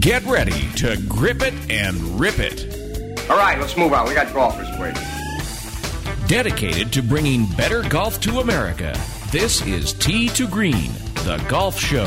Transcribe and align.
Get 0.00 0.24
ready 0.24 0.66
to 0.76 0.96
grip 1.10 1.42
it 1.42 1.52
and 1.70 2.18
rip 2.18 2.38
it. 2.38 3.28
All 3.28 3.36
right, 3.36 3.60
let's 3.60 3.76
move 3.76 3.92
on. 3.92 4.08
We 4.08 4.14
got 4.14 4.32
golfers 4.32 4.66
waiting. 4.78 5.02
Dedicated 6.26 6.90
to 6.94 7.02
bringing 7.02 7.44
better 7.44 7.82
golf 7.82 8.18
to 8.20 8.40
America, 8.40 8.98
this 9.30 9.60
is 9.66 9.92
Tee 9.92 10.30
to 10.30 10.48
Green, 10.48 10.90
the 11.26 11.36
golf 11.50 11.78
show. 11.78 12.06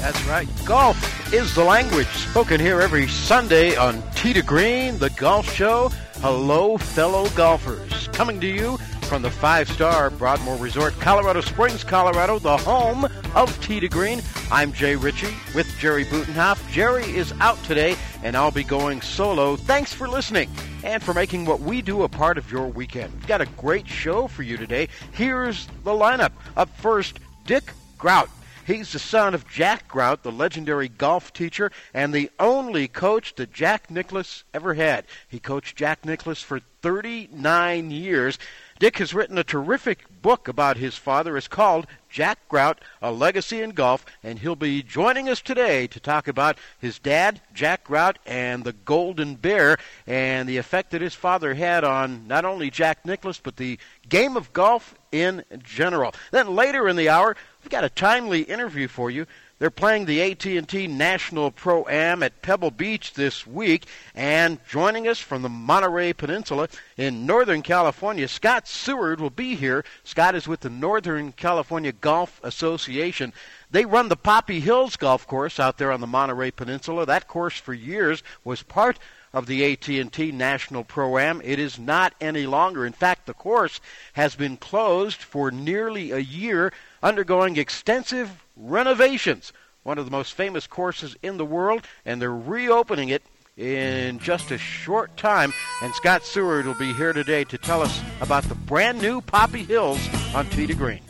That's 0.00 0.24
right. 0.24 0.48
Golf 0.64 1.34
is 1.34 1.54
the 1.54 1.62
language 1.62 2.08
spoken 2.08 2.58
here 2.58 2.80
every 2.80 3.06
Sunday 3.06 3.76
on 3.76 4.02
Tee 4.14 4.32
to 4.32 4.42
Green, 4.42 4.96
the 4.96 5.10
golf 5.10 5.52
show. 5.52 5.90
Hello, 6.22 6.78
fellow 6.78 7.28
golfers. 7.30 8.08
Coming 8.08 8.40
to 8.40 8.46
you 8.46 8.78
from 9.02 9.20
the 9.20 9.30
five 9.30 9.68
star 9.68 10.08
Broadmoor 10.08 10.56
Resort, 10.56 10.98
Colorado 11.00 11.42
Springs, 11.42 11.84
Colorado, 11.84 12.38
the 12.38 12.56
home 12.56 13.06
of 13.34 13.60
Tee 13.60 13.80
to 13.80 13.88
Green. 13.90 14.22
I'm 14.52 14.72
Jay 14.72 14.96
Ritchie 14.96 15.32
with 15.54 15.72
Jerry 15.78 16.04
Butenhoff. 16.04 16.68
Jerry 16.72 17.04
is 17.04 17.32
out 17.38 17.62
today, 17.62 17.94
and 18.24 18.36
I'll 18.36 18.50
be 18.50 18.64
going 18.64 19.00
solo. 19.00 19.54
Thanks 19.54 19.92
for 19.92 20.08
listening 20.08 20.50
and 20.82 21.00
for 21.00 21.14
making 21.14 21.44
what 21.44 21.60
we 21.60 21.80
do 21.80 22.02
a 22.02 22.08
part 22.08 22.36
of 22.36 22.50
your 22.50 22.66
weekend. 22.66 23.12
We've 23.14 23.28
got 23.28 23.40
a 23.40 23.46
great 23.46 23.86
show 23.86 24.26
for 24.26 24.42
you 24.42 24.56
today. 24.56 24.88
Here's 25.12 25.66
the 25.84 25.92
lineup. 25.92 26.32
Up 26.56 26.68
first, 26.78 27.20
Dick 27.46 27.72
Grout. 27.96 28.28
He's 28.66 28.90
the 28.90 28.98
son 28.98 29.34
of 29.34 29.48
Jack 29.48 29.86
Grout, 29.86 30.24
the 30.24 30.32
legendary 30.32 30.88
golf 30.88 31.32
teacher, 31.32 31.70
and 31.94 32.12
the 32.12 32.28
only 32.40 32.88
coach 32.88 33.36
that 33.36 33.52
Jack 33.52 33.88
Nicklaus 33.88 34.42
ever 34.52 34.74
had. 34.74 35.04
He 35.28 35.38
coached 35.38 35.76
Jack 35.76 36.04
Nicklaus 36.04 36.42
for 36.42 36.60
39 36.82 37.92
years. 37.92 38.36
Dick 38.80 38.96
has 38.96 39.12
written 39.12 39.36
a 39.36 39.44
terrific 39.44 40.06
book 40.22 40.48
about 40.48 40.78
his 40.78 40.96
father. 40.96 41.36
It's 41.36 41.46
called 41.46 41.86
Jack 42.08 42.48
Grout, 42.48 42.80
A 43.02 43.12
Legacy 43.12 43.60
in 43.60 43.72
Golf, 43.72 44.06
and 44.22 44.38
he'll 44.38 44.56
be 44.56 44.82
joining 44.82 45.28
us 45.28 45.42
today 45.42 45.86
to 45.88 46.00
talk 46.00 46.26
about 46.26 46.56
his 46.78 46.98
dad, 46.98 47.42
Jack 47.52 47.84
Grout, 47.84 48.18
and 48.24 48.64
the 48.64 48.72
Golden 48.72 49.34
Bear, 49.34 49.76
and 50.06 50.48
the 50.48 50.56
effect 50.56 50.92
that 50.92 51.02
his 51.02 51.14
father 51.14 51.52
had 51.52 51.84
on 51.84 52.26
not 52.26 52.46
only 52.46 52.70
Jack 52.70 53.04
Nicklaus, 53.04 53.38
but 53.38 53.58
the 53.58 53.78
game 54.08 54.34
of 54.34 54.50
golf 54.54 54.94
in 55.12 55.44
general. 55.62 56.14
Then 56.30 56.54
later 56.54 56.88
in 56.88 56.96
the 56.96 57.10
hour, 57.10 57.36
we've 57.62 57.70
got 57.70 57.84
a 57.84 57.90
timely 57.90 58.40
interview 58.40 58.88
for 58.88 59.10
you 59.10 59.26
they're 59.60 59.70
playing 59.70 60.06
the 60.06 60.22
AT&T 60.22 60.86
National 60.86 61.50
Pro 61.50 61.86
Am 61.86 62.22
at 62.22 62.40
Pebble 62.40 62.70
Beach 62.70 63.12
this 63.12 63.46
week, 63.46 63.84
and 64.14 64.58
joining 64.66 65.06
us 65.06 65.20
from 65.20 65.42
the 65.42 65.50
Monterey 65.50 66.14
Peninsula 66.14 66.66
in 66.96 67.26
Northern 67.26 67.60
California, 67.60 68.26
Scott 68.26 68.66
Seward 68.66 69.20
will 69.20 69.28
be 69.28 69.54
here. 69.54 69.84
Scott 70.02 70.34
is 70.34 70.48
with 70.48 70.60
the 70.60 70.70
Northern 70.70 71.32
California 71.32 71.92
Golf 71.92 72.40
Association. 72.42 73.34
They 73.70 73.84
run 73.84 74.08
the 74.08 74.16
Poppy 74.16 74.60
Hills 74.60 74.96
Golf 74.96 75.26
Course 75.26 75.60
out 75.60 75.76
there 75.76 75.92
on 75.92 76.00
the 76.00 76.06
Monterey 76.06 76.50
Peninsula. 76.50 77.04
That 77.04 77.28
course 77.28 77.58
for 77.58 77.74
years 77.74 78.22
was 78.42 78.62
part 78.62 78.98
of 79.32 79.46
the 79.46 79.72
AT&T 79.72 80.32
National 80.32 80.84
Pro-Am. 80.84 81.40
It 81.44 81.58
is 81.58 81.78
not 81.78 82.14
any 82.20 82.46
longer. 82.46 82.84
In 82.84 82.92
fact, 82.92 83.26
the 83.26 83.34
course 83.34 83.80
has 84.14 84.34
been 84.34 84.56
closed 84.56 85.18
for 85.18 85.50
nearly 85.50 86.10
a 86.10 86.18
year, 86.18 86.72
undergoing 87.02 87.56
extensive 87.56 88.44
renovations. 88.56 89.52
One 89.82 89.98
of 89.98 90.04
the 90.04 90.10
most 90.10 90.34
famous 90.34 90.66
courses 90.66 91.16
in 91.22 91.38
the 91.38 91.44
world, 91.44 91.86
and 92.04 92.20
they're 92.20 92.34
reopening 92.34 93.08
it 93.08 93.22
in 93.56 94.18
just 94.18 94.50
a 94.50 94.58
short 94.58 95.16
time. 95.16 95.52
And 95.82 95.94
Scott 95.94 96.24
Seward 96.24 96.66
will 96.66 96.74
be 96.74 96.92
here 96.92 97.12
today 97.12 97.44
to 97.44 97.58
tell 97.58 97.82
us 97.82 98.00
about 98.20 98.44
the 98.44 98.54
brand 98.54 99.00
new 99.00 99.20
Poppy 99.20 99.64
Hills 99.64 100.00
on 100.34 100.48
to 100.50 100.74
Green. 100.74 101.00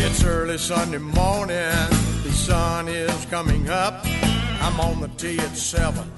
It's 0.00 0.24
early 0.24 0.58
Sunday 0.58 0.98
morning, 0.98 1.56
the 2.22 2.32
sun 2.32 2.88
is 2.88 3.24
coming 3.26 3.68
up. 3.68 4.00
I'm 4.60 4.78
on 4.80 5.00
the 5.00 5.08
tee 5.08 5.38
at 5.38 5.56
7. 5.56 6.17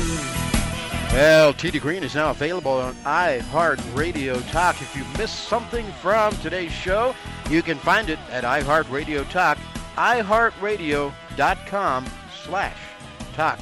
Well, 1.13 1.53
Tee 1.53 1.71
to 1.71 1.79
Green 1.79 2.03
is 2.03 2.15
now 2.15 2.31
available 2.31 2.71
on 2.71 2.95
iHeartRadio 3.03 4.49
Talk. 4.49 4.81
If 4.81 4.95
you 4.95 5.03
missed 5.17 5.49
something 5.49 5.85
from 6.01 6.33
today's 6.37 6.71
show, 6.71 7.13
you 7.49 7.61
can 7.61 7.77
find 7.77 8.09
it 8.09 8.17
at 8.29 8.45
iHeartRadio 8.45 9.29
Talk, 9.29 9.57
iHeartRadio.com 9.97 12.05
slash 12.45 12.77
talk. 13.33 13.59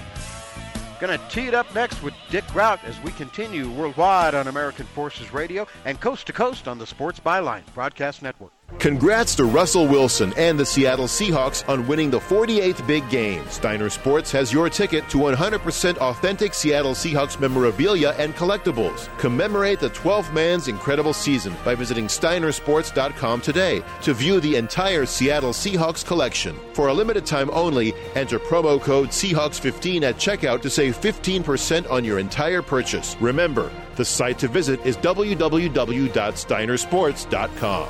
Going 0.99 1.17
to 1.17 1.25
tee 1.29 1.47
it 1.47 1.55
up 1.55 1.73
next 1.73 2.03
with 2.03 2.13
Dick 2.29 2.45
Grout 2.47 2.83
as 2.83 3.01
we 3.01 3.11
continue 3.13 3.67
worldwide 3.71 4.35
on 4.35 4.47
American 4.47 4.85
Forces 4.85 5.33
Radio 5.33 5.65
and 5.85 5.99
coast 5.99 6.27
to 6.27 6.33
coast 6.33 6.67
on 6.67 6.77
the 6.77 6.85
Sports 6.85 7.19
Byline 7.19 7.63
Broadcast 7.73 8.21
Network. 8.21 8.51
Congrats 8.77 9.35
to 9.35 9.45
Russell 9.45 9.87
Wilson 9.87 10.31
and 10.37 10.57
the 10.57 10.65
Seattle 10.65 11.07
Seahawks 11.07 11.67
on 11.67 11.85
winning 11.87 12.09
the 12.09 12.19
48th 12.19 12.87
big 12.87 13.09
game. 13.09 13.45
Steiner 13.49 13.89
Sports 13.89 14.31
has 14.31 14.53
your 14.53 14.69
ticket 14.69 15.09
to 15.09 15.17
100% 15.17 15.97
authentic 15.97 16.53
Seattle 16.53 16.93
Seahawks 16.93 17.37
memorabilia 17.39 18.15
and 18.17 18.33
collectibles. 18.35 19.09
Commemorate 19.17 19.79
the 19.79 19.89
12th 19.89 20.31
man's 20.33 20.69
incredible 20.69 21.13
season 21.13 21.53
by 21.65 21.75
visiting 21.75 22.05
steinersports.com 22.05 23.41
today 23.41 23.83
to 24.01 24.13
view 24.13 24.39
the 24.39 24.55
entire 24.55 25.05
Seattle 25.05 25.51
Seahawks 25.51 26.05
collection. 26.05 26.57
For 26.73 26.87
a 26.87 26.93
limited 26.93 27.25
time 27.25 27.49
only, 27.51 27.93
enter 28.15 28.39
promo 28.39 28.81
code 28.81 29.09
Seahawks15 29.09 30.03
at 30.03 30.15
checkout 30.15 30.61
to 30.61 30.69
save 30.69 30.97
15% 30.97 31.91
on 31.91 32.05
your 32.05 32.19
entire 32.19 32.61
purchase. 32.61 33.17
Remember, 33.19 33.69
the 33.95 34.05
site 34.05 34.39
to 34.39 34.47
visit 34.47 34.79
is 34.85 34.95
www.steinersports.com. 34.95 37.89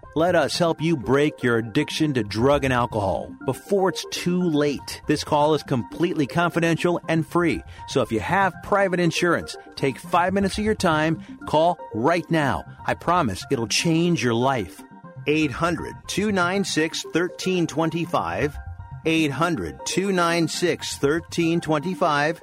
Let 0.13 0.35
us 0.35 0.57
help 0.57 0.81
you 0.81 0.97
break 0.97 1.41
your 1.41 1.57
addiction 1.57 2.13
to 2.15 2.23
drug 2.23 2.65
and 2.65 2.73
alcohol 2.73 3.33
before 3.45 3.87
it's 3.87 4.05
too 4.11 4.41
late. 4.43 5.01
This 5.07 5.23
call 5.23 5.53
is 5.53 5.63
completely 5.63 6.27
confidential 6.27 6.99
and 7.07 7.25
free. 7.25 7.63
So 7.87 8.01
if 8.01 8.11
you 8.11 8.19
have 8.19 8.53
private 8.61 8.99
insurance, 8.99 9.55
take 9.75 9.97
five 9.97 10.33
minutes 10.33 10.57
of 10.57 10.65
your 10.65 10.75
time, 10.75 11.21
call 11.47 11.79
right 11.93 12.29
now. 12.29 12.65
I 12.85 12.93
promise 12.93 13.45
it'll 13.51 13.69
change 13.69 14.21
your 14.21 14.33
life. 14.33 14.83
800 15.27 15.93
296 16.07 17.05
1325. 17.05 18.57
800 19.05 19.85
296 19.85 20.93
1325. 21.01 22.41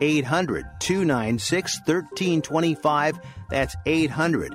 800 0.00 0.66
296 0.78 1.78
1325. 1.78 3.20
That's 3.50 3.74
800 3.86 4.54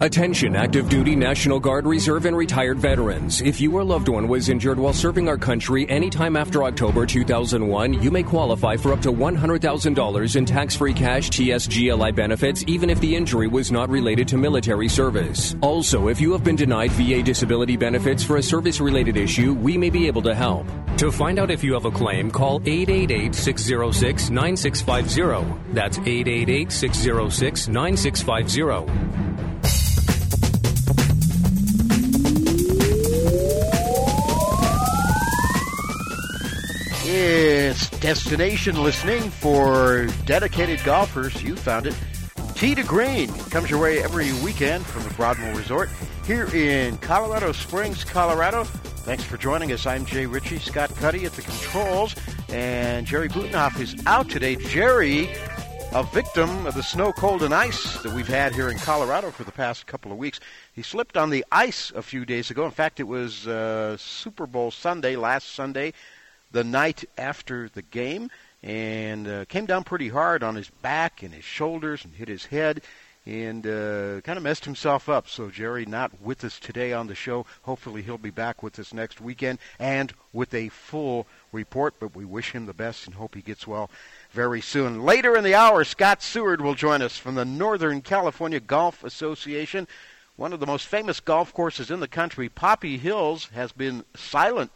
Attention 0.00 0.56
active 0.56 0.88
duty 0.88 1.14
National 1.14 1.60
Guard, 1.60 1.86
Reserve, 1.86 2.26
and 2.26 2.36
retired 2.36 2.78
veterans. 2.78 3.40
If 3.40 3.60
you 3.60 3.76
or 3.76 3.84
loved 3.84 4.08
one 4.08 4.26
was 4.26 4.48
injured 4.48 4.76
while 4.76 4.92
serving 4.92 5.28
our 5.28 5.38
country 5.38 5.88
anytime 5.88 6.34
after 6.34 6.64
October 6.64 7.06
2001, 7.06 8.02
you 8.02 8.10
may 8.10 8.24
qualify 8.24 8.76
for 8.76 8.92
up 8.92 9.00
to 9.02 9.12
$100,000 9.12 10.36
in 10.36 10.44
tax 10.44 10.74
free 10.74 10.92
cash 10.92 11.30
TSGLI 11.30 12.12
benefits, 12.12 12.64
even 12.66 12.90
if 12.90 13.00
the 13.00 13.14
injury 13.14 13.46
was 13.46 13.70
not 13.70 13.88
related 13.88 14.26
to 14.26 14.36
military 14.36 14.88
service. 14.88 15.54
Also, 15.60 16.08
if 16.08 16.20
you 16.20 16.32
have 16.32 16.42
been 16.42 16.56
denied 16.56 16.90
VA 16.90 17.22
disability 17.22 17.76
benefits 17.76 18.24
for 18.24 18.38
a 18.38 18.42
service 18.42 18.80
related 18.80 19.16
issue, 19.16 19.54
we 19.54 19.78
may 19.78 19.90
be 19.90 20.08
able 20.08 20.22
to 20.22 20.34
help. 20.34 20.66
To 20.96 21.12
find 21.12 21.38
out 21.38 21.52
if 21.52 21.62
you 21.62 21.72
have 21.72 21.84
a 21.84 21.90
claim, 21.92 22.32
call 22.32 22.60
888 22.66 23.32
606 23.32 24.30
9650. 24.30 25.72
That's 25.72 25.98
888 25.98 26.72
606 26.72 27.68
9650. 27.68 29.53
It's 37.16 37.90
destination 38.00 38.82
listening 38.82 39.30
for 39.30 40.08
dedicated 40.24 40.82
golfers. 40.82 41.40
You 41.44 41.54
found 41.54 41.86
it. 41.86 41.96
Tee 42.56 42.74
to 42.74 42.82
Green 42.82 43.28
comes 43.50 43.70
your 43.70 43.80
way 43.80 44.02
every 44.02 44.32
weekend 44.42 44.84
from 44.84 45.04
the 45.04 45.10
Broadmoor 45.10 45.54
Resort 45.54 45.90
here 46.26 46.52
in 46.52 46.98
Colorado 46.98 47.52
Springs, 47.52 48.02
Colorado. 48.02 48.64
Thanks 48.64 49.22
for 49.22 49.36
joining 49.36 49.70
us. 49.70 49.86
I'm 49.86 50.04
Jay 50.04 50.26
Ritchie, 50.26 50.58
Scott 50.58 50.92
Cuddy 50.96 51.24
at 51.24 51.34
the 51.34 51.42
controls, 51.42 52.16
and 52.48 53.06
Jerry 53.06 53.28
Butenhoff 53.28 53.78
is 53.78 53.94
out 54.06 54.28
today. 54.28 54.56
Jerry, 54.56 55.28
a 55.92 56.02
victim 56.02 56.66
of 56.66 56.74
the 56.74 56.82
snow, 56.82 57.12
cold, 57.12 57.44
and 57.44 57.54
ice 57.54 58.02
that 58.02 58.12
we've 58.12 58.26
had 58.26 58.56
here 58.56 58.70
in 58.70 58.78
Colorado 58.78 59.30
for 59.30 59.44
the 59.44 59.52
past 59.52 59.86
couple 59.86 60.10
of 60.10 60.18
weeks. 60.18 60.40
He 60.72 60.82
slipped 60.82 61.16
on 61.16 61.30
the 61.30 61.44
ice 61.52 61.92
a 61.94 62.02
few 62.02 62.24
days 62.24 62.50
ago. 62.50 62.64
In 62.64 62.72
fact, 62.72 62.98
it 62.98 63.04
was 63.04 63.46
uh, 63.46 63.96
Super 63.98 64.48
Bowl 64.48 64.72
Sunday, 64.72 65.14
last 65.14 65.54
Sunday 65.54 65.92
the 66.54 66.64
night 66.64 67.04
after 67.18 67.68
the 67.68 67.82
game 67.82 68.30
and 68.62 69.26
uh, 69.26 69.44
came 69.46 69.66
down 69.66 69.82
pretty 69.82 70.08
hard 70.08 70.44
on 70.44 70.54
his 70.54 70.70
back 70.82 71.24
and 71.24 71.34
his 71.34 71.44
shoulders 71.44 72.04
and 72.04 72.14
hit 72.14 72.28
his 72.28 72.46
head 72.46 72.80
and 73.26 73.66
uh, 73.66 74.20
kind 74.20 74.36
of 74.36 74.44
messed 74.44 74.64
himself 74.64 75.08
up. 75.08 75.28
So 75.28 75.50
Jerry 75.50 75.84
not 75.84 76.22
with 76.22 76.44
us 76.44 76.60
today 76.60 76.92
on 76.92 77.08
the 77.08 77.14
show. 77.16 77.44
Hopefully 77.62 78.02
he'll 78.02 78.18
be 78.18 78.30
back 78.30 78.62
with 78.62 78.78
us 78.78 78.94
next 78.94 79.20
weekend 79.20 79.58
and 79.80 80.12
with 80.32 80.54
a 80.54 80.68
full 80.68 81.26
report. 81.50 81.94
But 81.98 82.14
we 82.14 82.24
wish 82.24 82.52
him 82.52 82.66
the 82.66 82.72
best 82.72 83.06
and 83.06 83.16
hope 83.16 83.34
he 83.34 83.42
gets 83.42 83.66
well 83.66 83.90
very 84.30 84.60
soon. 84.60 85.02
Later 85.02 85.36
in 85.36 85.42
the 85.42 85.56
hour, 85.56 85.82
Scott 85.82 86.22
Seward 86.22 86.60
will 86.60 86.76
join 86.76 87.02
us 87.02 87.18
from 87.18 87.34
the 87.34 87.44
Northern 87.44 88.00
California 88.00 88.60
Golf 88.60 89.02
Association. 89.02 89.88
One 90.36 90.52
of 90.52 90.60
the 90.60 90.66
most 90.66 90.86
famous 90.86 91.18
golf 91.18 91.52
courses 91.52 91.90
in 91.90 91.98
the 91.98 92.06
country, 92.06 92.48
Poppy 92.48 92.96
Hills, 92.96 93.48
has 93.54 93.72
been 93.72 94.04
silent 94.14 94.70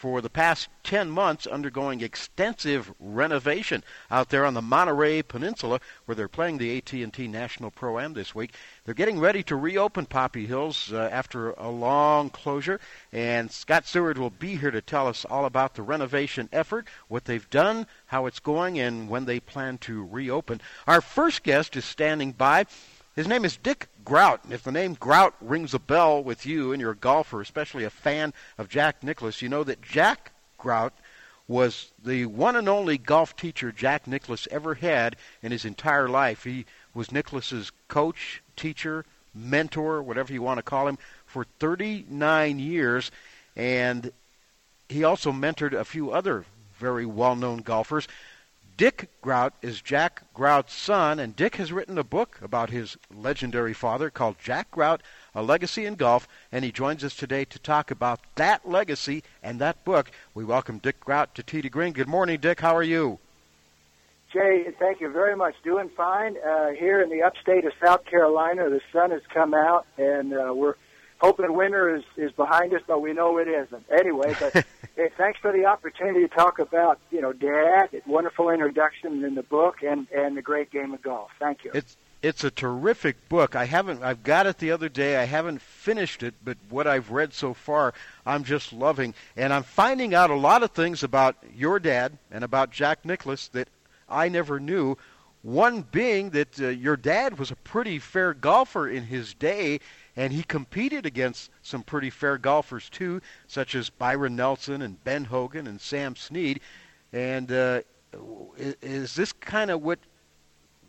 for 0.00 0.22
the 0.22 0.30
past 0.30 0.70
10 0.84 1.10
months 1.10 1.46
undergoing 1.46 2.00
extensive 2.00 2.90
renovation 2.98 3.84
out 4.10 4.30
there 4.30 4.46
on 4.46 4.54
the 4.54 4.62
Monterey 4.62 5.20
Peninsula 5.20 5.78
where 6.06 6.14
they're 6.14 6.26
playing 6.26 6.56
the 6.56 6.78
AT&T 6.78 7.28
National 7.28 7.70
Pro-Am 7.70 8.14
this 8.14 8.34
week. 8.34 8.54
They're 8.82 8.94
getting 8.94 9.20
ready 9.20 9.42
to 9.42 9.56
reopen 9.56 10.06
Poppy 10.06 10.46
Hills 10.46 10.90
uh, 10.90 11.10
after 11.12 11.50
a 11.50 11.68
long 11.68 12.30
closure 12.30 12.80
and 13.12 13.52
Scott 13.52 13.86
Seward 13.86 14.16
will 14.16 14.30
be 14.30 14.56
here 14.56 14.70
to 14.70 14.80
tell 14.80 15.06
us 15.06 15.26
all 15.26 15.44
about 15.44 15.74
the 15.74 15.82
renovation 15.82 16.48
effort, 16.50 16.86
what 17.08 17.26
they've 17.26 17.50
done, 17.50 17.86
how 18.06 18.24
it's 18.24 18.40
going 18.40 18.78
and 18.78 19.06
when 19.10 19.26
they 19.26 19.38
plan 19.38 19.76
to 19.78 20.06
reopen. 20.06 20.62
Our 20.86 21.02
first 21.02 21.42
guest 21.42 21.76
is 21.76 21.84
standing 21.84 22.32
by. 22.32 22.64
His 23.20 23.28
name 23.28 23.44
is 23.44 23.58
Dick 23.58 23.88
Grout. 24.02 24.44
And 24.44 24.52
if 24.54 24.62
the 24.62 24.72
name 24.72 24.94
Grout 24.94 25.34
rings 25.42 25.74
a 25.74 25.78
bell 25.78 26.22
with 26.22 26.46
you 26.46 26.72
and 26.72 26.80
you're 26.80 26.92
a 26.92 26.96
golfer, 26.96 27.42
especially 27.42 27.84
a 27.84 27.90
fan 27.90 28.32
of 28.56 28.70
Jack 28.70 29.02
Nicklaus, 29.02 29.42
you 29.42 29.48
know 29.50 29.62
that 29.62 29.82
Jack 29.82 30.32
Grout 30.56 30.94
was 31.46 31.92
the 32.02 32.24
one 32.24 32.56
and 32.56 32.66
only 32.66 32.96
golf 32.96 33.36
teacher 33.36 33.72
Jack 33.72 34.06
Nicklaus 34.06 34.48
ever 34.50 34.72
had 34.72 35.16
in 35.42 35.52
his 35.52 35.66
entire 35.66 36.08
life. 36.08 36.44
He 36.44 36.64
was 36.94 37.12
Nicklaus's 37.12 37.72
coach, 37.88 38.42
teacher, 38.56 39.04
mentor, 39.34 40.02
whatever 40.02 40.32
you 40.32 40.40
want 40.40 40.56
to 40.56 40.62
call 40.62 40.88
him, 40.88 40.96
for 41.26 41.44
39 41.58 42.58
years. 42.58 43.10
And 43.54 44.12
he 44.88 45.04
also 45.04 45.30
mentored 45.30 45.74
a 45.74 45.84
few 45.84 46.10
other 46.10 46.46
very 46.78 47.04
well 47.04 47.36
known 47.36 47.58
golfers. 47.58 48.08
Dick 48.80 49.10
Grout 49.20 49.52
is 49.60 49.82
Jack 49.82 50.22
Grout's 50.32 50.72
son, 50.72 51.18
and 51.18 51.36
Dick 51.36 51.56
has 51.56 51.70
written 51.70 51.98
a 51.98 52.02
book 52.02 52.38
about 52.40 52.70
his 52.70 52.96
legendary 53.14 53.74
father 53.74 54.08
called 54.08 54.36
Jack 54.42 54.70
Grout, 54.70 55.02
A 55.34 55.42
Legacy 55.42 55.84
in 55.84 55.96
Golf, 55.96 56.26
and 56.50 56.64
he 56.64 56.72
joins 56.72 57.04
us 57.04 57.14
today 57.14 57.44
to 57.44 57.58
talk 57.58 57.90
about 57.90 58.20
that 58.36 58.66
legacy 58.66 59.22
and 59.42 59.58
that 59.58 59.84
book. 59.84 60.10
We 60.32 60.46
welcome 60.46 60.78
Dick 60.78 60.98
Grout 60.98 61.34
to 61.34 61.42
Tee 61.42 61.60
to 61.60 61.68
Green. 61.68 61.92
Good 61.92 62.08
morning, 62.08 62.40
Dick. 62.40 62.60
How 62.60 62.74
are 62.74 62.82
you? 62.82 63.18
Jay, 64.32 64.68
thank 64.78 65.02
you 65.02 65.10
very 65.10 65.36
much. 65.36 65.56
Doing 65.62 65.90
fine. 65.94 66.38
Uh, 66.38 66.68
here 66.68 67.02
in 67.02 67.10
the 67.10 67.22
upstate 67.22 67.66
of 67.66 67.74
South 67.84 68.06
Carolina, 68.06 68.70
the 68.70 68.80
sun 68.94 69.10
has 69.10 69.20
come 69.28 69.52
out, 69.52 69.84
and 69.98 70.32
uh, 70.32 70.54
we're 70.54 70.76
hoping 71.20 71.54
winter 71.54 71.94
is, 71.94 72.02
is 72.16 72.32
behind 72.32 72.74
us, 72.74 72.82
but 72.86 73.00
we 73.00 73.12
know 73.12 73.38
it 73.38 73.48
isn't. 73.48 73.84
Anyway, 73.90 74.34
but 74.40 74.64
Hey, 75.00 75.08
thanks 75.16 75.38
for 75.40 75.50
the 75.50 75.64
opportunity 75.64 76.20
to 76.20 76.28
talk 76.28 76.58
about, 76.58 76.98
you 77.10 77.22
know, 77.22 77.32
Dad. 77.32 77.88
Wonderful 78.06 78.50
introduction 78.50 79.24
in 79.24 79.34
the 79.34 79.42
book 79.42 79.82
and 79.82 80.06
and 80.14 80.36
the 80.36 80.42
great 80.42 80.70
game 80.70 80.92
of 80.92 81.00
golf. 81.00 81.30
Thank 81.38 81.64
you. 81.64 81.70
It's 81.72 81.96
it's 82.20 82.44
a 82.44 82.50
terrific 82.50 83.26
book. 83.30 83.56
I 83.56 83.64
haven't 83.64 84.02
I've 84.02 84.22
got 84.22 84.46
it 84.46 84.58
the 84.58 84.72
other 84.72 84.90
day. 84.90 85.16
I 85.16 85.24
haven't 85.24 85.62
finished 85.62 86.22
it, 86.22 86.34
but 86.44 86.58
what 86.68 86.86
I've 86.86 87.10
read 87.10 87.32
so 87.32 87.54
far, 87.54 87.94
I'm 88.26 88.44
just 88.44 88.74
loving 88.74 89.14
and 89.38 89.54
I'm 89.54 89.62
finding 89.62 90.14
out 90.14 90.28
a 90.28 90.34
lot 90.34 90.62
of 90.62 90.72
things 90.72 91.02
about 91.02 91.36
your 91.56 91.80
dad 91.80 92.18
and 92.30 92.44
about 92.44 92.70
Jack 92.70 93.06
Nicklaus 93.06 93.48
that 93.48 93.68
I 94.06 94.28
never 94.28 94.60
knew. 94.60 94.98
One 95.40 95.80
being 95.90 96.28
that 96.30 96.60
uh, 96.60 96.68
your 96.68 96.98
dad 96.98 97.38
was 97.38 97.50
a 97.50 97.56
pretty 97.56 97.98
fair 97.98 98.34
golfer 98.34 98.86
in 98.86 99.04
his 99.04 99.32
day 99.32 99.80
and 100.20 100.34
he 100.34 100.42
competed 100.42 101.06
against 101.06 101.50
some 101.62 101.82
pretty 101.82 102.10
fair 102.10 102.36
golfers 102.36 102.90
too, 102.90 103.22
such 103.46 103.74
as 103.74 103.88
Byron 103.88 104.36
Nelson 104.36 104.82
and 104.82 105.02
Ben 105.02 105.24
Hogan 105.24 105.66
and 105.66 105.80
Sam 105.80 106.14
Snead. 106.14 106.60
And 107.10 107.50
uh, 107.50 107.80
is 108.82 109.14
this 109.14 109.32
kind 109.32 109.70
of 109.70 109.82
what 109.82 109.98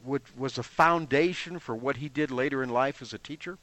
what 0.03 0.21
was 0.37 0.55
the 0.55 0.63
foundation 0.63 1.59
for 1.59 1.73
what 1.73 1.95
he 1.95 2.09
did 2.09 2.29
later 2.29 2.61
in 2.61 2.71
life 2.71 3.01
as 3.01 3.13
a 3.13 3.17
teacher? 3.17 3.57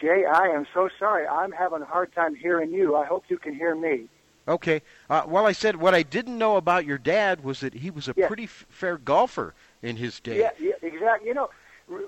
Jay, 0.00 0.24
I 0.24 0.46
am 0.46 0.66
so 0.72 0.88
sorry. 0.98 1.26
I'm 1.26 1.52
having 1.52 1.82
a 1.82 1.84
hard 1.84 2.14
time 2.14 2.34
hearing 2.34 2.72
you. 2.72 2.96
I 2.96 3.04
hope 3.04 3.24
you 3.28 3.36
can 3.36 3.54
hear 3.54 3.74
me. 3.74 4.06
Okay. 4.48 4.80
Uh, 5.10 5.24
well, 5.26 5.44
I 5.44 5.52
said 5.52 5.76
what 5.76 5.94
I 5.94 6.02
didn't 6.02 6.38
know 6.38 6.56
about 6.56 6.86
your 6.86 6.98
dad 6.98 7.44
was 7.44 7.60
that 7.60 7.74
he 7.74 7.90
was 7.90 8.08
a 8.08 8.14
pretty 8.14 8.44
f- 8.44 8.64
fair 8.70 8.96
golfer 8.96 9.52
in 9.82 9.96
his 9.96 10.18
day. 10.18 10.38
Yeah, 10.38 10.50
yeah, 10.58 10.72
exactly. 10.80 11.28
You 11.28 11.34
know, 11.34 11.50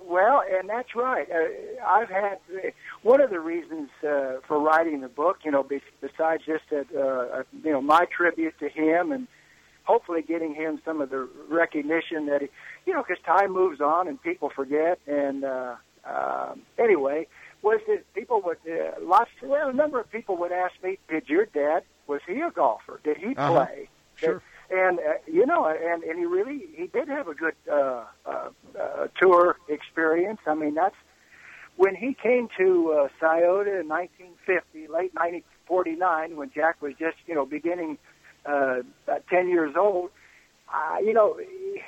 well, 0.06 0.42
and 0.50 0.68
that's 0.68 0.94
right. 0.94 1.26
Uh, 1.30 1.84
I've 1.86 2.08
had 2.08 2.38
uh, 2.54 2.70
one 3.02 3.20
of 3.20 3.30
the 3.30 3.40
reasons 3.40 3.90
uh, 4.02 4.40
for 4.46 4.60
writing 4.60 5.00
the 5.00 5.08
book, 5.08 5.38
you 5.44 5.50
know, 5.50 5.62
be, 5.62 5.80
besides 6.00 6.44
just 6.44 6.64
that, 6.70 6.86
uh, 6.94 7.38
uh, 7.38 7.42
you 7.62 7.72
know, 7.72 7.80
my 7.80 8.06
tribute 8.06 8.58
to 8.60 8.68
him 8.68 9.12
and 9.12 9.26
hopefully 9.84 10.22
getting 10.22 10.54
him 10.54 10.80
some 10.84 11.00
of 11.00 11.10
the 11.10 11.28
recognition 11.48 12.26
that, 12.26 12.42
he, 12.42 12.48
you 12.86 12.92
know, 12.92 13.02
because 13.06 13.22
time 13.24 13.52
moves 13.52 13.80
on 13.80 14.08
and 14.08 14.20
people 14.22 14.50
forget. 14.50 14.98
And 15.06 15.44
uh, 15.44 15.76
uh, 16.04 16.54
anyway, 16.78 17.26
was 17.62 17.80
that 17.88 18.04
people 18.14 18.42
would 18.44 18.58
uh, 18.68 18.92
lots, 19.02 19.30
well, 19.42 19.68
a 19.68 19.72
number 19.72 20.00
of 20.00 20.10
people 20.10 20.36
would 20.38 20.52
ask 20.52 20.74
me, 20.82 20.98
"Did 21.08 21.28
your 21.28 21.46
dad 21.46 21.82
was 22.06 22.20
he 22.26 22.40
a 22.40 22.50
golfer? 22.50 23.00
Did 23.02 23.16
he 23.16 23.34
uh-huh. 23.34 23.66
play?" 23.66 23.88
Sure 24.16 24.42
and 24.70 24.98
uh, 24.98 25.02
you 25.26 25.46
know, 25.46 25.66
and 25.66 26.02
and 26.02 26.18
he 26.18 26.24
really 26.24 26.64
he 26.74 26.86
did 26.86 27.08
have 27.08 27.28
a 27.28 27.34
good 27.34 27.54
uh, 27.70 28.04
uh, 28.26 28.48
uh, 28.80 29.06
tour 29.20 29.56
experience. 29.68 30.40
I 30.46 30.54
mean, 30.54 30.74
that's 30.74 30.94
when 31.76 31.94
he 31.94 32.14
came 32.14 32.48
to 32.58 32.92
uh, 32.92 33.08
Scioto 33.18 33.80
in 33.80 33.88
1950, 33.88 34.80
late 34.88 35.12
1949, 35.14 36.36
when 36.36 36.50
Jack 36.54 36.80
was 36.80 36.92
just 36.98 37.16
you 37.26 37.34
know 37.34 37.44
beginning 37.44 37.98
uh, 38.46 38.80
about 39.06 39.26
10 39.28 39.48
years 39.48 39.74
old, 39.76 40.10
uh, 40.72 40.98
you 41.00 41.12
know, 41.12 41.38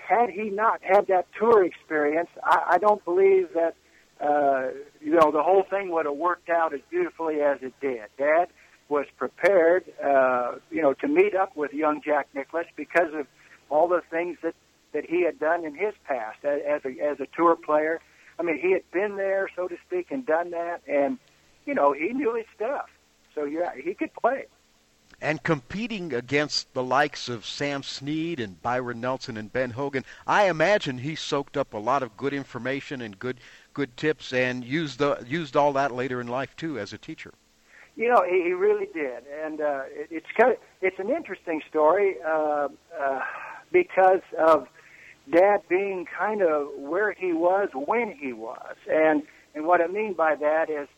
had 0.09 0.31
he 0.31 0.51
not 0.51 0.81
had 0.83 1.07
that 1.09 1.27
tour 1.39 1.65
experience, 1.65 2.31
I, 2.43 2.73
I 2.73 2.79
don't 2.79 3.05
believe 3.05 3.49
that 3.55 3.75
uh, 4.21 4.69
you 5.01 5.13
know 5.13 5.31
the 5.31 5.43
whole 5.43 5.65
thing 5.69 5.91
would 5.91 6.07
have 6.07 6.17
worked 6.17 6.49
out 6.49 6.75
as 6.75 6.81
beautifully 6.91 7.41
as 7.41 7.59
it 7.63 7.75
did. 7.81 8.03
Dad 8.19 8.49
was 8.89 9.07
prepared, 9.17 9.85
uh, 10.03 10.57
you 10.71 10.81
know, 10.81 10.95
to 10.95 11.09
meet 11.09 11.35
up 11.35 11.57
with 11.57 11.73
young 11.73 12.01
Jack 12.03 12.29
Nicklaus 12.35 12.67
because 12.77 13.13
of 13.15 13.27
all 13.69 13.89
the 13.89 14.03
things 14.11 14.39
that 14.43 14.55
that 14.93 15.05
he 15.05 15.23
had 15.23 15.39
done 15.39 15.65
in 15.65 15.75
his 15.75 15.95
past 16.05 16.45
as 16.45 16.83
a 16.85 17.01
as 17.01 17.21
a 17.21 17.27
tour 17.37 17.57
player. 17.57 18.01
I 18.39 18.43
mean, 18.43 18.59
he 18.59 18.73
had 18.73 18.89
been 18.93 19.17
there, 19.17 19.49
so 19.57 19.67
to 19.67 19.77
speak, 19.87 20.11
and 20.11 20.25
done 20.25 20.51
that, 20.51 20.83
and 20.87 21.19
you 21.65 21.75
know, 21.75 21.93
he 21.93 22.09
knew 22.13 22.35
his 22.35 22.47
stuff. 22.55 22.89
So 23.35 23.45
yeah, 23.45 23.73
he 23.75 23.95
could 23.95 24.15
play. 24.15 24.47
And 25.21 25.43
competing 25.43 26.13
against 26.13 26.73
the 26.75 26.83
likes 26.83 27.29
of 27.29 27.47
Sam 27.47 27.83
Snead 27.83 28.39
and 28.39 28.61
Byron 28.61 29.01
Nelson 29.01 29.37
and 29.37 29.51
Ben 29.51 29.71
Hogan, 29.71 30.05
I 30.27 30.49
imagine 30.49 30.99
he 30.99 31.15
soaked 31.15 31.57
up 31.57 31.73
a 31.73 31.79
lot 31.79 32.03
of 32.03 32.17
good 32.17 32.35
information 32.35 33.01
and 33.01 33.19
good 33.19 33.41
good 33.73 33.97
tips, 33.97 34.33
and 34.33 34.65
used 34.65 34.99
the 34.99 35.25
used 35.27 35.57
all 35.57 35.73
that 35.73 35.93
later 35.93 36.21
in 36.21 36.29
life 36.29 36.55
too 36.57 36.79
as 36.79 36.93
a 36.93 36.99
teacher. 36.99 37.33
You 37.97 38.11
know, 38.11 38.23
he, 38.29 38.43
he 38.43 38.53
really 38.53 38.89
did, 38.93 39.25
and 39.43 39.61
uh, 39.61 39.85
it, 39.89 40.09
it's 40.11 40.27
kind 40.39 40.53
of 40.53 40.59
it's 40.83 40.99
an 40.99 41.09
interesting 41.09 41.63
story 41.69 42.17
uh, 42.23 42.69
uh, 43.01 43.21
because 43.73 44.21
of 44.39 44.69
Dad 45.33 45.63
being 45.69 46.07
kind 46.07 46.43
of 46.43 46.69
where 46.77 47.13
he 47.13 47.33
was 47.33 47.71
when 47.75 48.13
he 48.13 48.35
was, 48.35 48.77
and 48.91 49.23
and 49.55 49.65
what 49.65 49.81
I 49.81 49.87
mean 49.87 50.13
by 50.13 50.35
that 50.35 50.69
is 50.69 50.89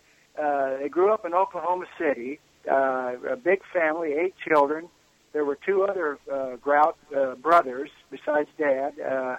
uh, 0.43 0.79
they 0.79 0.89
grew 0.89 1.13
up 1.13 1.25
in 1.25 1.35
Oklahoma 1.35 1.87
City, 1.99 2.41
uh, 2.69 3.15
a 3.31 3.37
big 3.37 3.61
family, 3.73 4.15
eight 4.15 4.35
children. 4.47 4.89
There 5.33 5.45
were 5.45 5.59
two 5.65 5.85
other 5.85 6.19
uh, 6.33 6.57
Grout 6.57 6.97
uh, 7.17 7.37
brothers 7.37 7.91
besides 8.11 8.49
Dad 8.59 8.99
uh, 8.99 9.37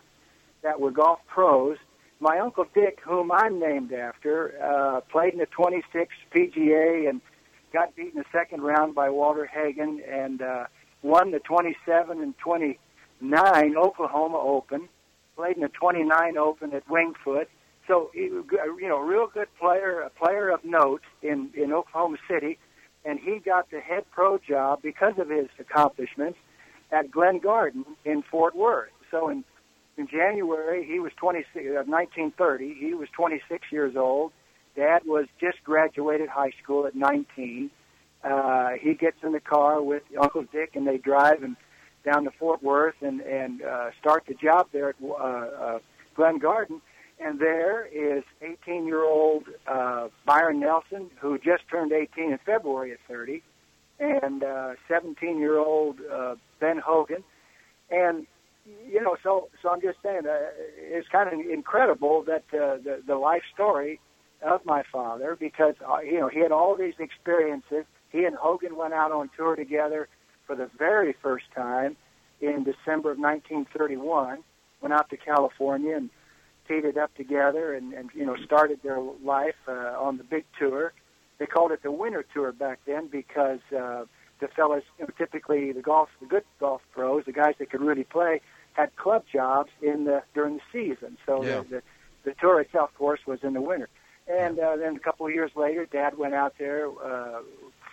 that 0.61 0.79
were 0.79 0.91
golf 0.91 1.19
pros. 1.27 1.77
My 2.21 2.39
uncle 2.39 2.65
Dick, 2.73 2.99
whom 3.03 3.31
I'm 3.31 3.59
named 3.59 3.93
after, 3.93 4.53
uh, 4.61 5.01
played 5.01 5.33
in 5.33 5.39
the 5.39 5.45
26 5.45 6.13
PGA 6.33 7.09
and 7.09 7.21
got 7.71 7.95
beaten 7.95 8.19
the 8.19 8.25
second 8.31 8.61
round 8.61 8.95
by 8.95 9.09
Walter 9.09 9.45
Hagen 9.45 10.01
and 10.09 10.41
uh, 10.41 10.65
won 11.01 11.31
the 11.31 11.39
27 11.39 12.21
and 12.21 12.37
29 12.37 13.77
Oklahoma 13.77 14.37
Open. 14.37 14.89
Played 15.35 15.55
in 15.55 15.61
the 15.61 15.69
29 15.69 16.37
Open 16.37 16.73
at 16.73 16.89
Winged 16.89 17.15
Foot. 17.23 17.49
So 17.87 18.11
you 18.13 18.45
know, 18.81 18.99
real 18.99 19.27
good 19.27 19.47
player, 19.59 20.01
a 20.01 20.09
player 20.09 20.49
of 20.49 20.63
note 20.63 21.01
in 21.23 21.49
in 21.55 21.73
Oklahoma 21.73 22.17
City, 22.29 22.59
and 23.03 23.19
he 23.19 23.39
got 23.39 23.71
the 23.71 23.79
head 23.79 24.03
pro 24.11 24.37
job 24.37 24.81
because 24.83 25.13
of 25.17 25.29
his 25.29 25.47
accomplishments 25.57 26.37
at 26.91 27.09
Glen 27.09 27.39
Garden 27.39 27.85
in 28.05 28.21
Fort 28.21 28.55
Worth. 28.55 28.91
So 29.09 29.29
in 29.29 29.43
in 29.97 30.07
January, 30.07 30.85
he 30.85 30.99
was 30.99 31.11
26, 31.17 31.53
uh, 31.55 31.83
1930. 31.85 32.73
He 32.79 32.93
was 32.93 33.09
26 33.15 33.67
years 33.71 33.95
old. 33.97 34.31
Dad 34.79 35.01
was 35.05 35.25
just 35.41 35.61
graduated 35.65 36.29
high 36.29 36.53
school 36.63 36.87
at 36.87 36.95
19. 36.95 37.69
Uh, 38.23 38.69
he 38.79 38.93
gets 38.93 39.17
in 39.23 39.33
the 39.33 39.41
car 39.41 39.81
with 39.81 40.03
Uncle 40.19 40.45
Dick, 40.53 40.71
and 40.73 40.87
they 40.87 40.97
drive 40.97 41.43
and 41.43 41.57
down 42.05 42.23
to 42.23 42.31
Fort 42.31 42.63
Worth 42.63 42.95
and 43.01 43.19
and 43.19 43.61
uh, 43.61 43.89
start 43.99 44.23
the 44.25 44.35
job 44.35 44.67
there 44.71 44.89
at 44.89 44.95
uh, 45.03 45.15
uh, 45.15 45.79
Glen 46.15 46.37
Garden. 46.37 46.81
And 47.19 47.41
there 47.41 47.85
is 47.87 48.23
18-year-old 48.41 49.43
uh, 49.67 50.07
Byron 50.25 50.61
Nelson, 50.61 51.09
who 51.19 51.37
just 51.37 51.63
turned 51.69 51.91
18 51.91 52.31
in 52.31 52.39
February 52.45 52.93
at 52.93 52.99
30, 53.09 53.43
and 53.99 54.41
uh, 54.41 54.75
17-year-old 54.89 55.97
uh, 56.09 56.35
Ben 56.61 56.77
Hogan, 56.77 57.25
and 57.91 58.25
you 58.87 59.01
know, 59.01 59.17
so 59.23 59.49
so 59.61 59.71
I'm 59.71 59.81
just 59.81 59.97
saying, 60.01 60.21
uh, 60.25 60.37
it's 60.77 61.09
kind 61.09 61.27
of 61.27 61.45
incredible 61.51 62.23
that 62.23 62.45
uh, 62.53 62.77
the 62.77 63.01
the 63.05 63.15
life 63.15 63.43
story 63.53 63.99
of 64.41 64.65
my 64.65 64.83
father 64.91 65.35
because 65.39 65.75
uh, 65.87 65.99
you 65.99 66.19
know 66.19 66.27
he 66.29 66.39
had 66.39 66.51
all 66.51 66.75
these 66.75 66.93
experiences. 66.99 67.85
He 68.11 68.25
and 68.25 68.35
Hogan 68.35 68.75
went 68.75 68.93
out 68.93 69.11
on 69.11 69.29
tour 69.37 69.55
together 69.55 70.07
for 70.47 70.55
the 70.55 70.69
very 70.77 71.13
first 71.21 71.45
time 71.55 71.95
in 72.41 72.63
December 72.63 73.11
of 73.11 73.19
1931. 73.19 74.39
Went 74.81 74.93
out 74.93 75.09
to 75.09 75.17
California 75.17 75.95
and 75.95 76.09
teed 76.67 76.85
it 76.85 76.97
up 76.97 77.13
together 77.15 77.73
and, 77.73 77.93
and 77.93 78.09
you 78.13 78.25
know 78.25 78.35
started 78.45 78.79
their 78.83 78.99
life 79.23 79.55
uh, 79.67 79.95
on 79.99 80.17
the 80.17 80.23
big 80.23 80.45
tour. 80.57 80.93
They 81.37 81.45
called 81.45 81.71
it 81.71 81.83
the 81.83 81.91
winter 81.91 82.25
tour 82.33 82.51
back 82.51 82.79
then 82.85 83.07
because 83.07 83.59
uh, 83.77 84.05
the 84.39 84.47
fellas, 84.55 84.83
you 84.97 85.05
know, 85.05 85.11
typically 85.17 85.71
the 85.71 85.81
golf, 85.81 86.09
the 86.19 86.25
good 86.27 86.43
golf 86.59 86.81
pros, 86.93 87.23
the 87.25 87.31
guys 87.31 87.55
that 87.59 87.69
could 87.69 87.81
really 87.81 88.03
play, 88.03 88.41
had 88.73 88.95
club 88.95 89.23
jobs 89.31 89.69
in 89.81 90.05
the 90.05 90.21
during 90.33 90.55
the 90.57 90.61
season. 90.71 91.17
So 91.25 91.43
Yeah. 91.45 91.61
the, 91.61 91.75
the 91.75 91.81
the 92.25 92.33
tour 92.41 92.59
itself, 92.59 92.89
of 92.89 92.97
course, 92.97 93.21
was 93.25 93.39
in 93.43 93.53
the 93.53 93.61
winter. 93.61 93.87
And 94.29 94.59
uh, 94.59 94.75
then 94.75 94.95
a 94.95 94.99
couple 94.99 95.25
of 95.25 95.33
years 95.33 95.51
later, 95.55 95.87
Dad 95.91 96.17
went 96.17 96.35
out 96.35 96.53
there 96.59 96.87
uh, 96.87 97.41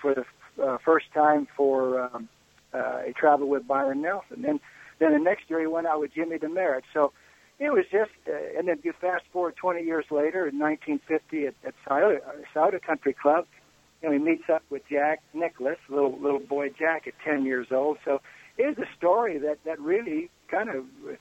for 0.03 0.15
the 0.15 0.25
uh, 0.63 0.77
first 0.85 1.07
time 1.15 1.49
for 1.57 2.03
um, 2.03 2.29
uh, 2.75 3.03
a 3.07 3.13
travel 3.13 3.49
with 3.49 3.67
Byron 3.67 4.03
Nelson. 4.03 4.43
Then, 4.43 4.61
then 4.99 5.13
the 5.13 5.19
next 5.19 5.49
year 5.49 5.61
he 5.61 5.67
went 5.67 5.87
out 5.87 6.01
with 6.01 6.13
Jimmy 6.15 6.37
Demaret. 6.37 6.83
So 6.93 7.13
it 7.59 7.71
was 7.71 7.85
just, 7.91 8.11
uh, 8.29 8.59
and 8.59 8.69
then 8.69 8.79
you 8.83 8.93
fast 9.01 9.25
forward 9.33 9.57
20 9.57 9.83
years 9.83 10.05
later 10.11 10.47
in 10.47 10.59
1950 10.59 11.47
at, 11.47 11.55
at 11.65 11.75
Scioto, 11.87 12.21
uh, 12.55 12.79
Country 12.87 13.15
Club, 13.15 13.47
and 14.03 14.13
he 14.13 14.19
meets 14.19 14.45
up 14.53 14.63
with 14.69 14.83
Jack 14.91 15.23
Nicklaus, 15.33 15.79
little 15.89 16.19
little 16.21 16.39
boy 16.39 16.69
Jack 16.69 17.07
at 17.07 17.15
10 17.25 17.47
years 17.47 17.69
old. 17.71 17.97
So 18.05 18.21
it 18.59 18.67
was 18.67 18.79
a 18.79 18.97
story 18.97 19.39
that 19.39 19.59
that 19.65 19.81
really 19.81 20.31
kind 20.49 20.69
of 20.69 20.85
uh, 21.09 21.15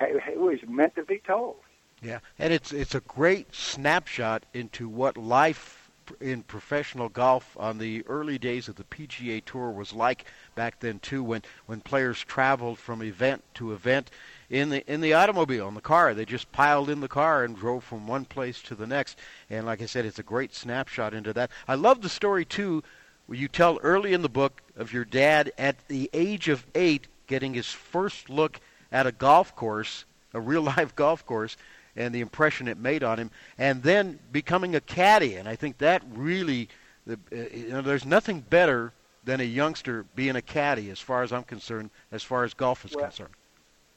it 0.00 0.38
was 0.38 0.58
meant 0.68 0.94
to 0.96 1.04
be 1.04 1.22
told. 1.26 1.56
Yeah, 2.02 2.20
and 2.38 2.52
it's 2.52 2.72
it's 2.72 2.94
a 2.94 3.00
great 3.00 3.54
snapshot 3.54 4.44
into 4.54 4.88
what 4.88 5.16
life 5.16 5.90
in 6.20 6.42
professional 6.42 7.08
golf 7.08 7.56
on 7.58 7.78
the 7.78 8.04
early 8.06 8.38
days 8.38 8.68
of 8.68 8.76
the 8.76 8.84
PGA 8.84 9.44
Tour 9.44 9.70
was 9.70 9.92
like 9.92 10.24
back 10.54 10.80
then 10.80 10.98
too, 11.00 11.22
when 11.22 11.42
when 11.66 11.80
players 11.80 12.20
traveled 12.20 12.78
from 12.78 13.02
event 13.02 13.42
to 13.54 13.72
event 13.72 14.10
in 14.48 14.70
the 14.70 14.90
in 14.90 15.00
the 15.00 15.14
automobile 15.14 15.68
in 15.68 15.74
the 15.74 15.80
car. 15.80 16.14
They 16.14 16.24
just 16.24 16.52
piled 16.52 16.88
in 16.88 17.00
the 17.00 17.08
car 17.08 17.44
and 17.44 17.56
drove 17.56 17.84
from 17.84 18.06
one 18.06 18.24
place 18.24 18.62
to 18.62 18.74
the 18.74 18.86
next. 18.86 19.18
And 19.50 19.66
like 19.66 19.82
I 19.82 19.86
said, 19.86 20.06
it's 20.06 20.18
a 20.18 20.24
great 20.24 20.54
snapshot 20.54 21.14
into 21.14 21.32
that. 21.34 21.50
I 21.66 21.74
love 21.74 22.02
the 22.02 22.08
story 22.08 22.44
too, 22.44 22.82
where 23.26 23.38
you 23.38 23.48
tell 23.48 23.78
early 23.82 24.12
in 24.12 24.22
the 24.22 24.28
book 24.28 24.62
of 24.76 24.92
your 24.92 25.04
dad 25.04 25.52
at 25.58 25.88
the 25.88 26.08
age 26.12 26.48
of 26.48 26.66
eight 26.74 27.08
getting 27.26 27.54
his 27.54 27.66
first 27.66 28.30
look 28.30 28.60
at 28.90 29.06
a 29.06 29.12
golf 29.12 29.54
course, 29.54 30.04
a 30.32 30.40
real 30.40 30.62
life 30.76 30.94
golf 30.96 31.26
course, 31.26 31.56
and 31.98 32.14
the 32.14 32.20
impression 32.20 32.68
it 32.68 32.78
made 32.78 33.02
on 33.02 33.18
him, 33.18 33.30
and 33.58 33.82
then 33.82 34.18
becoming 34.32 34.76
a 34.76 34.80
caddy. 34.80 35.34
And 35.34 35.48
I 35.48 35.56
think 35.56 35.78
that 35.78 36.02
really, 36.14 36.68
uh, 37.10 37.16
you 37.52 37.68
know, 37.70 37.82
there's 37.82 38.06
nothing 38.06 38.40
better 38.40 38.92
than 39.24 39.40
a 39.40 39.44
youngster 39.44 40.06
being 40.14 40.36
a 40.36 40.42
caddy, 40.42 40.90
as 40.90 41.00
far 41.00 41.22
as 41.22 41.32
I'm 41.32 41.42
concerned, 41.42 41.90
as 42.12 42.22
far 42.22 42.44
as 42.44 42.54
golf 42.54 42.84
is 42.84 42.94
Well, 42.94 43.04
concerned. 43.04 43.34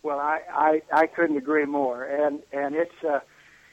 Well, 0.04 0.20
I, 0.20 0.42
I 0.52 0.82
I 0.92 1.06
couldn't 1.06 1.38
agree 1.38 1.66
more, 1.66 2.04
and 2.04 2.42
and 2.52 2.76
it's 2.76 3.04
uh, 3.08 3.20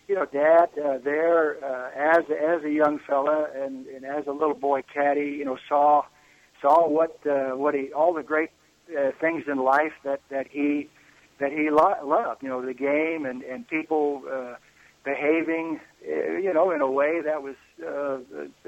you 0.09 0.15
know, 0.15 0.27
Dad 0.27 0.69
uh, 0.79 0.99
there 0.99 1.57
uh, 1.65 1.91
as 1.95 2.25
as 2.31 2.65
a 2.65 2.71
young 2.71 2.99
fella 2.99 3.49
and, 3.55 3.87
and 3.87 4.05
as 4.05 4.27
a 4.27 4.33
little 4.33 4.55
boy 4.55 4.83
caddy, 4.83 5.31
you 5.39 5.45
know, 5.47 5.59
saw 5.69 6.03
saw 6.61 6.87
what 6.87 7.19
uh, 7.27 7.57
what 7.57 7.75
he 7.75 7.93
all 7.95 8.13
the 8.13 8.23
great 8.23 8.51
uh, 8.99 9.11
things 9.21 9.45
in 9.49 9.59
life 9.59 9.95
that 10.05 10.21
that 10.29 10.49
he 10.51 10.89
that 11.39 11.53
he 11.53 11.71
lo- 11.71 11.95
loved, 12.05 12.43
you 12.43 12.49
know, 12.49 12.65
the 12.65 12.75
game 12.75 13.27
and 13.27 13.43
and 13.43 13.67
people 13.69 14.23
uh, 14.31 14.55
behaving, 15.05 15.81
uh, 16.07 16.33
you 16.37 16.53
know, 16.53 16.71
in 16.71 16.81
a 16.81 16.91
way 16.91 17.21
that 17.23 17.43
was 17.43 17.57
uh, 17.83 18.19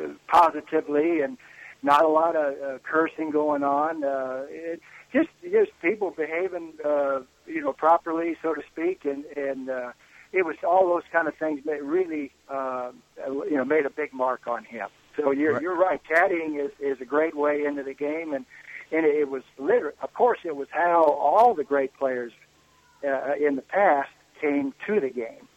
uh, 0.01 0.09
positively 0.29 1.21
and 1.21 1.37
not 1.83 2.05
a 2.05 2.09
lot 2.09 2.37
of 2.37 2.55
uh, 2.63 2.79
cursing 2.83 3.31
going 3.31 3.63
on. 3.63 4.05
Uh, 4.05 4.45
it, 4.49 4.81
just 5.13 5.29
just 5.43 5.71
people 5.83 6.13
behaving, 6.17 6.73
uh, 6.85 7.21
you 7.47 7.61
know, 7.61 7.73
properly, 7.73 8.37
so 8.43 8.55
to 8.55 8.63
speak, 8.73 9.05
and 9.05 9.25
and 9.37 9.69
uh, 9.71 9.93
it 10.33 10.45
was 10.47 10.57
all 10.63 10.87
those 10.89 11.03
kind 11.11 11.27
of 11.27 11.35
things 11.37 11.61
that 11.65 11.83
really, 11.83 12.31
uh, 12.49 12.93
you 13.27 13.57
know, 13.57 13.65
made 13.65 13.87
a 13.87 13.91
big 13.91 14.13
mark 14.13 14.47
on 14.47 14.65
him. 14.65 14.89
So 15.17 15.33
you're 15.33 15.55
Right. 15.55 15.63
you're 15.63 15.77
right. 15.77 16.01
Caddying 16.09 16.65
is 16.65 16.71
is 16.79 17.01
a 17.01 17.05
great 17.05 17.35
way 17.35 17.65
into 17.65 17.83
the 17.83 17.95
game, 17.95 18.33
and 18.33 18.47
and 18.93 19.05
it 19.05 19.29
was 19.29 19.43
literally, 19.59 19.97
of 20.03 20.15
course, 20.15 20.39
it 20.45 20.55
was 20.55 20.69
how 20.71 21.03
all 21.05 21.55
the 21.55 21.65
great 21.65 21.93
players 21.99 22.33
uh, 23.05 23.35
in 23.41 23.57
the 23.57 23.63
past 23.63 24.11
came 24.41 24.75
to 24.87 25.01
the 25.01 25.11
game. 25.11 25.49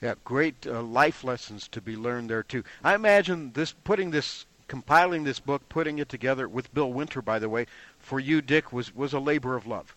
Yeah, 0.00 0.14
great 0.24 0.66
uh, 0.66 0.82
life 0.82 1.24
lessons 1.24 1.68
to 1.68 1.80
be 1.80 1.96
learned 1.96 2.28
there 2.28 2.42
too. 2.42 2.64
I 2.82 2.94
imagine 2.94 3.52
this 3.52 3.72
putting 3.72 4.10
this 4.10 4.46
compiling 4.68 5.24
this 5.24 5.40
book, 5.40 5.68
putting 5.68 5.98
it 5.98 6.08
together 6.08 6.48
with 6.48 6.72
Bill 6.74 6.92
Winter, 6.92 7.22
by 7.22 7.38
the 7.38 7.48
way, 7.48 7.66
for 7.98 8.18
you, 8.18 8.42
Dick, 8.42 8.72
was 8.72 8.94
was 8.94 9.12
a 9.12 9.20
labor 9.20 9.56
of 9.56 9.66
love. 9.66 9.94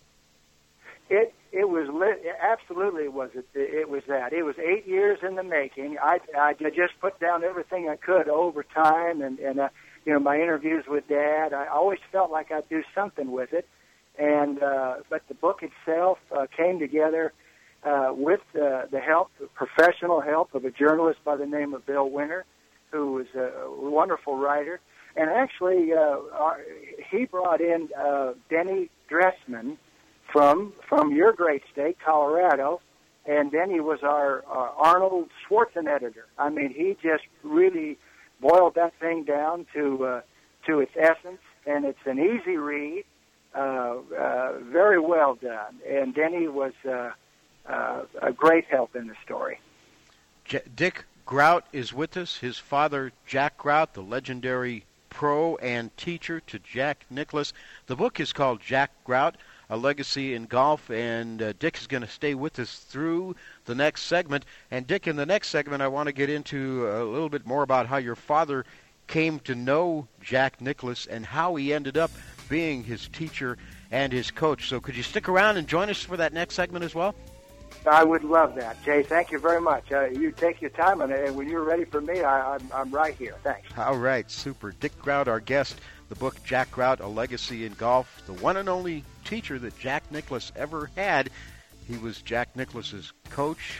It 1.10 1.34
it 1.52 1.68
was 1.68 1.88
lit, 1.88 2.24
absolutely 2.40 3.08
was 3.08 3.30
it, 3.34 3.46
it 3.54 3.88
was 3.88 4.02
that 4.08 4.32
it 4.32 4.42
was 4.42 4.56
eight 4.58 4.86
years 4.86 5.18
in 5.26 5.34
the 5.34 5.42
making 5.42 5.96
i 5.98 6.18
i 6.36 6.52
just 6.52 6.98
put 7.00 7.18
down 7.20 7.42
everything 7.42 7.88
i 7.88 7.96
could 7.96 8.28
over 8.28 8.62
time 8.62 9.22
and 9.22 9.38
and 9.38 9.58
uh, 9.58 9.68
you 10.04 10.12
know 10.12 10.18
my 10.18 10.36
interviews 10.36 10.84
with 10.86 11.08
dad 11.08 11.52
i 11.52 11.66
always 11.66 11.98
felt 12.12 12.30
like 12.30 12.52
i'd 12.52 12.68
do 12.68 12.82
something 12.94 13.32
with 13.32 13.52
it 13.52 13.66
and 14.18 14.62
uh 14.62 14.96
but 15.08 15.22
the 15.28 15.34
book 15.34 15.62
itself 15.62 16.18
uh, 16.36 16.46
came 16.56 16.78
together 16.78 17.32
uh 17.84 18.10
with 18.12 18.40
uh, 18.54 18.86
the 18.90 19.00
help 19.00 19.30
professional 19.54 20.20
help 20.20 20.54
of 20.54 20.64
a 20.64 20.70
journalist 20.70 21.18
by 21.24 21.36
the 21.36 21.46
name 21.46 21.74
of 21.74 21.86
bill 21.86 22.10
winter 22.10 22.44
who 22.90 23.12
was 23.12 23.26
a 23.34 23.50
wonderful 23.68 24.36
writer. 24.38 24.80
And 25.16 25.30
actually 25.30 25.92
uh 25.92 26.18
our, 26.32 26.60
he 27.10 27.26
brought 27.26 27.60
in 27.60 27.88
uh 27.96 28.32
denny 28.50 28.90
dressman 29.08 29.78
from 30.32 30.72
from 30.88 31.12
your 31.12 31.32
great 31.32 31.62
state, 31.72 31.96
Colorado, 32.04 32.80
and 33.26 33.50
then 33.52 33.70
he 33.70 33.80
was 33.80 34.00
our 34.02 34.44
uh, 34.50 34.72
Arnold 34.76 35.28
Schwarzenegger 35.48 35.94
editor. 35.94 36.26
I 36.38 36.50
mean, 36.50 36.72
he 36.74 36.96
just 37.02 37.24
really 37.42 37.98
boiled 38.40 38.74
that 38.76 38.92
thing 39.00 39.24
down 39.24 39.66
to 39.74 40.04
uh, 40.04 40.20
to 40.66 40.80
its 40.80 40.92
essence, 40.96 41.40
and 41.66 41.84
it's 41.84 41.98
an 42.06 42.18
easy 42.18 42.56
read, 42.56 43.04
uh, 43.54 43.58
uh, 44.18 44.52
very 44.60 45.00
well 45.00 45.34
done. 45.34 45.78
And 45.88 46.14
Denny 46.14 46.48
was 46.48 46.72
uh, 46.88 47.10
uh, 47.66 48.02
a 48.20 48.32
great 48.32 48.66
help 48.66 48.96
in 48.96 49.06
the 49.06 49.16
story. 49.24 49.60
J- 50.44 50.62
Dick 50.74 51.04
Grout 51.26 51.66
is 51.72 51.92
with 51.92 52.16
us. 52.16 52.36
His 52.36 52.58
father, 52.58 53.12
Jack 53.26 53.58
Grout, 53.58 53.94
the 53.94 54.02
legendary 54.02 54.84
pro 55.10 55.56
and 55.56 55.94
teacher 55.96 56.40
to 56.40 56.58
Jack 56.58 57.04
Nicklaus. 57.10 57.52
The 57.86 57.96
book 57.96 58.20
is 58.20 58.32
called 58.32 58.60
Jack 58.60 58.90
Grout 59.04 59.36
a 59.70 59.76
legacy 59.76 60.34
in 60.34 60.46
golf. 60.46 60.90
And 60.90 61.42
uh, 61.42 61.52
Dick 61.58 61.76
is 61.76 61.86
going 61.86 62.02
to 62.02 62.08
stay 62.08 62.34
with 62.34 62.58
us 62.58 62.78
through 62.78 63.36
the 63.64 63.74
next 63.74 64.02
segment. 64.02 64.44
And 64.70 64.86
Dick, 64.86 65.06
in 65.06 65.16
the 65.16 65.26
next 65.26 65.48
segment, 65.48 65.82
I 65.82 65.88
want 65.88 66.06
to 66.06 66.12
get 66.12 66.30
into 66.30 66.88
a 66.88 67.04
little 67.04 67.28
bit 67.28 67.46
more 67.46 67.62
about 67.62 67.86
how 67.86 67.98
your 67.98 68.16
father 68.16 68.64
came 69.06 69.40
to 69.40 69.54
know 69.54 70.06
Jack 70.20 70.60
Nicklaus 70.60 71.06
and 71.06 71.24
how 71.26 71.54
he 71.56 71.72
ended 71.72 71.96
up 71.96 72.10
being 72.48 72.84
his 72.84 73.08
teacher 73.08 73.58
and 73.90 74.12
his 74.12 74.30
coach. 74.30 74.68
So 74.68 74.80
could 74.80 74.96
you 74.96 75.02
stick 75.02 75.28
around 75.28 75.56
and 75.56 75.66
join 75.66 75.90
us 75.90 76.02
for 76.02 76.16
that 76.16 76.32
next 76.32 76.54
segment 76.54 76.84
as 76.84 76.94
well? 76.94 77.14
I 77.86 78.04
would 78.04 78.24
love 78.24 78.54
that, 78.56 78.82
Jay. 78.84 79.02
Thank 79.02 79.30
you 79.30 79.38
very 79.38 79.60
much. 79.60 79.92
Uh, 79.92 80.06
you 80.06 80.32
take 80.32 80.60
your 80.60 80.70
time, 80.70 81.00
and 81.00 81.36
when 81.36 81.48
you're 81.48 81.62
ready 81.62 81.84
for 81.84 82.00
me, 82.00 82.20
I, 82.22 82.54
I'm, 82.54 82.70
I'm 82.74 82.90
right 82.90 83.14
here. 83.14 83.36
Thanks. 83.44 83.68
All 83.78 83.96
right, 83.96 84.28
super. 84.30 84.72
Dick 84.72 84.98
Grout, 85.00 85.28
our 85.28 85.40
guest 85.40 85.80
the 86.08 86.14
book 86.14 86.42
Jack 86.42 86.70
Grout, 86.70 87.00
A 87.00 87.06
Legacy 87.06 87.66
in 87.66 87.72
Golf, 87.74 88.22
the 88.26 88.32
one 88.34 88.56
and 88.56 88.68
only 88.68 89.04
teacher 89.24 89.58
that 89.58 89.78
Jack 89.78 90.10
Nicklaus 90.10 90.52
ever 90.56 90.90
had. 90.96 91.30
He 91.86 91.96
was 91.96 92.22
Jack 92.22 92.54
Nicklaus's 92.56 93.12
coach, 93.30 93.78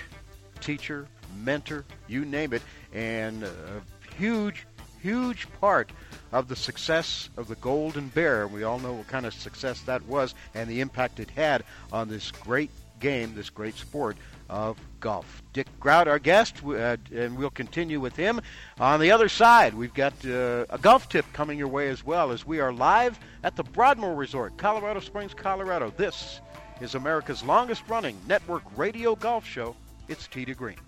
teacher, 0.61 1.07
mentor, 1.43 1.85
you 2.07 2.25
name 2.25 2.53
it, 2.53 2.63
and 2.93 3.45
a 3.45 3.83
huge, 4.19 4.67
huge 5.03 5.49
part 5.61 5.91
of 6.33 6.49
the 6.49 6.57
success 6.57 7.31
of 7.37 7.49
the 7.49 7.55
Golden 7.57 8.09
Bear. 8.09 8.47
We 8.47 8.65
all 8.65 8.79
know 8.79 8.93
what 8.93 9.09
kind 9.09 9.27
of 9.27 9.35
success 9.35 9.81
that 9.83 10.05
was 10.07 10.35
and 10.55 10.69
the 10.69 10.81
impact 10.81 11.21
it 11.21 11.31
had 11.31 11.65
on 11.93 12.09
this 12.09 12.31
great 12.31 12.71
game, 13.01 13.35
this 13.35 13.51
great 13.51 13.77
sport 13.77 14.17
of 14.49 14.79
golf. 15.01 15.43
Dick 15.53 15.67
Grout, 15.79 16.09
our 16.09 16.19
guest, 16.19 16.57
uh, 16.65 16.97
and 17.15 17.37
we'll 17.37 17.51
continue 17.51 18.01
with 18.01 18.17
him. 18.17 18.41
On 18.79 18.99
the 19.01 19.11
other 19.11 19.29
side, 19.29 19.75
we've 19.75 19.95
got 19.95 20.13
uh, 20.25 20.65
a 20.71 20.79
golf 20.81 21.09
tip 21.09 21.27
coming 21.33 21.59
your 21.59 21.69
way 21.69 21.89
as 21.89 22.05
well 22.05 22.33
as 22.33 22.47
we 22.47 22.61
are 22.61 22.73
live 22.73 23.19
at 23.45 23.57
the 23.57 23.63
Broadmoor 23.63 24.15
Resort, 24.15 24.57
Colorado 24.57 25.01
Springs, 25.01 25.35
Colorado. 25.35 25.93
This 25.97 26.41
is 26.81 26.95
America's 26.95 27.43
longest 27.43 27.83
running 27.89 28.17
network 28.27 28.63
radio 28.77 29.15
golf 29.15 29.47
show. 29.47 29.77
It's 30.09 30.27
Tee 30.27 30.45
to 30.47 30.55
Green. 30.55 30.88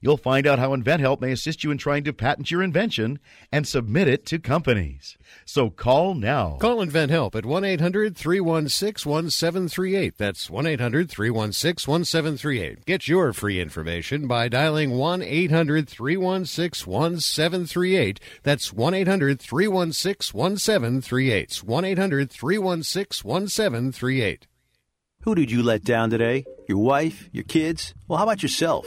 You'll 0.00 0.16
find 0.16 0.46
out 0.46 0.58
how 0.58 0.74
InventHelp 0.74 1.20
may 1.20 1.32
assist 1.32 1.64
you 1.64 1.70
in 1.70 1.78
trying 1.78 2.04
to 2.04 2.12
patent 2.12 2.50
your 2.50 2.62
invention 2.62 3.18
and 3.52 3.66
submit 3.66 4.08
it 4.08 4.26
to 4.26 4.38
companies. 4.38 5.16
So 5.44 5.70
call 5.70 6.14
now. 6.14 6.56
Call 6.60 6.78
InventHelp 6.78 7.34
at 7.34 7.46
1 7.46 7.64
800 7.64 8.16
316 8.16 9.10
1738. 9.10 10.18
That's 10.18 10.50
1 10.50 10.66
800 10.66 11.10
316 11.10 11.90
1738. 11.90 12.84
Get 12.84 13.08
your 13.08 13.32
free 13.32 13.60
information 13.60 14.26
by 14.26 14.48
dialing 14.48 14.90
1 14.90 15.22
800 15.22 15.88
316 15.88 16.90
1738. 16.90 18.20
That's 18.42 18.72
1 18.72 18.94
800 18.94 19.40
316 19.40 20.38
1738. 20.38 21.62
1 21.64 21.84
800 21.84 22.30
316 22.30 23.28
1738. 23.28 24.46
Who 25.22 25.34
did 25.34 25.50
you 25.50 25.62
let 25.62 25.84
down 25.84 26.10
today? 26.10 26.44
Your 26.68 26.78
wife? 26.78 27.28
Your 27.32 27.44
kids? 27.44 27.94
Well, 28.06 28.18
how 28.18 28.24
about 28.24 28.42
yourself? 28.42 28.86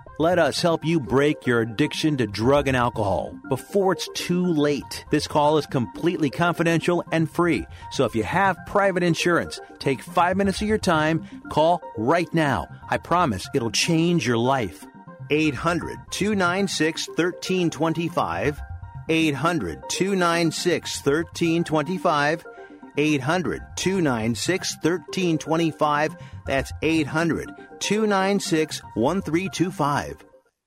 Let 0.19 0.39
us 0.39 0.61
help 0.61 0.85
you 0.85 0.99
break 0.99 1.47
your 1.47 1.61
addiction 1.61 2.17
to 2.17 2.27
drug 2.27 2.67
and 2.67 2.77
alcohol 2.77 3.33
before 3.49 3.93
it's 3.93 4.09
too 4.13 4.45
late. 4.45 5.05
This 5.09 5.25
call 5.25 5.57
is 5.57 5.65
completely 5.65 6.29
confidential 6.29 7.03
and 7.11 7.29
free. 7.29 7.65
So 7.91 8.05
if 8.05 8.13
you 8.13 8.23
have 8.23 8.57
private 8.67 9.03
insurance, 9.03 9.59
take 9.79 10.03
five 10.03 10.37
minutes 10.37 10.61
of 10.61 10.67
your 10.67 10.77
time, 10.77 11.25
call 11.49 11.81
right 11.97 12.31
now. 12.33 12.67
I 12.89 12.97
promise 12.97 13.47
it'll 13.55 13.71
change 13.71 14.27
your 14.27 14.37
life. 14.37 14.85
800 15.29 15.97
296 16.11 17.07
1325. 17.07 18.61
800 19.09 19.89
296 19.89 21.05
1325. 21.05 22.45
800 22.97 23.61
296 23.77 24.75
1325. 24.75 26.15
That's 26.45 26.71
800 26.81 27.70
296 27.81 28.81
1325. 28.95 30.30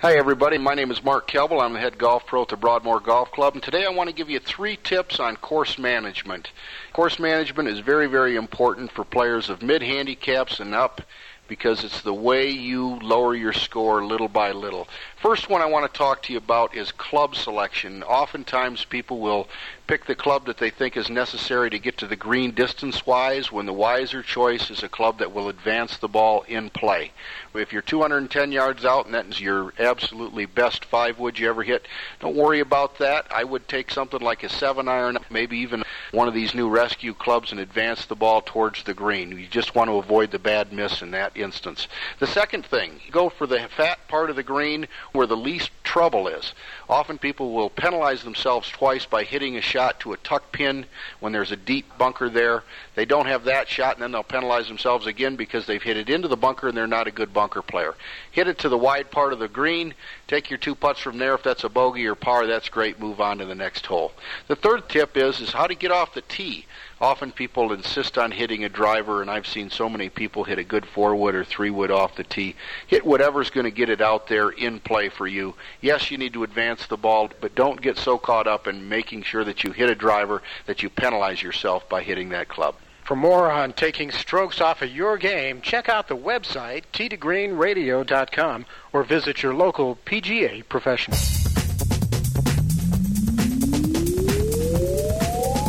Hi, 0.00 0.14
everybody. 0.18 0.58
My 0.58 0.74
name 0.74 0.90
is 0.90 1.02
Mark 1.02 1.26
Kelble. 1.26 1.62
I'm 1.62 1.72
the 1.72 1.80
head 1.80 1.96
golf 1.96 2.26
pro 2.26 2.42
at 2.42 2.48
the 2.48 2.56
Broadmoor 2.58 3.00
Golf 3.00 3.32
Club, 3.32 3.54
and 3.54 3.62
today 3.62 3.86
I 3.86 3.88
want 3.88 4.10
to 4.10 4.14
give 4.14 4.28
you 4.28 4.38
three 4.38 4.76
tips 4.76 5.18
on 5.18 5.36
course 5.36 5.78
management. 5.78 6.50
Course 6.92 7.18
management 7.18 7.70
is 7.70 7.78
very, 7.78 8.06
very 8.06 8.36
important 8.36 8.92
for 8.92 9.06
players 9.06 9.48
of 9.48 9.62
mid 9.62 9.80
handicaps 9.80 10.60
and 10.60 10.74
up 10.74 11.00
because 11.48 11.82
it's 11.82 12.02
the 12.02 12.12
way 12.12 12.50
you 12.50 12.98
lower 13.00 13.34
your 13.34 13.54
score 13.54 14.04
little 14.04 14.28
by 14.28 14.52
little. 14.52 14.86
First 15.22 15.48
one 15.48 15.62
I 15.62 15.66
want 15.66 15.90
to 15.90 15.98
talk 15.98 16.22
to 16.24 16.32
you 16.34 16.38
about 16.38 16.76
is 16.76 16.92
club 16.92 17.34
selection. 17.34 18.02
Oftentimes 18.02 18.84
people 18.84 19.18
will 19.18 19.48
pick 19.86 20.04
the 20.04 20.14
club 20.14 20.44
that 20.44 20.58
they 20.58 20.68
think 20.68 20.94
is 20.94 21.08
necessary 21.08 21.70
to 21.70 21.78
get 21.78 21.96
to 21.98 22.06
the 22.06 22.16
green 22.16 22.50
distance 22.50 23.06
wise 23.06 23.50
when 23.50 23.64
the 23.64 23.72
wiser 23.72 24.22
choice 24.22 24.70
is 24.70 24.82
a 24.82 24.88
club 24.88 25.18
that 25.18 25.32
will 25.32 25.48
advance 25.48 25.96
the 25.96 26.08
ball 26.08 26.44
in 26.48 26.68
play. 26.68 27.12
If 27.54 27.72
you're 27.72 27.82
210 27.82 28.52
yards 28.52 28.84
out 28.84 29.06
and 29.06 29.14
that 29.14 29.26
is 29.26 29.40
your 29.40 29.72
absolutely 29.78 30.44
best 30.44 30.84
five 30.84 31.18
wood 31.18 31.38
you 31.38 31.48
ever 31.48 31.62
hit, 31.62 31.86
don't 32.20 32.36
worry 32.36 32.60
about 32.60 32.98
that. 32.98 33.26
I 33.30 33.44
would 33.44 33.68
take 33.68 33.90
something 33.90 34.20
like 34.20 34.42
a 34.42 34.50
seven 34.50 34.86
iron, 34.88 35.16
maybe 35.30 35.58
even 35.58 35.84
one 36.12 36.28
of 36.28 36.34
these 36.34 36.54
new 36.54 36.68
rescue 36.68 37.14
clubs 37.14 37.52
and 37.52 37.60
advance 37.60 38.04
the 38.04 38.16
ball 38.16 38.42
towards 38.42 38.82
the 38.82 38.94
green. 38.94 39.30
You 39.38 39.46
just 39.46 39.74
want 39.74 39.88
to 39.88 39.96
avoid 39.96 40.30
the 40.30 40.38
bad 40.38 40.72
miss 40.72 41.00
in 41.00 41.12
that 41.12 41.36
instance. 41.36 41.88
The 42.18 42.26
second 42.26 42.66
thing, 42.66 43.00
go 43.10 43.30
for 43.30 43.46
the 43.46 43.68
fat 43.76 44.06
part 44.08 44.30
of 44.30 44.36
the 44.36 44.42
green 44.42 44.86
where 45.16 45.26
the 45.26 45.36
least 45.36 45.70
trouble 45.82 46.28
is. 46.28 46.52
Often 46.88 47.18
people 47.18 47.52
will 47.52 47.70
penalize 47.70 48.22
themselves 48.22 48.68
twice 48.68 49.06
by 49.06 49.24
hitting 49.24 49.56
a 49.56 49.60
shot 49.60 49.98
to 50.00 50.12
a 50.12 50.16
tuck 50.18 50.52
pin 50.52 50.86
when 51.20 51.32
there's 51.32 51.52
a 51.52 51.56
deep 51.56 51.86
bunker 51.98 52.28
there. 52.28 52.62
They 52.94 53.04
don't 53.04 53.26
have 53.26 53.44
that 53.44 53.68
shot, 53.68 53.94
and 53.94 54.02
then 54.02 54.12
they'll 54.12 54.22
penalize 54.22 54.68
themselves 54.68 55.06
again 55.06 55.36
because 55.36 55.66
they've 55.66 55.82
hit 55.82 55.96
it 55.96 56.10
into 56.10 56.28
the 56.28 56.36
bunker 56.36 56.68
and 56.68 56.76
they're 56.76 56.86
not 56.86 57.06
a 57.06 57.10
good 57.12 57.32
bunker 57.32 57.62
player. 57.62 57.94
Hit 58.30 58.46
it 58.46 58.58
to 58.58 58.68
the 58.68 58.78
wide 58.78 59.10
part 59.10 59.32
of 59.32 59.38
the 59.38 59.48
green. 59.48 59.94
Take 60.28 60.50
your 60.50 60.58
two 60.58 60.74
putts 60.74 61.00
from 61.00 61.18
there. 61.18 61.34
If 61.34 61.42
that's 61.42 61.64
a 61.64 61.68
bogey 61.68 62.06
or 62.06 62.14
par, 62.14 62.46
that's 62.46 62.68
great. 62.68 63.00
Move 63.00 63.20
on 63.20 63.38
to 63.38 63.46
the 63.46 63.54
next 63.54 63.86
hole. 63.86 64.12
The 64.48 64.56
third 64.56 64.88
tip 64.88 65.16
is 65.16 65.40
is 65.40 65.52
how 65.52 65.66
to 65.66 65.74
get 65.74 65.90
off 65.90 66.14
the 66.14 66.20
tee. 66.22 66.66
Often 66.98 67.32
people 67.32 67.74
insist 67.74 68.16
on 68.16 68.30
hitting 68.30 68.64
a 68.64 68.70
driver, 68.70 69.20
and 69.20 69.30
I've 69.30 69.46
seen 69.46 69.68
so 69.68 69.86
many 69.86 70.08
people 70.08 70.44
hit 70.44 70.58
a 70.58 70.64
good 70.64 70.86
four 70.86 71.14
wood 71.14 71.34
or 71.34 71.44
three 71.44 71.68
wood 71.68 71.90
off 71.90 72.16
the 72.16 72.24
tee. 72.24 72.56
Hit 72.86 73.04
whatever's 73.04 73.50
going 73.50 73.64
to 73.64 73.70
get 73.70 73.90
it 73.90 74.00
out 74.00 74.28
there 74.28 74.48
in 74.48 74.80
play 74.80 75.10
for 75.10 75.26
you. 75.26 75.54
Yes, 75.82 76.10
you 76.10 76.16
need 76.16 76.32
to 76.32 76.42
advance 76.42 76.86
the 76.86 76.96
ball, 76.96 77.30
but 77.38 77.54
don't 77.54 77.82
get 77.82 77.98
so 77.98 78.16
caught 78.16 78.46
up 78.46 78.66
in 78.66 78.88
making 78.88 79.24
sure 79.24 79.44
that 79.44 79.62
you 79.62 79.72
hit 79.72 79.90
a 79.90 79.94
driver 79.94 80.42
that 80.64 80.82
you 80.82 80.88
penalize 80.88 81.42
yourself 81.42 81.86
by 81.86 82.02
hitting 82.02 82.30
that 82.30 82.48
club. 82.48 82.74
For 83.04 83.14
more 83.14 83.52
on 83.52 83.74
taking 83.74 84.10
strokes 84.10 84.62
off 84.62 84.80
of 84.80 84.90
your 84.90 85.18
game, 85.18 85.60
check 85.60 85.90
out 85.90 86.08
the 86.08 86.16
website 86.16 86.84
tee2greenradio.com 86.94 88.64
or 88.94 89.04
visit 89.04 89.42
your 89.42 89.54
local 89.54 89.96
PGA 90.06 90.66
professional. 90.66 91.18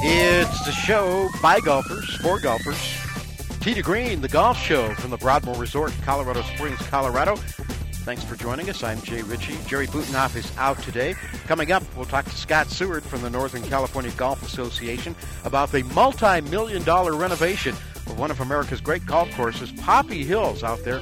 It's 0.10 0.64
the 0.64 0.72
show 0.72 1.28
by 1.42 1.60
golfers, 1.60 2.16
for 2.22 2.40
golfers. 2.40 2.80
To 3.60 3.82
Green, 3.82 4.22
the 4.22 4.30
golf 4.30 4.58
show 4.58 4.94
from 4.94 5.12
the 5.12 5.18
Broadmoor 5.18 5.56
Resort, 5.56 5.94
Colorado 6.06 6.44
Springs, 6.44 6.80
Colorado. 6.88 7.36
Thanks 7.36 8.24
for 8.24 8.38
joining 8.38 8.70
us. 8.70 8.84
I'm 8.84 9.02
Jay 9.02 9.22
Ritchie. 9.22 9.58
Jerry 9.68 9.86
Butenhoff 9.88 10.38
is 10.38 10.50
out 10.58 10.82
today. 10.82 11.14
Coming 11.46 11.74
up, 11.74 11.84
we'll 11.98 12.06
talk 12.06 12.24
to 12.24 12.32
Scott 12.32 12.68
Seward 12.68 13.04
from 13.04 13.22
the 13.22 13.30
Northern 13.30 13.64
California 13.64 14.12
Golf 14.12 14.42
Association 14.44 15.14
about 15.44 15.74
the 15.74 15.84
multi-million 15.84 16.84
dollar 16.84 17.14
renovation 17.14 17.76
of 17.96 18.18
one 18.18 18.32
of 18.32 18.40
America's 18.40 18.80
great 18.80 19.06
golf 19.06 19.30
courses, 19.32 19.74
Poppy 19.74 20.24
Hills, 20.24 20.64
out 20.64 20.82
there 20.86 21.02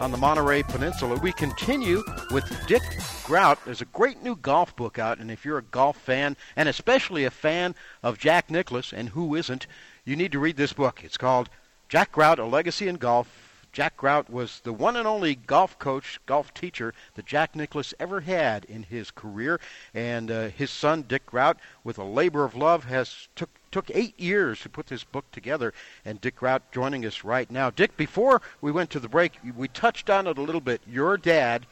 on 0.00 0.10
the 0.10 0.16
Monterey 0.16 0.62
Peninsula. 0.62 1.16
We 1.16 1.30
continue 1.32 2.02
with 2.30 2.50
Dick 2.66 2.82
Grout. 3.24 3.62
There's 3.66 3.82
a 3.82 3.86
great 3.86 4.22
new 4.22 4.34
golf 4.34 4.74
book 4.74 4.98
out, 4.98 5.18
and 5.18 5.30
if 5.30 5.44
you're 5.44 5.58
a 5.58 5.62
golf 5.62 5.98
fan, 5.98 6.38
and 6.56 6.70
especially 6.70 7.26
a 7.26 7.30
fan 7.30 7.74
of 8.02 8.18
Jack 8.18 8.50
Nicklaus, 8.50 8.94
and 8.94 9.10
who 9.10 9.34
isn't, 9.34 9.66
you 10.06 10.16
need 10.16 10.32
to 10.32 10.38
read 10.38 10.56
this 10.56 10.72
book. 10.72 11.04
It's 11.04 11.18
called 11.18 11.50
Jack 11.90 12.12
Grout, 12.12 12.38
A 12.38 12.46
Legacy 12.46 12.88
in 12.88 12.96
Golf. 12.96 13.28
Jack 13.72 13.98
Grout 13.98 14.30
was 14.30 14.60
the 14.60 14.72
one 14.72 14.96
and 14.96 15.06
only 15.06 15.34
golf 15.34 15.78
coach, 15.78 16.18
golf 16.24 16.54
teacher 16.54 16.94
that 17.14 17.26
Jack 17.26 17.54
Nicklaus 17.54 17.92
ever 18.00 18.22
had 18.22 18.64
in 18.64 18.84
his 18.84 19.10
career, 19.10 19.60
and 19.92 20.30
uh, 20.30 20.48
his 20.48 20.70
son 20.70 21.02
Dick 21.02 21.26
Grout, 21.26 21.58
with 21.84 21.98
a 21.98 22.04
labor 22.04 22.44
of 22.44 22.56
love, 22.56 22.84
has 22.84 23.28
took 23.36 23.50
took 23.70 23.90
eight 23.90 24.18
years 24.18 24.60
to 24.60 24.68
put 24.68 24.86
this 24.86 25.04
book 25.04 25.30
together, 25.32 25.72
and 26.04 26.20
Dick 26.20 26.36
Grout 26.36 26.70
joining 26.72 27.04
us 27.06 27.24
right 27.24 27.50
now. 27.50 27.70
Dick, 27.70 27.96
before 27.96 28.42
we 28.60 28.72
went 28.72 28.90
to 28.90 29.00
the 29.00 29.08
break, 29.08 29.32
we 29.56 29.68
touched 29.68 30.10
on 30.10 30.26
it 30.26 30.38
a 30.38 30.42
little 30.42 30.60
bit. 30.60 30.80
Your 30.86 31.16
dad 31.16 31.66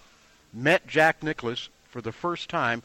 met 0.53 0.87
Jack 0.87 1.23
Nicklaus 1.23 1.69
for 1.91 2.01
the 2.01 2.13
first 2.13 2.49
time 2.49 2.83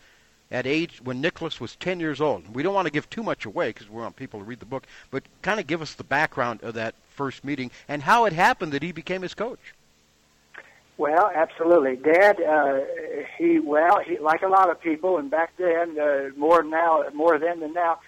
at 0.51 0.67
age 0.67 1.01
when 1.03 1.21
Nicklaus 1.21 1.59
was 1.59 1.75
10 1.75 1.99
years 1.99 2.21
old. 2.21 2.53
We 2.53 2.63
don't 2.63 2.75
want 2.75 2.85
to 2.85 2.93
give 2.93 3.09
too 3.09 3.23
much 3.23 3.45
away 3.45 3.69
because 3.69 3.89
we 3.89 4.01
want 4.01 4.15
people 4.15 4.39
to 4.39 4.45
read 4.45 4.59
the 4.59 4.65
book, 4.65 4.85
but 5.11 5.23
kind 5.41 5.59
of 5.59 5.67
give 5.67 5.81
us 5.81 5.93
the 5.93 6.03
background 6.03 6.61
of 6.63 6.75
that 6.75 6.95
first 7.15 7.43
meeting 7.43 7.71
and 7.87 8.03
how 8.03 8.25
it 8.25 8.33
happened 8.33 8.71
that 8.71 8.83
he 8.83 8.91
became 8.91 9.21
his 9.21 9.33
coach. 9.33 9.73
Well, 10.97 11.31
absolutely. 11.33 11.95
Dad, 11.95 12.39
uh, 12.39 12.81
he 13.37 13.59
well, 13.59 13.99
he 14.05 14.19
like 14.19 14.43
a 14.43 14.47
lot 14.47 14.69
of 14.69 14.79
people, 14.79 15.17
and 15.17 15.29
back 15.29 15.53
then, 15.57 15.97
uh, 15.99 16.29
more 16.37 16.61
now, 16.61 17.03
more 17.15 17.39
then 17.39 17.61
than 17.61 17.73
now, 17.73 17.99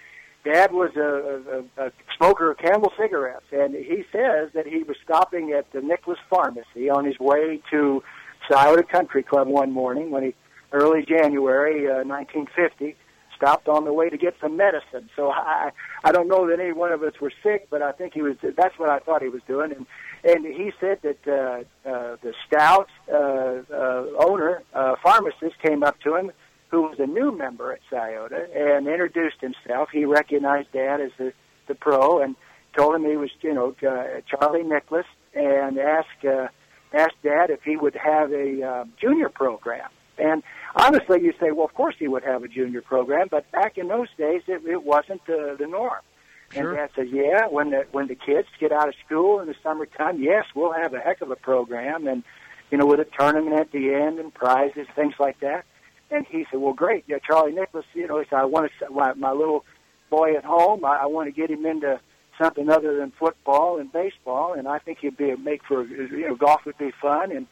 Dad 0.46 0.70
was 0.70 0.94
a, 0.94 1.64
a, 1.80 1.86
a 1.88 1.92
smoker 2.16 2.52
of 2.52 2.58
Camel 2.58 2.92
cigarettes, 2.96 3.46
and 3.50 3.74
he 3.74 4.04
says 4.12 4.50
that 4.54 4.64
he 4.64 4.84
was 4.84 4.96
stopping 5.02 5.52
at 5.52 5.72
the 5.72 5.80
Nicklaus 5.80 6.18
Pharmacy 6.30 6.88
on 6.88 7.04
his 7.04 7.18
way 7.18 7.60
to 7.72 8.02
Scioto 8.48 8.84
Country 8.84 9.24
Club 9.24 9.48
one 9.48 9.72
morning 9.72 10.12
when 10.12 10.22
he, 10.22 10.34
early 10.70 11.04
January 11.04 11.88
uh, 11.88 12.04
1950, 12.04 12.94
stopped 13.34 13.66
on 13.66 13.84
the 13.84 13.92
way 13.92 14.08
to 14.08 14.16
get 14.16 14.34
some 14.40 14.56
medicine. 14.56 15.10
So 15.16 15.30
I, 15.32 15.72
I 16.04 16.12
don't 16.12 16.28
know 16.28 16.48
that 16.48 16.60
any 16.60 16.72
one 16.72 16.92
of 16.92 17.02
us 17.02 17.14
were 17.20 17.32
sick, 17.42 17.66
but 17.68 17.82
I 17.82 17.90
think 17.90 18.14
he 18.14 18.22
was. 18.22 18.36
That's 18.40 18.78
what 18.78 18.88
I 18.88 19.00
thought 19.00 19.22
he 19.22 19.28
was 19.28 19.42
doing, 19.48 19.72
and 19.72 19.84
and 20.22 20.46
he 20.46 20.70
said 20.80 21.00
that 21.02 21.26
uh, 21.26 21.88
uh, 21.88 22.16
the 22.22 22.34
stout 22.46 22.88
uh, 23.12 23.16
uh, 23.16 24.04
owner, 24.24 24.62
uh, 24.72 24.94
pharmacist, 25.02 25.58
came 25.60 25.82
up 25.82 25.98
to 26.02 26.14
him 26.14 26.30
who 26.76 26.82
was 26.82 26.98
a 26.98 27.06
new 27.06 27.32
member 27.32 27.72
at 27.72 27.80
Scioto 27.88 28.36
and 28.54 28.86
introduced 28.86 29.40
himself. 29.40 29.88
He 29.90 30.04
recognized 30.04 30.72
Dad 30.72 31.00
as 31.00 31.10
the, 31.16 31.32
the 31.68 31.74
pro 31.74 32.20
and 32.20 32.36
told 32.76 32.94
him 32.94 33.04
he 33.06 33.16
was, 33.16 33.30
you 33.40 33.54
know, 33.54 33.74
uh, 33.88 34.20
Charlie 34.28 34.62
Nicklaus 34.62 35.06
and 35.34 35.78
asked, 35.78 36.22
uh, 36.22 36.48
asked 36.92 37.22
Dad 37.22 37.48
if 37.48 37.62
he 37.62 37.78
would 37.78 37.96
have 37.96 38.30
a 38.30 38.62
uh, 38.62 38.84
junior 39.00 39.30
program. 39.30 39.88
And 40.18 40.42
honestly, 40.74 41.22
you 41.22 41.32
say, 41.40 41.50
well, 41.50 41.64
of 41.64 41.72
course 41.72 41.94
he 41.98 42.08
would 42.08 42.24
have 42.24 42.44
a 42.44 42.48
junior 42.48 42.82
program, 42.82 43.28
but 43.30 43.50
back 43.52 43.78
in 43.78 43.88
those 43.88 44.08
days, 44.18 44.42
it, 44.46 44.62
it 44.66 44.82
wasn't 44.82 45.24
the, 45.26 45.56
the 45.58 45.66
norm. 45.66 46.02
And 46.54 46.76
Dad 46.76 46.90
says, 46.94 47.08
"Yeah, 47.10 47.48
when 47.48 47.70
the 47.70 47.86
when 47.90 48.06
the 48.06 48.14
kids 48.14 48.46
get 48.60 48.70
out 48.70 48.86
of 48.86 48.94
school 49.04 49.40
in 49.40 49.48
the 49.48 49.56
summertime, 49.64 50.22
yes, 50.22 50.44
we'll 50.54 50.72
have 50.72 50.94
a 50.94 51.00
heck 51.00 51.20
of 51.20 51.32
a 51.32 51.34
program, 51.34 52.06
and 52.06 52.22
you 52.70 52.78
know, 52.78 52.86
with 52.86 53.00
a 53.00 53.06
tournament 53.18 53.58
at 53.58 53.72
the 53.72 53.92
end 53.92 54.20
and 54.20 54.32
prizes, 54.32 54.86
things 54.94 55.14
like 55.18 55.40
that." 55.40 55.64
And 56.10 56.26
he 56.26 56.46
said, 56.50 56.60
"Well, 56.60 56.72
great, 56.72 57.04
yeah, 57.06 57.18
Charlie 57.18 57.52
Nicklaus. 57.52 57.84
You 57.94 58.06
know, 58.06 58.20
he 58.20 58.26
said, 58.30 58.38
I 58.38 58.44
want 58.44 58.70
to 58.78 58.90
my, 58.90 59.14
my 59.14 59.32
little 59.32 59.64
boy 60.10 60.36
at 60.36 60.44
home. 60.44 60.84
I, 60.84 60.98
I 61.02 61.06
want 61.06 61.26
to 61.28 61.32
get 61.32 61.50
him 61.50 61.66
into 61.66 62.00
something 62.40 62.70
other 62.70 62.96
than 62.96 63.12
football 63.18 63.78
and 63.78 63.92
baseball, 63.92 64.54
and 64.54 64.68
I 64.68 64.78
think 64.78 64.98
he'd 65.00 65.16
be 65.16 65.30
a 65.30 65.36
make 65.36 65.64
for 65.64 65.82
you 65.84 66.28
know 66.28 66.36
golf 66.36 66.64
would 66.64 66.78
be 66.78 66.92
fun." 67.02 67.32
And 67.32 67.46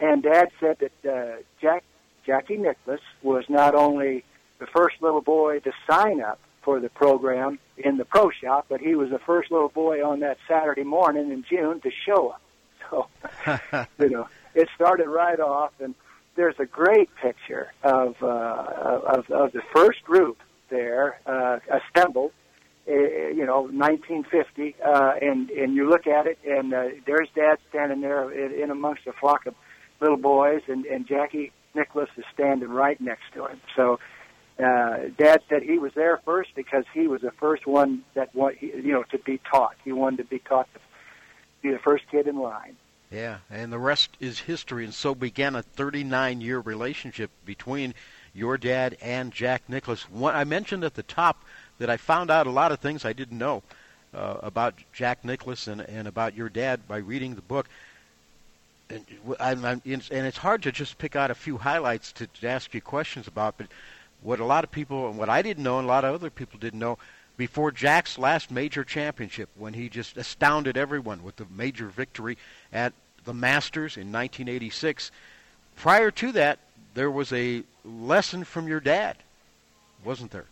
and 0.00 0.22
Dad 0.22 0.48
said 0.58 0.78
that 0.78 1.10
uh, 1.10 1.42
Jack 1.60 1.84
Jackie 2.24 2.56
Nicklaus 2.56 3.00
was 3.22 3.44
not 3.48 3.74
only 3.74 4.24
the 4.58 4.66
first 4.66 4.96
little 5.00 5.22
boy 5.22 5.60
to 5.60 5.72
sign 5.88 6.20
up 6.20 6.38
for 6.62 6.80
the 6.80 6.88
program 6.90 7.58
in 7.78 7.96
the 7.96 8.04
pro 8.04 8.30
shop, 8.30 8.66
but 8.68 8.80
he 8.80 8.94
was 8.94 9.10
the 9.10 9.18
first 9.18 9.50
little 9.50 9.68
boy 9.68 10.04
on 10.06 10.20
that 10.20 10.38
Saturday 10.46 10.84
morning 10.84 11.30
in 11.30 11.44
June 11.48 11.80
to 11.80 11.90
show 12.06 12.28
up. 12.28 12.42
So, 12.90 13.06
you 14.00 14.10
know, 14.10 14.26
it 14.52 14.68
started 14.74 15.06
right 15.06 15.38
off, 15.38 15.70
and 15.78 15.94
there's 16.40 16.58
a 16.58 16.64
great 16.64 17.10
picture 17.16 17.70
of 17.82 18.14
uh, 18.22 18.26
of, 18.26 19.30
of 19.30 19.52
the 19.52 19.60
first 19.74 20.02
group 20.04 20.38
there 20.70 21.20
uh, 21.26 21.58
assembled. 21.68 22.32
Uh, 22.88 22.92
you 22.92 23.44
know, 23.44 23.68
1950, 23.70 24.74
uh, 24.82 25.12
and 25.20 25.50
and 25.50 25.76
you 25.76 25.86
look 25.88 26.06
at 26.06 26.26
it, 26.26 26.38
and 26.48 26.72
uh, 26.72 26.84
there's 27.06 27.28
Dad 27.34 27.58
standing 27.68 28.00
there 28.00 28.32
in, 28.32 28.58
in 28.58 28.70
amongst 28.70 29.06
a 29.06 29.12
flock 29.12 29.44
of 29.44 29.54
little 30.00 30.16
boys, 30.16 30.62
and 30.66 30.86
and 30.86 31.06
Jackie 31.06 31.52
Nicklaus 31.74 32.08
is 32.16 32.24
standing 32.32 32.70
right 32.70 32.98
next 33.02 33.24
to 33.34 33.44
him. 33.44 33.60
So 33.76 34.00
uh, 34.58 35.10
Dad 35.18 35.42
said 35.50 35.62
he 35.62 35.78
was 35.78 35.92
there 35.94 36.22
first 36.24 36.54
because 36.56 36.84
he 36.94 37.06
was 37.06 37.20
the 37.20 37.32
first 37.32 37.66
one 37.66 38.02
that 38.14 38.34
want, 38.34 38.62
you 38.62 38.92
know 38.94 39.02
to 39.10 39.18
be 39.18 39.38
taught. 39.52 39.76
He 39.84 39.92
wanted 39.92 40.16
to 40.16 40.24
be 40.24 40.38
taught 40.38 40.72
to 40.72 40.80
be 41.62 41.70
the 41.70 41.78
first 41.80 42.04
kid 42.10 42.26
in 42.26 42.38
line. 42.38 42.76
Yeah, 43.10 43.38
and 43.50 43.72
the 43.72 43.78
rest 43.78 44.10
is 44.20 44.40
history. 44.40 44.84
And 44.84 44.94
so 44.94 45.14
began 45.14 45.56
a 45.56 45.62
39-year 45.62 46.60
relationship 46.60 47.30
between 47.44 47.94
your 48.32 48.56
dad 48.56 48.96
and 49.02 49.32
Jack 49.32 49.68
Nicklaus. 49.68 50.08
One, 50.10 50.34
I 50.34 50.44
mentioned 50.44 50.84
at 50.84 50.94
the 50.94 51.02
top 51.02 51.42
that 51.78 51.90
I 51.90 51.96
found 51.96 52.30
out 52.30 52.46
a 52.46 52.52
lot 52.52 52.70
of 52.70 52.78
things 52.78 53.04
I 53.04 53.12
didn't 53.12 53.38
know 53.38 53.62
uh, 54.14 54.36
about 54.42 54.74
Jack 54.92 55.24
Nicklaus 55.24 55.66
and, 55.66 55.80
and 55.80 56.06
about 56.06 56.36
your 56.36 56.48
dad 56.48 56.86
by 56.86 56.98
reading 56.98 57.34
the 57.34 57.42
book. 57.42 57.68
And, 58.88 59.04
I'm, 59.40 59.64
I'm, 59.64 59.82
and 59.84 60.02
it's 60.10 60.38
hard 60.38 60.62
to 60.64 60.72
just 60.72 60.98
pick 60.98 61.16
out 61.16 61.30
a 61.30 61.34
few 61.34 61.58
highlights 61.58 62.12
to, 62.12 62.26
to 62.26 62.48
ask 62.48 62.74
you 62.74 62.80
questions 62.80 63.26
about, 63.26 63.56
but 63.58 63.66
what 64.22 64.40
a 64.40 64.44
lot 64.44 64.64
of 64.64 64.70
people 64.70 65.08
and 65.08 65.18
what 65.18 65.28
I 65.28 65.42
didn't 65.42 65.64
know 65.64 65.78
and 65.78 65.86
a 65.86 65.88
lot 65.88 66.04
of 66.04 66.14
other 66.14 66.30
people 66.30 66.58
didn't 66.58 66.78
know 66.78 66.98
before 67.40 67.70
Jack's 67.70 68.18
last 68.18 68.50
major 68.50 68.84
championship 68.84 69.48
when 69.56 69.72
he 69.72 69.88
just 69.88 70.18
astounded 70.18 70.76
everyone 70.76 71.22
with 71.22 71.36
the 71.36 71.46
major 71.56 71.86
victory 71.86 72.36
at 72.70 72.92
the 73.24 73.32
Masters 73.32 73.96
in 73.96 74.12
1986. 74.12 75.10
Prior 75.74 76.10
to 76.10 76.32
that, 76.32 76.58
there 76.92 77.10
was 77.10 77.32
a 77.32 77.62
lesson 77.82 78.44
from 78.44 78.68
your 78.68 78.78
dad, 78.78 79.16
wasn't 80.04 80.32
there? 80.32 80.44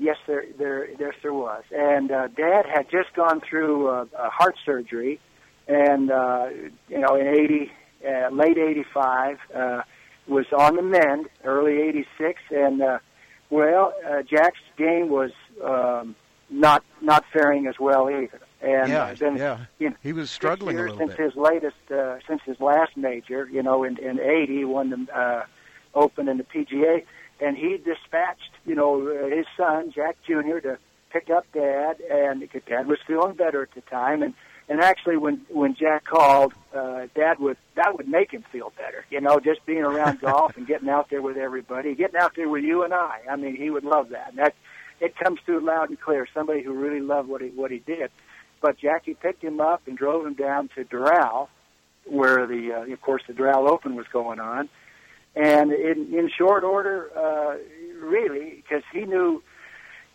Yes, 0.00 0.16
there, 0.26 0.44
there, 0.58 0.88
yes, 0.98 1.14
there 1.22 1.32
was. 1.32 1.62
And 1.70 2.10
uh, 2.10 2.26
Dad 2.26 2.66
had 2.66 2.90
just 2.90 3.14
gone 3.14 3.40
through 3.40 3.86
uh, 3.86 4.06
a 4.18 4.28
heart 4.28 4.56
surgery, 4.64 5.20
and 5.68 6.10
uh, 6.10 6.48
you 6.88 6.98
know, 6.98 7.14
in 7.14 7.28
eighty, 7.28 7.70
uh, 8.04 8.30
late 8.30 8.58
'85, 8.58 9.38
uh, 9.54 9.82
was 10.26 10.46
on 10.52 10.74
the 10.74 10.82
mend 10.82 11.28
early 11.44 11.80
'86, 11.82 12.40
and 12.50 12.82
uh, 12.82 12.98
well, 13.50 13.94
uh, 14.08 14.22
Jack's 14.22 14.58
game 14.76 15.08
was 15.08 15.30
um, 15.62 16.14
not 16.50 16.84
not 17.00 17.24
faring 17.32 17.66
as 17.66 17.78
well 17.78 18.10
either. 18.10 18.40
And 18.62 18.90
yeah, 18.90 19.14
then, 19.14 19.36
yeah. 19.36 19.58
you 19.78 19.90
know, 19.90 19.96
he 20.02 20.12
was 20.12 20.30
struggling 20.30 20.78
a 20.78 20.82
little 20.82 20.96
since 20.96 21.10
bit. 21.10 21.20
his 21.20 21.36
latest, 21.36 21.76
uh, 21.90 22.16
since 22.26 22.40
his 22.44 22.58
last 22.58 22.96
major, 22.96 23.48
you 23.50 23.62
know, 23.62 23.84
in 23.84 23.98
in 23.98 24.18
'80, 24.18 24.64
won 24.64 24.90
the 24.90 25.16
uh, 25.16 25.44
Open 25.94 26.28
and 26.28 26.40
the 26.40 26.44
PGA, 26.44 27.04
and 27.40 27.56
he 27.56 27.76
dispatched, 27.76 28.50
you 28.64 28.74
know, 28.74 29.08
uh, 29.08 29.34
his 29.34 29.46
son 29.56 29.92
Jack 29.92 30.16
Jr. 30.26 30.58
to 30.60 30.78
pick 31.10 31.30
up 31.30 31.46
Dad, 31.52 32.00
and 32.10 32.48
Dad 32.66 32.86
was 32.86 32.98
feeling 33.06 33.34
better 33.34 33.62
at 33.62 33.72
the 33.74 33.82
time, 33.82 34.22
and 34.22 34.34
and 34.68 34.80
actually 34.80 35.16
when 35.16 35.42
when 35.48 35.74
Jack 35.74 36.04
called, 36.04 36.52
uh, 36.74 37.06
Dad 37.14 37.38
would 37.38 37.56
that 37.76 37.96
would 37.96 38.08
make 38.08 38.32
him 38.32 38.44
feel 38.50 38.72
better, 38.76 39.04
you 39.10 39.20
know, 39.20 39.38
just 39.38 39.64
being 39.64 39.82
around 39.82 40.20
golf 40.20 40.56
and 40.56 40.66
getting 40.66 40.88
out 40.88 41.08
there 41.10 41.22
with 41.22 41.36
everybody, 41.36 41.94
getting 41.94 42.16
out 42.16 42.34
there 42.34 42.48
with 42.48 42.64
you 42.64 42.82
and 42.82 42.92
I. 42.92 43.20
I 43.30 43.36
mean, 43.36 43.56
he 43.56 43.70
would 43.70 43.84
love 43.84 44.08
that. 44.10 44.30
And 44.30 44.38
that 44.38 44.54
it 45.00 45.16
comes 45.16 45.38
through 45.44 45.60
loud 45.60 45.90
and 45.90 46.00
clear. 46.00 46.26
Somebody 46.32 46.62
who 46.62 46.72
really 46.72 47.00
loved 47.00 47.28
what 47.28 47.42
he 47.42 47.48
what 47.48 47.70
he 47.70 47.78
did. 47.78 48.10
But 48.60 48.78
Jackie 48.78 49.14
picked 49.14 49.42
him 49.42 49.60
up 49.60 49.82
and 49.86 49.96
drove 49.96 50.26
him 50.26 50.34
down 50.34 50.68
to 50.74 50.84
Doral, 50.84 51.48
where 52.04 52.46
the 52.46 52.72
uh, 52.72 52.92
of 52.92 53.00
course 53.00 53.22
the 53.28 53.34
Doral 53.34 53.68
Open 53.68 53.94
was 53.94 54.06
going 54.12 54.40
on, 54.40 54.68
and 55.36 55.72
in 55.72 56.12
in 56.12 56.28
short 56.36 56.64
order, 56.64 57.10
uh, 57.16 57.56
really, 58.04 58.62
because 58.62 58.82
he 58.92 59.04
knew. 59.04 59.42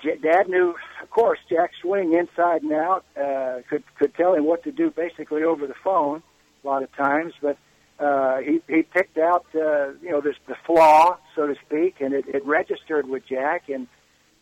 J- 0.01 0.17
Dad 0.17 0.49
knew, 0.49 0.75
of 1.01 1.09
course, 1.09 1.39
Jack's 1.49 1.75
swing 1.81 2.13
inside 2.13 2.63
and 2.63 2.73
out. 2.73 3.05
Uh, 3.15 3.61
could 3.69 3.83
could 3.97 4.13
tell 4.15 4.33
him 4.33 4.45
what 4.45 4.63
to 4.63 4.71
do 4.71 4.89
basically 4.91 5.43
over 5.43 5.67
the 5.67 5.75
phone 5.83 6.23
a 6.63 6.67
lot 6.67 6.83
of 6.83 6.91
times, 6.95 7.33
but 7.41 7.57
uh, 7.99 8.37
he 8.39 8.61
he 8.67 8.81
picked 8.83 9.17
out 9.17 9.45
uh, 9.55 9.89
you 10.01 10.09
know 10.11 10.21
this 10.21 10.35
the 10.47 10.55
flaw, 10.65 11.17
so 11.35 11.47
to 11.47 11.55
speak, 11.65 11.95
and 12.01 12.13
it, 12.13 12.25
it 12.27 12.45
registered 12.45 13.07
with 13.07 13.25
Jack. 13.27 13.69
And 13.69 13.87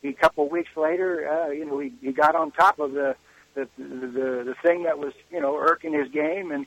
a 0.04 0.14
couple 0.14 0.46
of 0.46 0.52
weeks 0.52 0.70
later, 0.78 1.30
uh, 1.30 1.50
you 1.50 1.66
know, 1.66 1.80
he, 1.80 1.94
he 2.02 2.12
got 2.12 2.36
on 2.36 2.52
top 2.52 2.80
of 2.80 2.94
the 2.94 3.16
the, 3.56 3.68
the 3.78 4.44
the 4.46 4.56
thing 4.64 4.84
that 4.84 4.98
was 5.00 5.14
you 5.32 5.42
know 5.42 5.58
irking 5.58 5.94
his 5.94 6.10
game, 6.10 6.52
and 6.52 6.66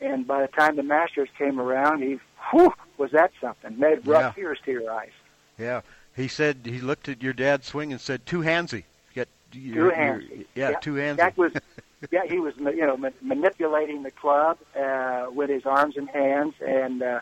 and 0.00 0.26
by 0.26 0.42
the 0.42 0.48
time 0.48 0.76
the 0.76 0.82
Masters 0.82 1.28
came 1.38 1.58
around, 1.58 2.02
he 2.02 2.18
whew, 2.50 2.72
was 2.98 3.10
that 3.12 3.30
something 3.40 3.78
made 3.78 4.06
rough 4.06 4.36
Yeah. 4.36 4.42
tears 4.42 4.58
to 4.66 4.70
your 4.72 4.90
eyes. 4.92 5.10
Yeah, 5.58 5.80
he 6.18 6.28
said 6.28 6.58
he 6.64 6.80
looked 6.80 7.08
at 7.08 7.22
your 7.22 7.32
dad's 7.32 7.66
swing 7.66 7.92
and 7.92 8.00
said, 8.00 8.26
"Too 8.26 8.40
handsy." 8.40 8.84
Get 9.14 9.28
Two 9.52 9.90
hands. 9.90 10.24
Yeah, 10.54 10.72
two 10.80 10.94
handsy. 10.94 11.16
Jack 11.16 11.38
was, 11.38 11.52
yeah, 12.10 12.24
he 12.26 12.38
was, 12.38 12.54
you 12.58 12.86
know, 12.86 12.96
ma- 12.96 13.10
manipulating 13.22 14.02
the 14.02 14.10
club 14.10 14.58
uh, 14.78 15.26
with 15.32 15.48
his 15.48 15.64
arms 15.64 15.96
and 15.96 16.08
hands, 16.10 16.54
and 16.60 17.02
uh, 17.02 17.20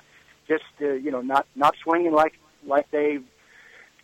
just, 0.48 0.64
uh, 0.80 0.92
you 0.92 1.10
know, 1.10 1.20
not 1.20 1.46
not 1.54 1.76
swinging 1.82 2.12
like 2.12 2.38
like 2.64 2.90
they 2.90 3.20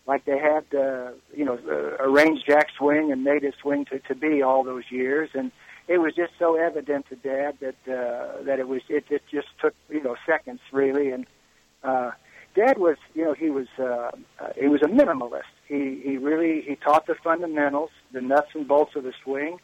like 0.06 0.24
they 0.24 0.38
had, 0.38 0.64
uh, 0.74 1.12
you 1.34 1.44
know, 1.44 1.58
uh, 1.68 2.02
arranged 2.04 2.44
Jack's 2.46 2.74
swing 2.76 3.12
and 3.12 3.24
made 3.24 3.42
his 3.42 3.54
swing 3.60 3.84
to, 3.86 3.98
to 4.00 4.14
be 4.14 4.42
all 4.42 4.62
those 4.62 4.84
years, 4.90 5.30
and 5.34 5.50
it 5.88 5.98
was 5.98 6.14
just 6.14 6.32
so 6.38 6.56
evident 6.56 7.06
to 7.08 7.16
Dad 7.16 7.56
that 7.60 7.76
uh, 7.88 8.42
that 8.42 8.58
it 8.58 8.68
was 8.68 8.82
it, 8.88 9.04
it 9.10 9.22
just 9.30 9.48
took 9.60 9.74
you 9.88 10.02
know 10.02 10.16
seconds 10.26 10.60
really, 10.70 11.10
and 11.10 11.26
uh, 11.82 12.10
Dad 12.54 12.78
was 12.78 12.96
you 13.14 13.24
know 13.24 13.32
he 13.34 13.50
was 13.50 13.66
uh, 13.78 14.10
uh, 14.40 14.48
he 14.58 14.68
was 14.68 14.82
a 14.82 14.86
minimalist. 14.86 15.42
He 15.66 16.00
he 16.04 16.18
really 16.18 16.62
he 16.62 16.76
taught 16.76 17.06
the 17.06 17.14
fundamentals, 17.22 17.90
the 18.12 18.20
nuts 18.20 18.48
and 18.54 18.66
bolts 18.68 18.94
of 18.96 19.04
the 19.04 19.12
swing, 19.24 19.58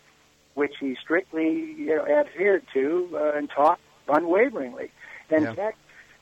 which 0.55 0.75
he 0.81 0.97
strictly 1.03 1.49
you 1.77 1.97
know 1.97 2.07
adhered 2.07 2.65
to 2.75 3.09
uh, 3.15 3.33
and 3.37 3.51
taught 3.51 3.79
unwaveringly. 4.09 4.91
And 5.31 5.45
Yeah. 5.45 5.55
Jack 5.55 5.77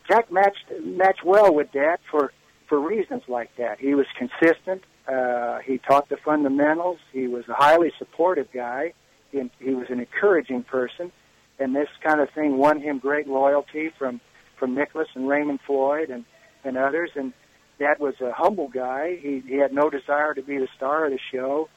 Jack 0.09 0.33
matched 0.33 0.65
matched 0.83 1.25
well 1.25 1.55
with 1.55 1.71
Dad 1.73 1.99
for 2.11 2.33
for 2.69 2.81
reasons 2.81 3.23
like 3.29 3.51
that. 3.57 3.79
He 3.79 3.95
was 3.95 4.07
consistent. 4.19 4.83
Uh, 5.07 5.61
he 5.61 5.79
taught 5.79 6.09
the 6.09 6.17
fundamentals. 6.17 6.99
He 7.13 7.29
was 7.29 7.49
a 7.49 7.55
highly 7.55 7.93
supportive 7.97 8.49
guy. 8.53 8.93
He, 9.31 9.49
he 9.61 9.73
was 9.73 9.87
an 9.89 10.01
encouraging 10.01 10.65
person, 10.65 11.13
and 11.61 11.77
this 11.77 11.89
kind 12.03 12.21
of 12.21 12.29
thing 12.31 12.57
won 12.59 12.81
him 12.81 12.99
great 12.99 13.29
loyalty 13.29 13.91
from 13.97 14.21
from 14.59 14.75
Nicklaus 14.75 15.09
and 15.15 15.29
Raymond 15.29 15.61
Floyd 15.65 16.11
and 16.11 16.25
and 16.65 16.77
others. 16.77 17.11
And 17.15 17.33
Dad 17.79 17.99
was 17.99 18.15
a 18.21 18.33
humble 18.33 18.69
guy. 18.69 19.17
He 19.17 19.43
he 19.47 19.57
had 19.57 19.73
no 19.73 19.91
desire 19.91 20.35
to 20.35 20.43
be 20.43 20.59
the 20.59 20.69
star 20.77 21.07
of 21.07 21.13
the 21.13 21.19
show. 21.33 21.69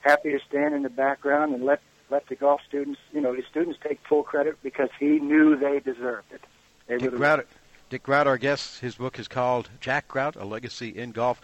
Happy 0.00 0.30
to 0.30 0.38
stand 0.48 0.74
in 0.74 0.82
the 0.82 0.90
background 0.90 1.54
and 1.54 1.64
let 1.64 1.80
let 2.10 2.26
the 2.28 2.36
golf 2.36 2.60
students, 2.68 3.00
you 3.12 3.20
know, 3.20 3.32
his 3.32 3.44
students 3.50 3.78
take 3.82 3.98
full 4.08 4.22
credit 4.22 4.56
because 4.62 4.90
he 4.98 5.18
knew 5.18 5.56
they 5.56 5.80
deserved 5.80 6.32
it. 6.32 6.42
They 6.86 6.98
Dick 6.98 7.12
Grout, 7.12 7.46
Dick 7.90 8.02
Grout, 8.04 8.26
our 8.26 8.38
guest, 8.38 8.80
his 8.80 8.94
book 8.94 9.18
is 9.18 9.26
called 9.26 9.70
Jack 9.80 10.06
Grout: 10.08 10.36
A 10.36 10.44
Legacy 10.44 10.90
in 10.90 11.12
Golf. 11.12 11.40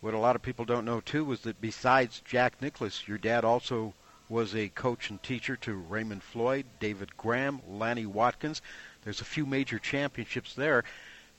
What 0.00 0.14
a 0.14 0.18
lot 0.18 0.36
of 0.36 0.42
people 0.42 0.64
don't 0.64 0.84
know 0.84 1.00
too 1.00 1.24
was 1.24 1.40
that 1.40 1.60
besides 1.60 2.22
Jack 2.24 2.60
Nicklaus, 2.60 3.08
your 3.08 3.18
dad 3.18 3.44
also 3.44 3.94
was 4.28 4.54
a 4.54 4.68
coach 4.68 5.10
and 5.10 5.22
teacher 5.22 5.56
to 5.56 5.74
Raymond 5.74 6.22
Floyd, 6.22 6.66
David 6.80 7.16
Graham, 7.16 7.60
Lanny 7.66 8.06
Wadkins. 8.06 8.60
There's 9.02 9.20
a 9.20 9.24
few 9.24 9.46
major 9.46 9.78
championships 9.78 10.54
there. 10.54 10.84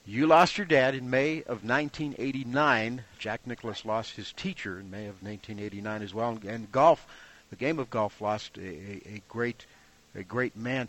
You 0.08 0.28
lost 0.28 0.56
your 0.56 0.66
dad 0.66 0.94
in 0.94 1.10
May 1.10 1.38
of 1.40 1.64
1989. 1.64 3.02
Jack 3.18 3.44
Nicklaus 3.44 3.84
lost 3.84 4.14
his 4.14 4.32
teacher 4.32 4.78
in 4.78 4.88
May 4.88 5.06
of 5.06 5.20
1989 5.20 6.02
as 6.02 6.14
well. 6.14 6.38
And 6.46 6.70
golf, 6.70 7.04
the 7.50 7.56
game 7.56 7.80
of 7.80 7.90
golf, 7.90 8.20
lost 8.20 8.56
a, 8.56 8.60
a, 8.62 9.22
great, 9.28 9.66
a 10.14 10.22
great 10.22 10.56
man. 10.56 10.86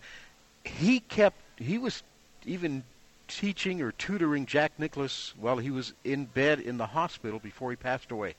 He 0.63 0.99
kept. 0.99 1.38
He 1.58 1.80
was 1.80 2.03
even 2.45 2.84
teaching 3.27 3.82
or 3.82 3.91
tutoring 3.93 4.45
Jack 4.45 4.73
Nicklaus 4.77 5.34
while 5.39 5.58
he 5.58 5.71
was 5.71 5.93
in 6.03 6.25
bed 6.25 6.60
in 6.60 6.77
the 6.77 6.86
hospital 6.86 7.39
before 7.39 7.71
he 7.71 7.75
passed 7.75 8.12
away. 8.12 8.36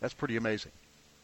That's 0.00 0.14
pretty 0.14 0.36
amazing. 0.36 0.72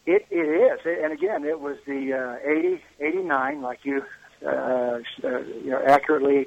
It 0.07 0.25
it 0.31 0.37
is, 0.37 0.81
and 1.03 1.13
again, 1.13 1.45
it 1.45 1.61
was 1.61 1.77
the 1.85 2.15
uh, 2.15 2.49
80, 2.49 2.81
89, 3.01 3.61
like 3.61 3.81
you, 3.85 4.05
uh, 4.47 4.49
uh, 4.49 5.01
you 5.23 5.71
know, 5.71 5.83
accurately 5.85 6.47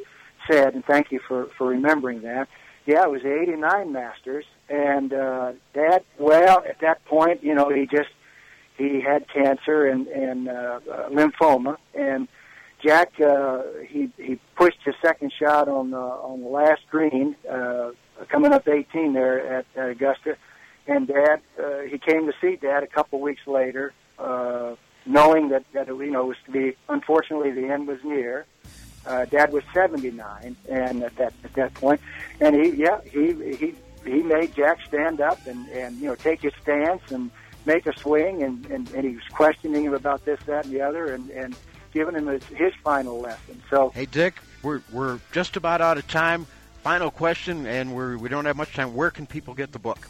said, 0.49 0.73
and 0.73 0.83
thank 0.85 1.12
you 1.12 1.19
for 1.27 1.47
for 1.57 1.67
remembering 1.67 2.21
that. 2.21 2.47
Yeah, 2.85 3.03
it 3.03 3.12
was 3.12 3.21
the 3.21 3.39
89 3.39 3.91
Masters, 3.91 4.45
and 4.67 5.13
uh, 5.13 5.51
Dad. 5.73 6.03
Well, 6.17 6.63
at 6.67 6.79
that 6.81 7.03
point, 7.05 7.43
you 7.43 7.53
know, 7.53 7.69
he 7.69 7.85
just 7.85 8.09
he 8.77 9.01
had 9.01 9.27
cancer 9.31 9.85
and 9.85 10.07
and 10.07 10.49
uh, 10.49 10.79
uh, 10.89 11.09
lymphoma, 11.09 11.77
and 11.93 12.27
Jack 12.83 13.12
uh, 13.19 13.62
he 13.88 14.09
he 14.17 14.39
pushed 14.55 14.79
his 14.83 14.95
second 15.03 15.31
shot 15.38 15.67
on 15.67 15.91
the 15.91 15.97
on 15.97 16.41
the 16.41 16.47
last 16.47 16.81
green, 16.89 17.35
uh, 17.49 17.91
coming 18.29 18.53
up 18.53 18.67
18 18.67 19.13
there 19.13 19.59
at, 19.59 19.65
at 19.75 19.89
Augusta, 19.89 20.38
and 20.88 21.07
Dad 21.07 21.41
uh, 21.62 21.81
he 21.81 21.97
came 21.97 22.25
to 22.25 22.33
see 22.41 22.55
Dad 22.55 22.83
a 22.83 22.88
couple 22.88 23.19
weeks 23.19 23.45
later, 23.45 23.93
uh, 24.17 24.75
knowing 25.05 25.49
that 25.49 25.65
that 25.73 25.88
you 25.88 26.12
know 26.12 26.25
was 26.25 26.38
to 26.45 26.51
be 26.51 26.75
unfortunately 26.88 27.51
the 27.51 27.67
end 27.67 27.88
was 27.88 27.99
near. 28.03 28.45
Uh, 29.10 29.26
Dad 29.26 29.52
was 29.52 29.63
79, 29.74 30.56
and 30.69 31.04
at 31.04 31.15
that 31.15 31.34
at 31.43 31.54
that 31.54 31.74
point, 31.74 32.00
and 32.39 32.56
he 32.56 32.69
yeah 32.69 33.02
he 33.04 33.34
he 33.56 33.76
he 34.06 34.22
made 34.22 34.54
Jack 34.56 34.78
stand 34.88 35.19
up 35.19 35.45
and 35.48 35.67
and 35.69 35.98
you 35.98 36.06
know 36.06 36.15
take 36.15 36.41
his 36.41 36.54
stance 36.62 37.02
and 37.12 37.32
make 37.65 37.88
a 37.88 37.98
swing, 37.98 38.43
and 38.43 38.63
and, 38.67 38.88
and 38.91 39.04
he 39.04 39.15
was 39.15 39.28
questioning 39.32 39.84
him 39.84 39.95
about 39.95 40.26
this, 40.26 40.39
that, 40.45 40.65
and 40.65 40.74
the 40.74 40.82
other, 40.82 41.08
and 41.08 41.32
and 41.32 41.56
giving 41.91 42.13
him 42.13 42.28
his, 42.28 42.43
his 42.45 42.72
final 42.84 43.19
lesson. 43.19 43.60
So 43.72 43.89
hey, 43.89 44.06
Dick, 44.06 44.36
we're 44.62 44.82
we're 44.91 45.19
just 45.32 45.58
about 45.58 45.82
out 45.82 45.98
of 45.98 46.08
time. 46.08 46.45
Final 46.84 47.10
question, 47.10 47.65
and 47.65 47.95
we're 47.95 48.15
we 48.15 48.30
don't 48.30 48.45
have 48.45 48.58
much 48.58 48.76
time. 48.76 48.93
Where 48.93 49.10
can 49.10 49.26
people 49.26 49.56
get 49.56 49.72
the 49.72 49.80
book? 49.80 50.08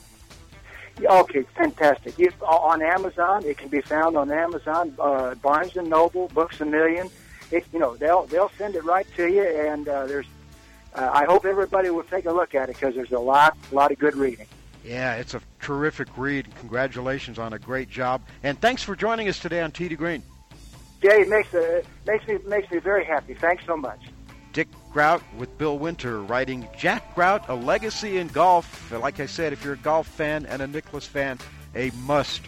Okay, 1.01 1.43
fantastic. 1.55 2.19
You, 2.19 2.29
on 2.41 2.81
Amazon, 2.81 3.45
it 3.45 3.57
can 3.57 3.69
be 3.69 3.79
found 3.79 4.17
on 4.17 4.29
Amazon, 4.29 4.93
uh, 4.99 5.35
Barnes 5.35 5.77
and 5.77 5.89
Noble, 5.89 6.27
Books 6.27 6.59
a 6.59 6.65
Million. 6.65 7.09
It, 7.51 7.65
you 7.73 7.79
know, 7.79 7.95
they'll 7.95 8.25
they'll 8.27 8.51
send 8.57 8.75
it 8.75 8.83
right 8.83 9.07
to 9.15 9.27
you, 9.27 9.43
and 9.43 9.87
uh, 9.87 10.05
there's. 10.05 10.25
Uh, 10.93 11.09
I 11.13 11.25
hope 11.25 11.45
everybody 11.45 11.91
will 11.91 12.03
take 12.03 12.25
a 12.25 12.31
look 12.31 12.55
at 12.55 12.69
it 12.69 12.75
because 12.75 12.95
there's 12.95 13.11
a 13.11 13.19
lot, 13.19 13.55
lot 13.71 13.91
of 13.91 13.99
good 13.99 14.15
reading. 14.15 14.47
Yeah, 14.83 15.15
it's 15.15 15.35
a 15.35 15.41
terrific 15.61 16.07
read. 16.17 16.47
Congratulations 16.55 17.37
on 17.37 17.53
a 17.53 17.59
great 17.59 17.89
job, 17.89 18.21
and 18.43 18.59
thanks 18.59 18.81
for 18.81 18.95
joining 18.95 19.27
us 19.27 19.39
today 19.39 19.61
on 19.61 19.71
to 19.71 19.95
Green. 19.95 20.23
Jay, 21.01 21.21
it 21.21 21.29
makes 21.29 21.53
uh, 21.53 21.81
makes 22.05 22.27
me 22.27 22.39
makes 22.47 22.71
me 22.71 22.79
very 22.79 23.05
happy. 23.05 23.33
Thanks 23.33 23.65
so 23.65 23.77
much. 23.77 23.99
Dick 24.51 24.67
Grout 24.91 25.21
with 25.37 25.55
Bill 25.57 25.77
Winter 25.77 26.21
writing 26.21 26.67
Jack 26.77 27.13
Grout, 27.13 27.47
A 27.49 27.55
Legacy 27.55 28.17
in 28.17 28.27
Golf. 28.27 28.91
Like 28.91 29.19
I 29.19 29.25
said, 29.27 29.53
if 29.53 29.63
you're 29.63 29.75
a 29.75 29.77
golf 29.77 30.07
fan 30.07 30.45
and 30.47 30.61
a 30.61 30.67
Nicklaus 30.67 31.05
fan, 31.05 31.37
a 31.75 31.91
must 32.01 32.41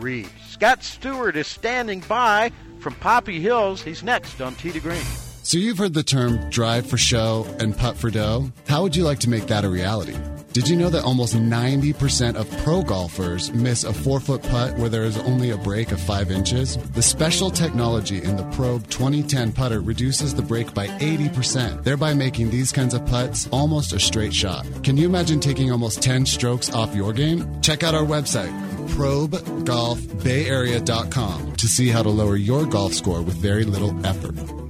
read. 0.00 0.28
Scott 0.48 0.82
Seward 0.82 1.36
is 1.36 1.46
standing 1.46 2.00
by 2.08 2.52
from 2.80 2.94
Poppy 2.96 3.40
Hills. 3.40 3.82
He's 3.82 4.02
next 4.02 4.40
on 4.40 4.54
Tee 4.54 4.72
to 4.72 4.80
Green. 4.80 5.02
So 5.42 5.58
you've 5.58 5.78
heard 5.78 5.94
the 5.94 6.02
term 6.02 6.50
drive 6.50 6.86
for 6.86 6.96
show 6.96 7.46
and 7.60 7.76
putt 7.76 7.96
for 7.96 8.10
dough. 8.10 8.50
How 8.68 8.82
would 8.82 8.96
you 8.96 9.04
like 9.04 9.20
to 9.20 9.30
make 9.30 9.46
that 9.46 9.64
a 9.64 9.68
reality? 9.68 10.16
Did 10.56 10.68
you 10.70 10.76
know 10.76 10.88
that 10.88 11.04
almost 11.04 11.34
90% 11.34 12.34
of 12.34 12.50
pro 12.64 12.80
golfers 12.80 13.52
miss 13.52 13.84
a 13.84 13.92
four 13.92 14.20
foot 14.20 14.42
putt 14.42 14.78
where 14.78 14.88
there 14.88 15.04
is 15.04 15.18
only 15.18 15.50
a 15.50 15.58
break 15.58 15.92
of 15.92 16.00
five 16.00 16.30
inches? 16.30 16.78
The 16.94 17.02
special 17.02 17.50
technology 17.50 18.22
in 18.22 18.38
the 18.38 18.44
Probe 18.52 18.88
2010 18.88 19.52
putter 19.52 19.82
reduces 19.82 20.34
the 20.34 20.40
break 20.40 20.72
by 20.72 20.86
80%, 20.86 21.84
thereby 21.84 22.14
making 22.14 22.48
these 22.48 22.72
kinds 22.72 22.94
of 22.94 23.04
putts 23.04 23.46
almost 23.52 23.92
a 23.92 24.00
straight 24.00 24.32
shot. 24.32 24.66
Can 24.82 24.96
you 24.96 25.04
imagine 25.04 25.40
taking 25.40 25.70
almost 25.70 26.00
10 26.00 26.24
strokes 26.24 26.72
off 26.72 26.94
your 26.94 27.12
game? 27.12 27.60
Check 27.60 27.82
out 27.82 27.94
our 27.94 28.06
website, 28.06 28.48
probegolfbayarea.com, 28.94 31.56
to 31.56 31.68
see 31.68 31.90
how 31.90 32.02
to 32.02 32.08
lower 32.08 32.36
your 32.36 32.64
golf 32.64 32.94
score 32.94 33.20
with 33.20 33.34
very 33.34 33.64
little 33.64 33.94
effort. 34.06 34.65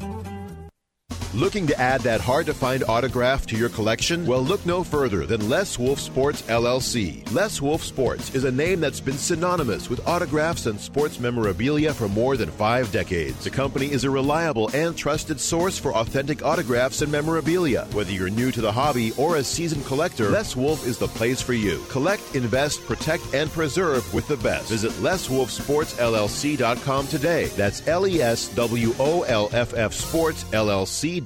Looking 1.37 1.67
to 1.67 1.79
add 1.79 2.01
that 2.01 2.23
hard 2.23 2.47
to 2.47 2.55
find 2.55 2.83
autograph 2.85 3.45
to 3.49 3.59
your 3.59 3.69
collection? 3.69 4.25
Well, 4.25 4.41
look 4.41 4.65
no 4.65 4.83
further 4.83 5.27
than 5.27 5.51
Les 5.51 5.79
Wolff 5.79 6.01
Sports 6.01 6.41
LLC. 6.41 7.31
Les 7.31 7.61
Wolff 7.61 7.85
Sports 7.85 8.35
is 8.35 8.45
a 8.45 8.51
name 8.51 8.81
that's 8.81 9.03
been 9.03 9.19
synonymous 9.19 9.91
with 9.91 10.09
autographs 10.09 10.65
and 10.65 10.81
sports 10.81 11.21
memorabilia 11.21 11.93
for 11.93 12.09
more 12.09 12.39
than 12.39 12.51
five 12.51 12.91
decades. 12.91 13.45
The 13.45 13.51
company 13.51 13.93
is 13.93 14.05
a 14.05 14.11
reliable 14.11 14.71
and 14.73 14.97
trusted 14.97 15.39
source 15.39 15.79
for 15.79 15.95
authentic 15.95 16.43
autographs 16.43 17.03
and 17.03 17.13
memorabilia. 17.13 17.87
Whether 17.93 18.13
you're 18.13 18.31
new 18.31 18.51
to 18.53 18.63
the 18.63 18.73
hobby 18.73 19.13
or 19.19 19.37
a 19.37 19.45
seasoned 19.45 19.85
collector, 19.85 20.31
Les 20.31 20.57
Wolff 20.57 20.87
is 20.87 20.97
the 20.97 21.09
place 21.09 21.43
for 21.43 21.53
you. 21.53 21.85
Collect, 21.91 22.35
invest, 22.35 22.83
protect, 22.87 23.35
and 23.35 23.51
preserve 23.51 24.11
with 24.15 24.27
the 24.27 24.39
best. 24.39 24.71
Visit 24.71 24.93
LesWolffSportsLLC.com 25.03 27.09
today. 27.09 27.49
That's 27.49 27.87
L 27.87 28.07
E 28.07 28.23
S 28.23 28.49
W 28.55 28.95
O 28.99 29.21
L 29.25 29.51
F 29.53 29.75
F 29.75 29.93
Sports 29.93 30.45
LLC. 30.45 31.26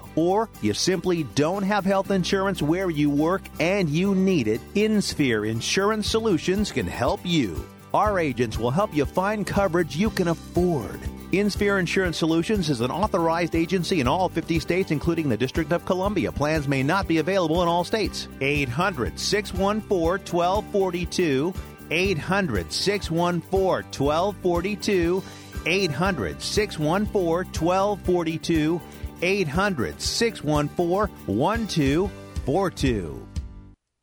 or 0.15 0.49
you 0.61 0.73
simply 0.73 1.23
don't 1.35 1.63
have 1.63 1.85
health 1.85 2.11
insurance 2.11 2.61
where 2.61 2.89
you 2.89 3.09
work 3.09 3.41
and 3.59 3.89
you 3.89 4.15
need 4.15 4.47
it, 4.47 4.61
InSphere 4.75 5.49
Insurance 5.49 6.09
Solutions 6.09 6.71
can 6.71 6.87
help 6.87 7.19
you. 7.23 7.65
Our 7.93 8.19
agents 8.19 8.57
will 8.57 8.71
help 8.71 8.95
you 8.95 9.05
find 9.05 9.45
coverage 9.45 9.95
you 9.95 10.09
can 10.09 10.29
afford. 10.29 10.99
InSphere 11.31 11.79
Insurance 11.79 12.17
Solutions 12.17 12.69
is 12.69 12.81
an 12.81 12.91
authorized 12.91 13.55
agency 13.55 14.01
in 14.01 14.07
all 14.07 14.29
50 14.29 14.59
states, 14.59 14.91
including 14.91 15.29
the 15.29 15.37
District 15.37 15.71
of 15.71 15.85
Columbia. 15.85 16.31
Plans 16.31 16.67
may 16.67 16.83
not 16.83 17.07
be 17.07 17.19
available 17.19 17.61
in 17.61 17.67
all 17.67 17.83
states. 17.83 18.27
800 18.41 19.17
614 19.19 20.25
1242. 20.33 21.53
800 21.89 22.71
614 22.71 23.81
1242. 23.97 25.23
800 25.65 26.41
614 26.41 27.45
1242. 27.53 28.81
800 29.21 30.01
614 30.01 31.09
1242. 31.27 33.30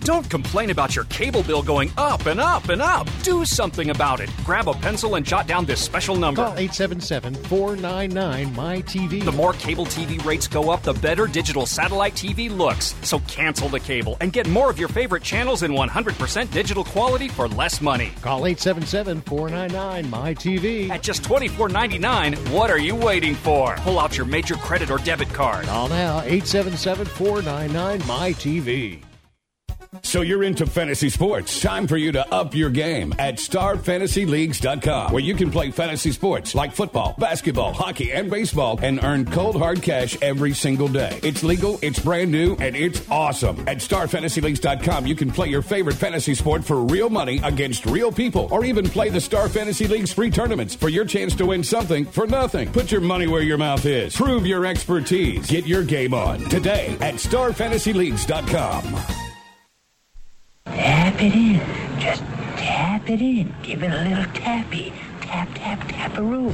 Don't 0.09 0.31
complain 0.31 0.71
about 0.71 0.97
your 0.97 1.05
cable 1.07 1.43
bill 1.43 1.63
going 1.63 1.93
up 1.99 2.25
and 2.25 2.41
up 2.41 2.71
and 2.71 2.81
up. 2.81 3.07
Do 3.23 3.45
something 3.45 3.91
about 3.91 4.21
it. 4.21 4.31
Grab 4.43 4.67
a 4.67 4.73
pencil 4.73 5.17
and 5.17 5.27
jot 5.27 5.47
down 5.47 5.67
this 5.67 5.85
special 5.85 6.17
number. 6.17 6.45
Call 6.45 6.57
877 6.57 7.35
499 7.35 8.55
MyTV. 8.55 9.23
The 9.23 9.33
more 9.33 9.53
cable 9.53 9.85
TV 9.85 10.25
rates 10.25 10.49
go 10.49 10.71
up, 10.71 10.83
the 10.83 10.95
better 10.95 11.27
digital 11.27 11.67
satellite 11.67 12.15
TV 12.15 12.49
looks. 12.49 12.95
So 13.03 13.19
cancel 13.27 13.69
the 13.69 13.81
cable 13.81 14.17
and 14.23 14.33
get 14.33 14.49
more 14.49 14.71
of 14.71 14.79
your 14.79 14.89
favorite 14.89 15.25
channels 15.25 15.63
in 15.63 15.73
100% 15.73 16.51
digital 16.53 16.85
quality 16.85 17.29
for 17.29 17.47
less 17.47 17.83
money. 17.83 18.13
Call 18.23 18.47
877 18.47 19.21
499 19.21 20.05
MyTV. 20.11 20.89
At 20.89 21.03
just 21.03 21.23
$24.99, 21.25 22.51
what 22.51 22.71
are 22.71 22.79
you 22.79 22.95
waiting 22.95 23.35
for? 23.35 23.75
Pull 23.81 23.99
out 23.99 24.17
your 24.17 24.27
major 24.27 24.55
credit 24.55 24.91
or 24.91 24.99
debit 24.99 25.29
card. 25.35 25.67
Call 25.67 25.89
now 25.89 26.21
877 26.21 27.05
499 27.05 28.01
MyTV. 28.01 29.08
So 30.03 30.21
you're 30.21 30.43
into 30.43 30.67
fantasy 30.67 31.09
sports. 31.09 31.61
Time 31.61 31.87
for 31.87 31.97
you 31.97 32.13
to 32.13 32.35
up 32.35 32.55
your 32.55 32.71
game 32.71 33.15
at 33.19 33.37
starfantasyleagues.com, 33.37 35.13
where 35.13 35.23
you 35.23 35.35
can 35.35 35.51
play 35.51 35.71
fantasy 35.71 36.13
sports 36.13 36.55
like 36.55 36.73
football, 36.73 37.15
basketball, 37.19 37.73
hockey, 37.73 38.13
and 38.13 38.31
baseball 38.31 38.79
and 38.83 39.03
earn 39.03 39.25
cold 39.25 39.57
hard 39.57 39.83
cash 39.83 40.17
every 40.23 40.53
single 40.53 40.89
day. 40.89 41.19
It's 41.23 41.43
legal, 41.43 41.79
it's 41.83 41.99
brand 41.99 42.31
new, 42.31 42.57
and 42.61 42.77
it's 42.77 43.09
awesome. 43.11 43.67
At 43.69 43.79
starfantasyleagues.com, 43.79 45.07
you 45.07 45.15
can 45.15 45.31
play 45.31 45.49
your 45.49 45.63
favorite 45.63 45.97
fantasy 45.97 46.35
sport 46.35 46.65
for 46.65 46.83
real 46.83 47.11
money 47.11 47.41
against 47.43 47.87
real 47.87 48.13
people, 48.13 48.49
or 48.51 48.65
even 48.65 48.89
play 48.89 49.09
the 49.09 49.21
Star 49.21 49.49
Fantasy 49.49 49.89
League's 49.89 50.13
free 50.13 50.31
tournaments 50.31 50.75
for 50.75 50.89
your 50.89 51.05
chance 51.05 51.35
to 51.37 51.47
win 51.47 51.65
something 51.65 52.05
for 52.05 52.27
nothing. 52.27 52.71
Put 52.73 52.93
your 52.93 53.01
money 53.01 53.27
where 53.27 53.43
your 53.43 53.59
mouth 53.59 53.85
is. 53.87 54.17
Prove 54.17 54.47
your 54.47 54.67
expertise. 54.67 55.47
Get 55.47 55.67
your 55.67 55.83
game 55.83 56.15
on 56.15 56.41
today 56.41 56.97
at 57.01 57.15
starfantasyleagues.com. 57.15 59.18
Tap 61.19 61.27
it 61.27 61.35
in. 61.35 61.61
Just 61.99 62.23
tap 62.57 63.11
it 63.11 63.21
in. 63.21 63.53
Give 63.65 63.83
it 63.83 63.91
a 63.91 64.05
little 64.09 64.33
tappy. 64.35 64.93
Tap, 65.21 65.49
tap, 65.53 65.89
tap-a-roo. 65.89 66.53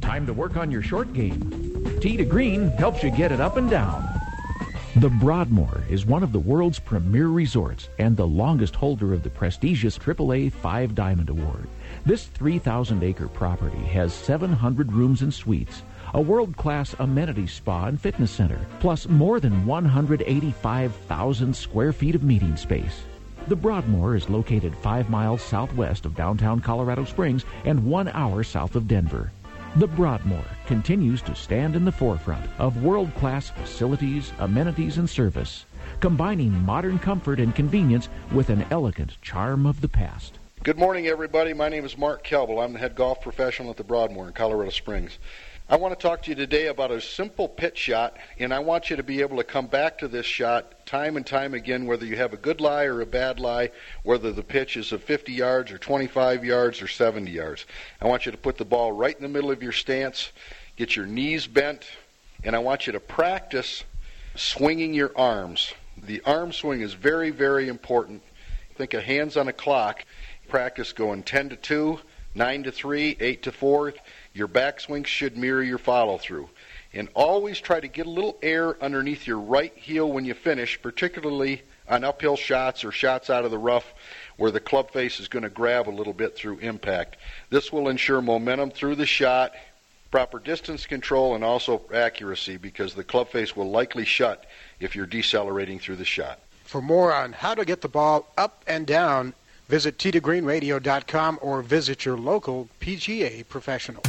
Time 0.00 0.26
to 0.26 0.32
work 0.32 0.56
on 0.56 0.72
your 0.72 0.82
short 0.82 1.12
game. 1.12 2.00
Tee 2.00 2.16
to 2.16 2.24
Green 2.24 2.70
helps 2.70 3.04
you 3.04 3.12
get 3.12 3.30
it 3.30 3.40
up 3.40 3.56
and 3.56 3.70
down. 3.70 4.02
The 4.96 5.08
Broadmoor 5.08 5.84
is 5.88 6.04
one 6.04 6.24
of 6.24 6.32
the 6.32 6.40
world's 6.40 6.80
premier 6.80 7.28
resorts 7.28 7.88
and 8.00 8.16
the 8.16 8.26
longest 8.26 8.74
holder 8.74 9.14
of 9.14 9.22
the 9.22 9.30
prestigious 9.30 9.96
AAA 9.96 10.50
Five 10.50 10.96
Diamond 10.96 11.28
Award. 11.28 11.68
This 12.04 12.24
3,000 12.26 13.04
acre 13.04 13.28
property 13.28 13.84
has 13.84 14.12
700 14.12 14.92
rooms 14.92 15.22
and 15.22 15.32
suites, 15.32 15.82
a 16.12 16.20
world 16.20 16.56
class 16.56 16.96
amenity 16.98 17.46
spa 17.46 17.84
and 17.84 18.00
fitness 18.00 18.32
center, 18.32 18.58
plus 18.80 19.08
more 19.08 19.38
than 19.38 19.64
185,000 19.64 21.54
square 21.54 21.92
feet 21.92 22.16
of 22.16 22.24
meeting 22.24 22.56
space. 22.56 23.02
The 23.48 23.56
Broadmoor 23.56 24.14
is 24.14 24.28
located 24.28 24.76
five 24.76 25.08
miles 25.08 25.40
southwest 25.40 26.04
of 26.04 26.14
downtown 26.14 26.60
Colorado 26.60 27.06
Springs 27.06 27.46
and 27.64 27.86
one 27.86 28.08
hour 28.08 28.42
south 28.42 28.76
of 28.76 28.86
Denver. 28.86 29.32
The 29.76 29.86
Broadmoor 29.86 30.44
continues 30.66 31.22
to 31.22 31.34
stand 31.34 31.74
in 31.74 31.86
the 31.86 31.90
forefront 31.90 32.44
of 32.58 32.82
world 32.82 33.10
class 33.14 33.48
facilities, 33.48 34.34
amenities, 34.38 34.98
and 34.98 35.08
service, 35.08 35.64
combining 36.00 36.52
modern 36.62 36.98
comfort 36.98 37.40
and 37.40 37.54
convenience 37.54 38.10
with 38.32 38.50
an 38.50 38.66
elegant 38.70 39.16
charm 39.22 39.64
of 39.64 39.80
the 39.80 39.88
past. 39.88 40.38
Good 40.62 40.76
morning, 40.76 41.06
everybody. 41.06 41.54
My 41.54 41.70
name 41.70 41.86
is 41.86 41.96
Mark 41.96 42.26
Kelble. 42.26 42.62
I'm 42.62 42.74
the 42.74 42.78
head 42.78 42.96
golf 42.96 43.22
professional 43.22 43.70
at 43.70 43.78
the 43.78 43.84
Broadmoor 43.84 44.26
in 44.26 44.34
Colorado 44.34 44.72
Springs. 44.72 45.18
I 45.70 45.76
want 45.76 45.92
to 45.92 46.02
talk 46.02 46.22
to 46.22 46.30
you 46.30 46.34
today 46.34 46.68
about 46.68 46.90
a 46.90 46.98
simple 46.98 47.46
pitch 47.46 47.76
shot, 47.76 48.16
and 48.38 48.54
I 48.54 48.58
want 48.58 48.88
you 48.88 48.96
to 48.96 49.02
be 49.02 49.20
able 49.20 49.36
to 49.36 49.44
come 49.44 49.66
back 49.66 49.98
to 49.98 50.08
this 50.08 50.24
shot 50.24 50.86
time 50.86 51.18
and 51.18 51.26
time 51.26 51.52
again, 51.52 51.84
whether 51.84 52.06
you 52.06 52.16
have 52.16 52.32
a 52.32 52.38
good 52.38 52.62
lie 52.62 52.84
or 52.84 53.02
a 53.02 53.06
bad 53.06 53.38
lie, 53.38 53.72
whether 54.02 54.32
the 54.32 54.42
pitch 54.42 54.78
is 54.78 54.92
of 54.92 55.02
50 55.02 55.30
yards 55.30 55.70
or 55.70 55.76
25 55.76 56.42
yards 56.42 56.80
or 56.80 56.88
70 56.88 57.30
yards. 57.30 57.66
I 58.00 58.06
want 58.06 58.24
you 58.24 58.32
to 58.32 58.38
put 58.38 58.56
the 58.56 58.64
ball 58.64 58.92
right 58.92 59.14
in 59.14 59.20
the 59.20 59.28
middle 59.28 59.50
of 59.50 59.62
your 59.62 59.72
stance, 59.72 60.32
get 60.76 60.96
your 60.96 61.04
knees 61.04 61.46
bent, 61.46 61.84
and 62.42 62.56
I 62.56 62.60
want 62.60 62.86
you 62.86 62.94
to 62.94 63.00
practice 63.00 63.84
swinging 64.36 64.94
your 64.94 65.12
arms. 65.16 65.74
The 66.02 66.22
arm 66.24 66.52
swing 66.52 66.80
is 66.80 66.94
very, 66.94 67.28
very 67.28 67.68
important. 67.68 68.22
Think 68.76 68.94
of 68.94 69.02
hands 69.02 69.36
on 69.36 69.48
a 69.48 69.52
clock. 69.52 70.06
Practice 70.48 70.94
going 70.94 71.24
10 71.24 71.50
to 71.50 71.56
2, 71.56 72.00
9 72.34 72.62
to 72.62 72.72
3, 72.72 73.18
8 73.20 73.42
to 73.42 73.52
4. 73.52 73.92
Your 74.38 74.46
backswing 74.46 75.04
should 75.04 75.36
mirror 75.36 75.64
your 75.64 75.78
follow 75.78 76.16
through. 76.16 76.48
And 76.94 77.08
always 77.14 77.58
try 77.58 77.80
to 77.80 77.88
get 77.88 78.06
a 78.06 78.10
little 78.10 78.38
air 78.40 78.80
underneath 78.80 79.26
your 79.26 79.40
right 79.40 79.76
heel 79.76 80.10
when 80.10 80.24
you 80.24 80.32
finish, 80.32 80.80
particularly 80.80 81.62
on 81.88 82.04
uphill 82.04 82.36
shots 82.36 82.84
or 82.84 82.92
shots 82.92 83.30
out 83.30 83.44
of 83.44 83.50
the 83.50 83.58
rough 83.58 83.92
where 84.36 84.52
the 84.52 84.60
club 84.60 84.92
face 84.92 85.18
is 85.18 85.26
going 85.26 85.42
to 85.42 85.48
grab 85.48 85.88
a 85.88 85.90
little 85.90 86.12
bit 86.12 86.36
through 86.36 86.58
impact. 86.58 87.16
This 87.50 87.72
will 87.72 87.88
ensure 87.88 88.22
momentum 88.22 88.70
through 88.70 88.94
the 88.94 89.06
shot, 89.06 89.54
proper 90.12 90.38
distance 90.38 90.86
control, 90.86 91.34
and 91.34 91.42
also 91.42 91.82
accuracy 91.92 92.58
because 92.58 92.94
the 92.94 93.02
club 93.02 93.30
face 93.30 93.56
will 93.56 93.70
likely 93.70 94.04
shut 94.04 94.46
if 94.78 94.94
you're 94.94 95.06
decelerating 95.06 95.80
through 95.80 95.96
the 95.96 96.04
shot. 96.04 96.38
For 96.64 96.80
more 96.80 97.12
on 97.12 97.32
how 97.32 97.54
to 97.54 97.64
get 97.64 97.80
the 97.80 97.88
ball 97.88 98.32
up 98.38 98.62
and 98.68 98.86
down, 98.86 99.34
visit 99.68 99.98
tgreenradio.com 99.98 101.40
or 101.42 101.62
visit 101.62 102.04
your 102.04 102.16
local 102.16 102.68
PGA 102.80 103.46
professional. 103.48 104.02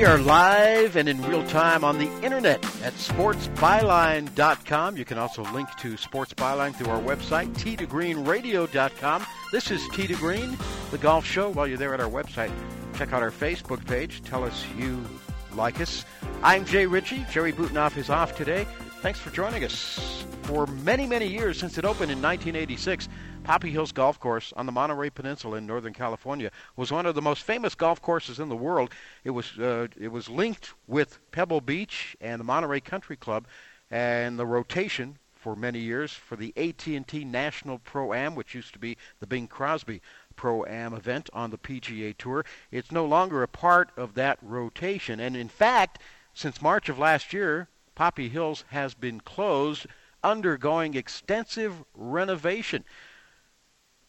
We 0.00 0.06
are 0.06 0.16
live 0.16 0.96
and 0.96 1.10
in 1.10 1.20
real 1.20 1.46
time 1.48 1.84
on 1.84 1.98
the 1.98 2.10
internet 2.22 2.64
at 2.82 2.94
sportsbyline.com. 2.94 4.96
You 4.96 5.04
can 5.04 5.18
also 5.18 5.42
link 5.52 5.68
to 5.80 5.98
Sports 5.98 6.32
Byline 6.32 6.74
through 6.74 6.90
our 6.90 7.02
website, 7.02 7.52
t2greenradio.com. 7.56 9.26
This 9.52 9.70
is 9.70 9.86
Tee 9.92 10.06
to 10.06 10.14
Green, 10.14 10.56
the 10.90 10.96
golf 10.96 11.26
show. 11.26 11.50
While 11.50 11.66
you're 11.66 11.76
there 11.76 11.92
at 11.92 12.00
our 12.00 12.08
website, 12.08 12.50
check 12.96 13.12
out 13.12 13.22
our 13.22 13.30
Facebook 13.30 13.86
page. 13.86 14.22
Tell 14.22 14.42
us 14.42 14.64
you 14.74 15.04
like 15.52 15.82
us. 15.82 16.06
I'm 16.42 16.64
Jay 16.64 16.86
Ritchie. 16.86 17.26
Jerry 17.30 17.52
Butenoff 17.52 17.98
is 17.98 18.08
off 18.08 18.34
today. 18.34 18.66
Thanks 19.02 19.18
for 19.18 19.28
joining 19.28 19.64
us. 19.64 20.24
For 20.44 20.66
many, 20.66 21.06
many 21.06 21.26
years 21.26 21.58
since 21.58 21.76
it 21.76 21.84
opened 21.84 22.10
in 22.10 22.22
1986, 22.22 23.06
Poppy 23.50 23.72
Hills 23.72 23.90
Golf 23.90 24.20
Course 24.20 24.52
on 24.54 24.66
the 24.66 24.70
Monterey 24.70 25.10
Peninsula 25.10 25.56
in 25.56 25.66
Northern 25.66 25.92
California 25.92 26.52
was 26.76 26.92
one 26.92 27.04
of 27.04 27.16
the 27.16 27.20
most 27.20 27.42
famous 27.42 27.74
golf 27.74 28.00
courses 28.00 28.38
in 28.38 28.48
the 28.48 28.54
world. 28.54 28.92
It 29.24 29.30
was 29.30 29.58
uh, 29.58 29.88
it 29.98 30.12
was 30.12 30.28
linked 30.28 30.74
with 30.86 31.18
Pebble 31.32 31.60
Beach 31.60 32.16
and 32.20 32.38
the 32.38 32.44
Monterey 32.44 32.78
Country 32.78 33.16
Club, 33.16 33.48
and 33.90 34.38
the 34.38 34.46
rotation 34.46 35.18
for 35.34 35.56
many 35.56 35.80
years 35.80 36.12
for 36.12 36.36
the 36.36 36.54
AT&T 36.56 37.24
National 37.24 37.80
Pro 37.80 38.14
Am, 38.14 38.36
which 38.36 38.54
used 38.54 38.72
to 38.74 38.78
be 38.78 38.96
the 39.18 39.26
Bing 39.26 39.48
Crosby 39.48 40.00
Pro 40.36 40.64
Am 40.66 40.94
event 40.94 41.28
on 41.32 41.50
the 41.50 41.58
PGA 41.58 42.16
Tour. 42.16 42.44
It's 42.70 42.92
no 42.92 43.04
longer 43.04 43.42
a 43.42 43.48
part 43.48 43.90
of 43.96 44.14
that 44.14 44.38
rotation, 44.42 45.18
and 45.18 45.36
in 45.36 45.48
fact, 45.48 45.98
since 46.34 46.62
March 46.62 46.88
of 46.88 47.00
last 47.00 47.32
year, 47.32 47.66
Poppy 47.96 48.28
Hills 48.28 48.62
has 48.68 48.94
been 48.94 49.18
closed, 49.18 49.88
undergoing 50.22 50.94
extensive 50.94 51.82
renovation. 51.96 52.84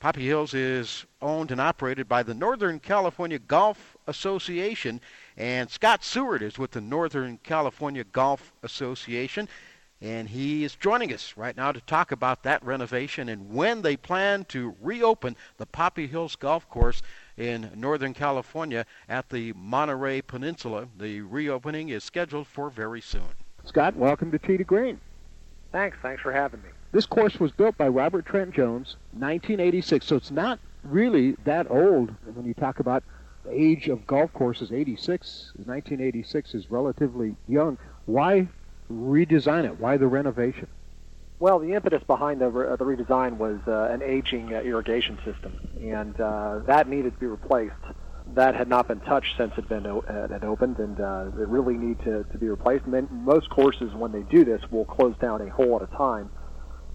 Poppy 0.02 0.26
Hills 0.26 0.56
is 0.56 1.06
owned 1.22 1.52
and 1.52 1.62
operated 1.62 2.10
by 2.10 2.24
the 2.24 2.34
Northern 2.34 2.80
California 2.80 3.38
Golf 3.38 3.96
Association, 4.08 5.00
and 5.38 5.70
Scott 5.70 6.04
Seward 6.04 6.42
is 6.42 6.58
with 6.58 6.72
the 6.72 6.82
Northern 6.82 7.38
California 7.44 8.04
Golf 8.04 8.52
Association, 8.64 9.48
and 10.02 10.28
he 10.28 10.64
is 10.64 10.74
joining 10.74 11.14
us 11.14 11.36
right 11.38 11.56
now 11.56 11.72
to 11.72 11.80
talk 11.82 12.12
about 12.12 12.42
that 12.42 12.66
renovation 12.66 13.30
and 13.30 13.54
when 13.54 13.84
they 13.84 13.96
plan 13.96 14.44
to 14.46 14.76
reopen 14.82 15.36
the 15.58 15.68
Poppy 15.68 16.08
Hills 16.08 16.36
Golf 16.36 16.68
Course 16.68 17.04
in 17.38 17.70
Northern 17.76 18.16
California 18.16 18.88
at 19.08 19.30
the 19.30 19.54
Monterey 19.54 20.24
Peninsula. 20.24 20.88
The 20.98 21.22
reopening 21.22 21.90
is 21.90 22.04
scheduled 22.04 22.48
for 22.48 22.72
very 22.72 23.02
soon. 23.02 23.36
Scott, 23.66 23.96
welcome 23.96 24.32
to 24.32 24.40
to 24.40 24.64
Green. 24.64 25.00
Thanks. 25.72 25.98
Thanks 26.02 26.22
for 26.22 26.32
having 26.32 26.62
me. 26.62 26.70
This 26.92 27.06
course 27.06 27.40
was 27.40 27.52
built 27.52 27.78
by 27.78 27.88
Robert 27.88 28.26
Trent 28.26 28.54
Jones, 28.54 28.98
1986, 29.14 30.06
so 30.06 30.18
it's 30.18 30.32
not 30.32 30.60
really 30.84 31.38
that 31.46 31.72
old 31.72 32.14
when 32.34 32.46
you 32.46 32.54
talk 32.54 32.80
about 32.80 33.04
the 33.46 33.52
age 33.52 33.88
of 33.88 34.06
golf 34.06 34.34
courses. 34.34 34.72
86, 34.72 35.54
1986 35.56 36.54
is 36.54 36.70
relatively 36.70 37.36
young. 37.48 37.78
Why 38.06 38.50
redesign 38.92 39.64
it? 39.64 39.80
Why 39.80 39.96
the 39.98 40.08
renovation? 40.08 40.68
Well, 41.40 41.60
the 41.60 41.74
impetus 41.74 42.04
behind 42.04 42.42
the, 42.42 42.50
re- 42.50 42.76
the 42.76 42.86
redesign 42.86 43.38
was 43.38 43.60
uh, 43.68 43.90
an 43.92 44.04
aging 44.04 44.54
uh, 44.54 44.60
irrigation 44.60 45.18
system, 45.26 45.58
and 45.82 46.20
uh, 46.20 46.60
that 46.68 46.88
needed 46.88 47.14
to 47.14 47.20
be 47.20 47.26
replaced. 47.26 47.74
That 48.34 48.56
had 48.56 48.70
not 48.70 48.88
been 48.88 49.02
touched 49.02 49.36
since 49.38 49.52
it 49.54 49.68
had 49.68 49.70
been 49.70 49.88
o- 49.88 50.04
had 50.08 50.44
opened, 50.44 50.80
and 50.80 51.00
uh, 51.00 51.26
it 51.38 51.48
really 51.48 51.76
need 51.76 52.00
to, 52.00 52.24
to 52.32 52.38
be 52.38 52.48
replaced. 52.48 52.86
And 52.86 52.94
then 52.94 53.08
most 53.12 53.50
courses, 53.50 53.94
when 53.94 54.12
they 54.12 54.22
do 54.24 54.46
this, 54.46 54.62
will 54.72 54.86
close 54.86 55.16
down 55.20 55.42
a 55.42 55.50
hole 55.50 55.76
at 55.76 55.82
a 55.82 55.98
time 55.98 56.30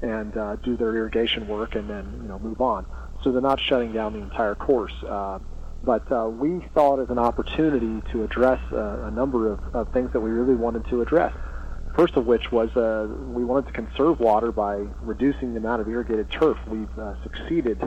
and 0.03 0.37
uh, 0.37 0.57
do 0.57 0.77
their 0.77 0.95
irrigation 0.95 1.49
work, 1.49 1.75
and 1.75 1.89
then 1.89 2.21
you 2.23 2.29
know 2.29 2.39
move 2.39 2.61
on. 2.61 2.87
So 3.23 3.33
they're 3.33 3.41
not 3.43 3.61
shutting 3.61 3.93
down 3.93 4.13
the 4.13 4.21
entire 4.21 4.55
course. 4.55 4.95
Uh, 5.03 5.39
but 5.83 6.11
uh, 6.11 6.29
we 6.29 6.67
saw 6.75 6.99
it 6.99 7.03
as 7.03 7.11
an 7.11 7.19
opportunity 7.19 8.03
to 8.13 8.25
address 8.25 8.61
uh, 8.73 9.05
a 9.05 9.11
number 9.11 9.53
of, 9.53 9.61
of 9.75 9.93
things 9.93 10.13
that 10.13 10.21
we 10.21 10.31
really 10.31 10.55
wanted 10.55 10.85
to 10.89 11.03
address. 11.03 11.33
First 11.97 12.17
of 12.17 12.27
which 12.27 12.51
was 12.53 12.75
uh, 12.77 13.07
we 13.29 13.45
wanted 13.45 13.67
to 13.69 13.73
conserve 13.73 14.21
water 14.21 14.53
by 14.53 14.85
reducing 15.01 15.53
the 15.53 15.59
amount 15.59 15.81
of 15.81 15.89
irrigated 15.89 16.31
turf. 16.31 16.59
We've 16.67 16.99
uh, 16.99 17.15
succeeded 17.23 17.81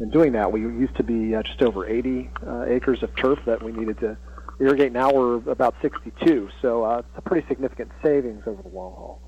in 0.00 0.10
doing 0.10 0.32
that. 0.32 0.52
We 0.52 0.60
used 0.60 0.96
to 0.96 1.02
be 1.02 1.34
uh, 1.34 1.42
just 1.42 1.62
over 1.62 1.86
80 1.86 2.30
uh, 2.46 2.64
acres 2.64 3.02
of 3.02 3.14
turf 3.16 3.38
that 3.46 3.62
we 3.62 3.72
needed 3.72 3.98
to 4.00 4.16
irrigate. 4.60 4.92
Now 4.92 5.12
we're 5.12 5.36
about 5.50 5.74
62, 5.82 6.48
so 6.60 6.84
uh, 6.84 6.98
it's 6.98 7.08
a 7.16 7.22
pretty 7.22 7.46
significant 7.48 7.90
savings 8.02 8.42
over 8.46 8.62
the 8.62 8.68
long 8.68 8.92
haul. 8.92 9.22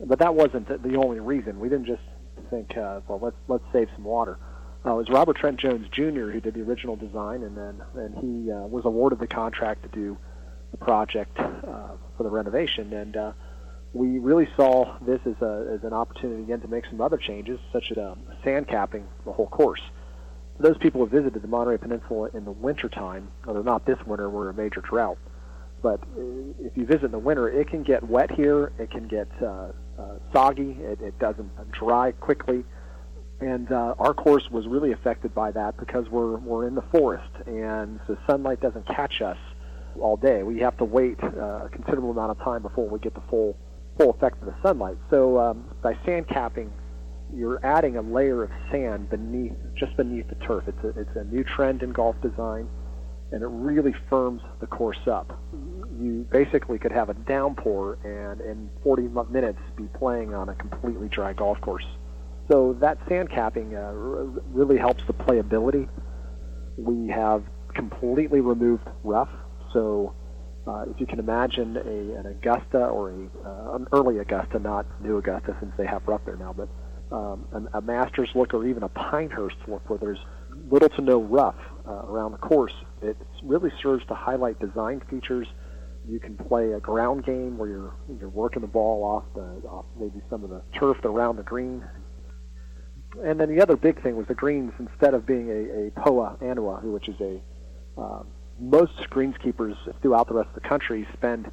But 0.00 0.18
that 0.18 0.34
wasn't 0.34 0.68
the 0.68 0.96
only 0.96 1.20
reason. 1.20 1.60
We 1.60 1.68
didn't 1.68 1.86
just 1.86 2.02
think, 2.50 2.76
uh, 2.76 3.00
well, 3.08 3.20
let's 3.22 3.36
let's 3.48 3.64
save 3.72 3.88
some 3.94 4.04
water. 4.04 4.38
Uh, 4.84 4.94
it 4.94 4.96
was 4.96 5.08
Robert 5.08 5.36
Trent 5.36 5.58
Jones 5.58 5.86
Jr. 5.90 6.30
who 6.30 6.40
did 6.40 6.54
the 6.54 6.60
original 6.60 6.96
design, 6.96 7.42
and 7.42 7.56
then 7.56 7.82
and 7.94 8.14
he 8.16 8.50
uh, 8.50 8.66
was 8.66 8.84
awarded 8.84 9.18
the 9.18 9.26
contract 9.26 9.82
to 9.84 9.88
do 9.88 10.18
the 10.72 10.76
project 10.76 11.38
uh, 11.38 11.92
for 12.16 12.22
the 12.22 12.28
renovation. 12.28 12.92
And 12.92 13.16
uh, 13.16 13.32
we 13.92 14.18
really 14.18 14.48
saw 14.56 14.98
this 15.06 15.20
as, 15.24 15.40
a, 15.40 15.74
as 15.74 15.84
an 15.84 15.92
opportunity 15.92 16.42
again 16.42 16.60
to 16.60 16.68
make 16.68 16.84
some 16.86 17.00
other 17.00 17.16
changes, 17.16 17.60
such 17.72 17.92
as 17.92 17.98
um, 17.98 18.20
sand 18.42 18.68
capping 18.68 19.06
the 19.24 19.32
whole 19.32 19.46
course. 19.46 19.80
For 19.80 20.03
those 20.58 20.78
people 20.78 21.04
who 21.04 21.08
visited 21.08 21.42
the 21.42 21.48
Monterey 21.48 21.78
Peninsula 21.78 22.30
in 22.34 22.44
the 22.44 22.52
wintertime, 22.52 23.28
although 23.46 23.62
not 23.62 23.86
this 23.86 23.98
winter, 24.06 24.30
we're 24.30 24.50
a 24.50 24.54
major 24.54 24.80
drought, 24.80 25.18
but 25.82 26.00
uh, 26.00 26.22
if 26.60 26.76
you 26.76 26.86
visit 26.86 27.04
in 27.04 27.12
the 27.12 27.18
winter, 27.18 27.48
it 27.48 27.68
can 27.68 27.82
get 27.82 28.02
wet 28.08 28.30
here. 28.30 28.72
It 28.78 28.90
can 28.90 29.06
get 29.06 29.28
uh, 29.42 29.46
uh, 29.46 29.72
soggy. 30.32 30.76
It, 30.80 31.00
it 31.00 31.18
doesn't 31.18 31.50
dry 31.72 32.12
quickly 32.12 32.64
and 33.40 33.70
uh, 33.72 33.94
our 33.98 34.14
course 34.14 34.48
was 34.50 34.66
really 34.66 34.92
affected 34.92 35.34
by 35.34 35.50
that 35.50 35.76
because 35.76 36.08
we're 36.08 36.36
we're 36.38 36.66
in 36.66 36.74
the 36.74 36.84
forest 36.92 37.30
and 37.46 38.00
the 38.06 38.16
sunlight 38.28 38.60
doesn't 38.60 38.86
catch 38.86 39.20
us 39.20 39.38
all 40.00 40.16
day. 40.16 40.42
We 40.42 40.60
have 40.60 40.76
to 40.78 40.84
wait 40.84 41.18
uh, 41.22 41.66
a 41.66 41.68
considerable 41.70 42.10
amount 42.10 42.30
of 42.32 42.38
time 42.38 42.62
before 42.62 42.88
we 42.88 42.98
get 42.98 43.14
the 43.14 43.22
full 43.28 43.56
full 43.98 44.10
effect 44.10 44.40
of 44.40 44.46
the 44.46 44.54
sunlight. 44.62 44.96
So 45.10 45.38
um, 45.38 45.64
by 45.82 45.96
sand 46.04 46.28
capping, 46.28 46.72
you're 47.34 47.64
adding 47.64 47.96
a 47.96 48.02
layer 48.02 48.42
of 48.42 48.50
sand 48.70 49.10
beneath 49.10 49.52
just 49.74 49.96
beneath 49.96 50.28
the 50.28 50.36
turf. 50.46 50.64
It's 50.66 50.84
a 50.84 51.00
it's 51.00 51.16
a 51.16 51.24
new 51.24 51.44
trend 51.44 51.82
in 51.82 51.92
golf 51.92 52.16
design, 52.22 52.68
and 53.32 53.42
it 53.42 53.48
really 53.48 53.94
firms 54.08 54.42
the 54.60 54.66
course 54.66 55.06
up. 55.06 55.38
You 56.00 56.26
basically 56.30 56.78
could 56.78 56.92
have 56.92 57.08
a 57.08 57.14
downpour 57.14 57.98
and 58.04 58.40
in 58.40 58.70
40 58.82 59.08
minutes 59.30 59.58
be 59.76 59.84
playing 59.98 60.34
on 60.34 60.48
a 60.48 60.54
completely 60.54 61.08
dry 61.08 61.32
golf 61.32 61.60
course. 61.60 61.86
So 62.50 62.76
that 62.80 62.98
sand 63.08 63.30
capping 63.30 63.74
uh, 63.74 63.92
really 63.92 64.76
helps 64.76 65.02
the 65.06 65.14
playability. 65.14 65.88
We 66.76 67.08
have 67.08 67.44
completely 67.74 68.40
removed 68.40 68.86
rough, 69.02 69.30
so 69.72 70.14
uh, 70.66 70.84
if 70.90 71.00
you 71.00 71.06
can 71.06 71.18
imagine 71.18 71.76
a, 71.76 72.18
an 72.18 72.26
Augusta 72.26 72.86
or 72.86 73.10
a, 73.10 73.28
uh, 73.46 73.76
an 73.76 73.86
early 73.92 74.18
Augusta, 74.18 74.58
not 74.58 74.86
new 75.02 75.18
Augusta 75.18 75.56
since 75.60 75.72
they 75.76 75.86
have 75.86 76.02
rough 76.06 76.22
there 76.24 76.36
now, 76.36 76.52
but 76.52 76.68
um, 77.10 77.46
a, 77.52 77.78
a 77.78 77.80
Masters 77.80 78.30
look 78.34 78.54
or 78.54 78.66
even 78.66 78.82
a 78.82 78.88
Pinehurst 78.88 79.56
look 79.68 79.88
where 79.88 79.98
there's 79.98 80.18
little 80.70 80.88
to 80.90 81.02
no 81.02 81.20
rough 81.20 81.56
uh, 81.86 82.02
around 82.06 82.32
the 82.32 82.38
course, 82.38 82.72
it 83.02 83.16
really 83.42 83.70
serves 83.82 84.04
to 84.06 84.14
highlight 84.14 84.58
design 84.60 85.02
features. 85.10 85.46
You 86.08 86.20
can 86.20 86.36
play 86.36 86.72
a 86.72 86.80
ground 86.80 87.24
game 87.24 87.56
where 87.56 87.68
you're 87.68 87.94
you're 88.20 88.28
working 88.28 88.62
the 88.62 88.68
ball 88.68 89.04
off 89.04 89.24
the 89.34 89.66
off 89.68 89.86
maybe 89.98 90.20
some 90.28 90.44
of 90.44 90.50
the 90.50 90.62
turf 90.78 90.98
around 91.04 91.36
the 91.36 91.42
green. 91.42 91.84
And 93.24 93.38
then 93.38 93.54
the 93.54 93.62
other 93.62 93.76
big 93.76 94.02
thing 94.02 94.16
was 94.16 94.26
the 94.26 94.34
greens. 94.34 94.72
Instead 94.78 95.14
of 95.14 95.24
being 95.24 95.48
a, 95.48 95.86
a 95.86 95.90
poa 96.02 96.36
annua, 96.42 96.82
which 96.82 97.08
is 97.08 97.16
a 97.20 97.40
um, 98.00 98.26
most 98.58 98.92
greenskeepers 99.10 99.76
throughout 100.02 100.28
the 100.28 100.34
rest 100.34 100.48
of 100.54 100.62
the 100.62 100.68
country 100.68 101.06
spend 101.12 101.50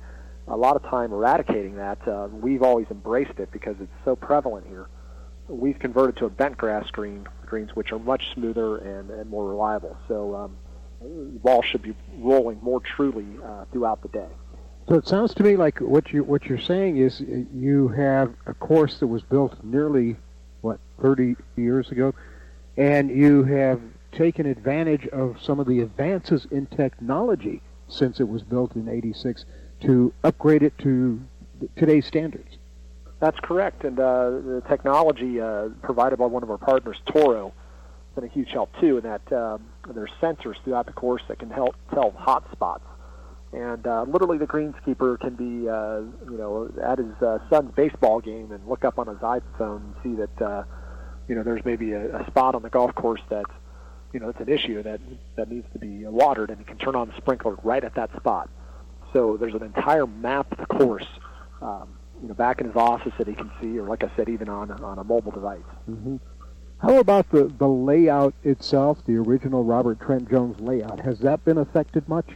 a 0.47 0.55
lot 0.55 0.75
of 0.75 0.83
time 0.83 1.13
eradicating 1.13 1.75
that. 1.75 2.05
Uh, 2.07 2.27
we've 2.31 2.63
always 2.63 2.87
embraced 2.91 3.39
it 3.39 3.51
because 3.51 3.75
it's 3.79 3.91
so 4.03 4.15
prevalent 4.15 4.67
here. 4.67 4.89
We've 5.51 5.77
converted 5.77 6.17
to 6.17 6.25
a 6.25 6.29
bent 6.29 6.57
grass 6.57 6.89
green 6.91 7.27
greens, 7.45 7.71
which 7.75 7.91
are 7.91 7.99
much 7.99 8.33
smoother 8.33 8.77
and, 8.77 9.09
and 9.09 9.29
more 9.29 9.47
reliable. 9.49 9.97
So 10.07 10.35
um, 10.35 10.57
the 11.01 11.39
ball 11.39 11.61
should 11.61 11.81
be 11.81 11.93
rolling 12.17 12.59
more 12.61 12.79
truly 12.79 13.27
uh, 13.43 13.65
throughout 13.71 14.01
the 14.01 14.07
day. 14.07 14.29
So 14.87 14.95
it 14.95 15.07
sounds 15.07 15.33
to 15.35 15.43
me 15.43 15.57
like 15.57 15.79
what 15.79 16.11
you 16.11 16.23
what 16.23 16.45
you're 16.45 16.59
saying 16.59 16.97
is 16.97 17.21
you 17.21 17.89
have 17.89 18.33
a 18.45 18.53
course 18.53 18.99
that 18.99 19.07
was 19.07 19.21
built 19.21 19.63
nearly 19.63 20.15
what 20.61 20.79
30 21.01 21.35
years 21.55 21.91
ago, 21.91 22.13
and 22.77 23.09
you 23.09 23.43
have 23.43 23.79
taken 24.11 24.45
advantage 24.45 25.07
of 25.07 25.37
some 25.41 25.59
of 25.59 25.67
the 25.67 25.81
advances 25.81 26.47
in 26.51 26.65
technology 26.67 27.61
since 27.87 28.19
it 28.19 28.27
was 28.27 28.43
built 28.43 28.75
in 28.75 28.87
86 28.89 29.45
to 29.81 30.13
upgrade 30.23 30.63
it 30.63 30.77
to 30.79 31.21
today's 31.75 32.05
standards. 32.05 32.57
That's 33.21 33.39
correct, 33.39 33.83
and 33.83 33.99
uh, 33.99 34.29
the 34.31 34.63
technology 34.67 35.39
uh, 35.39 35.69
provided 35.83 36.17
by 36.17 36.25
one 36.25 36.41
of 36.41 36.49
our 36.49 36.57
partners, 36.57 36.97
Toro, 37.05 37.53
has 37.53 38.15
been 38.15 38.23
a 38.23 38.33
huge 38.33 38.49
help 38.49 38.71
too. 38.81 38.97
In 38.97 39.03
that 39.03 39.31
um, 39.31 39.63
there's 39.93 40.09
sensors 40.19 40.55
throughout 40.63 40.87
the 40.87 40.91
course 40.91 41.21
that 41.27 41.37
can 41.37 41.51
help 41.51 41.75
tell 41.93 42.09
hot 42.11 42.51
spots, 42.51 42.83
and 43.53 43.85
uh, 43.85 44.05
literally 44.07 44.39
the 44.39 44.47
greenskeeper 44.47 45.19
can 45.19 45.35
be, 45.35 45.69
uh, 45.69 45.99
you 46.31 46.37
know, 46.37 46.71
at 46.83 46.97
his 46.97 47.13
uh, 47.21 47.37
son's 47.47 47.71
baseball 47.75 48.21
game 48.21 48.51
and 48.51 48.67
look 48.67 48.83
up 48.83 48.97
on 48.97 49.05
his 49.05 49.19
iPhone 49.19 49.77
and 49.77 49.93
see 50.01 50.15
that, 50.15 50.41
uh, 50.41 50.63
you 51.27 51.35
know, 51.35 51.43
there's 51.43 51.63
maybe 51.63 51.91
a, 51.91 52.21
a 52.21 52.25
spot 52.25 52.55
on 52.55 52.63
the 52.63 52.69
golf 52.71 52.95
course 52.95 53.21
that's 53.29 53.51
you 54.13 54.19
know, 54.19 54.29
it's 54.29 54.39
an 54.39 54.49
issue 54.49 54.81
that 54.83 54.99
that 55.35 55.49
needs 55.49 55.67
to 55.73 55.79
be 55.79 56.05
watered, 56.05 56.49
and 56.49 56.59
you 56.59 56.65
can 56.65 56.77
turn 56.77 56.95
on 56.95 57.07
the 57.07 57.17
sprinkler 57.17 57.55
right 57.63 57.83
at 57.83 57.95
that 57.95 58.09
spot. 58.15 58.49
So 59.13 59.37
there's 59.37 59.53
an 59.53 59.63
entire 59.63 60.07
map 60.07 60.51
of 60.51 60.57
the 60.57 60.65
course, 60.65 61.07
um, 61.61 61.97
you 62.21 62.27
know, 62.27 62.33
back 62.33 62.61
in 62.61 62.67
his 62.67 62.75
office 62.75 63.13
that 63.17 63.27
he 63.27 63.33
can 63.33 63.51
see, 63.61 63.77
or 63.79 63.87
like 63.87 64.03
I 64.03 64.11
said, 64.15 64.29
even 64.29 64.49
on 64.49 64.71
on 64.71 64.99
a 64.99 65.03
mobile 65.03 65.31
device. 65.31 65.59
Mm-hmm. 65.89 66.17
How 66.79 66.97
about 66.97 67.29
the 67.31 67.51
the 67.57 67.67
layout 67.67 68.33
itself, 68.43 68.99
the 69.05 69.17
original 69.17 69.63
Robert 69.63 69.99
Trent 69.99 70.29
Jones 70.29 70.59
layout? 70.59 70.99
Has 71.01 71.19
that 71.19 71.43
been 71.45 71.57
affected 71.57 72.07
much? 72.07 72.29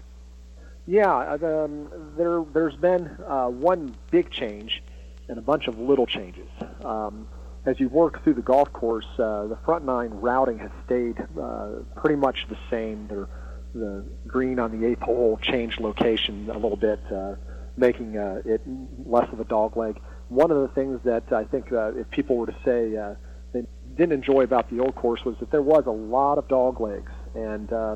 Yeah, 0.88 1.15
um, 1.15 1.89
there 2.17 2.43
there's 2.53 2.75
been 2.75 3.09
uh, 3.27 3.47
one 3.47 3.95
big 4.11 4.29
change 4.29 4.83
and 5.27 5.38
a 5.38 5.41
bunch 5.41 5.67
of 5.67 5.79
little 5.79 6.05
changes. 6.05 6.49
Um, 6.83 7.27
as 7.65 7.79
you 7.79 7.89
work 7.89 8.23
through 8.23 8.36
the 8.36 8.43
golf 8.43 8.71
course, 8.71 9.07
uh, 9.17 9.47
the 9.47 9.57
front 9.65 9.86
nine 9.86 10.11
routing 10.11 10.59
has 10.59 10.69
stayed 10.86 11.17
uh, 11.41 11.69
pretty 11.95 12.15
much 12.15 12.45
the 12.47 12.57
same. 12.69 13.07
They're, 13.07 13.27
the 13.73 14.05
green 14.25 14.57
on 14.59 14.79
the 14.79 14.88
eighth 14.88 15.01
hole 15.01 15.38
changed 15.41 15.81
location 15.81 16.49
a 16.49 16.53
little 16.53 16.77
bit, 16.77 16.99
uh, 17.11 17.36
making 17.78 18.17
uh, 18.17 18.41
it 18.45 18.61
less 19.05 19.28
of 19.32 19.39
a 19.39 19.45
dog 19.45 19.78
leg. 19.78 19.99
One 20.30 20.51
of 20.51 20.61
the 20.61 20.67
things 20.69 20.99
that 21.03 21.32
I 21.32 21.43
think 21.43 21.71
uh, 21.71 21.93
if 21.95 22.09
people 22.09 22.38
were 22.38 22.47
to 22.47 22.55
say 22.63 22.95
uh, 22.97 23.15
they 23.53 23.63
didn't 23.95 24.13
enjoy 24.13 24.41
about 24.41 24.69
the 24.69 24.80
old 24.80 24.95
course 24.95 25.23
was 25.26 25.36
that 25.39 25.51
there 25.51 25.61
was 25.61 25.84
a 25.86 25.91
lot 25.91 26.38
of 26.38 26.47
dog 26.47 26.82
legs, 26.82 27.11
and 27.36 27.71
uh, 27.71 27.95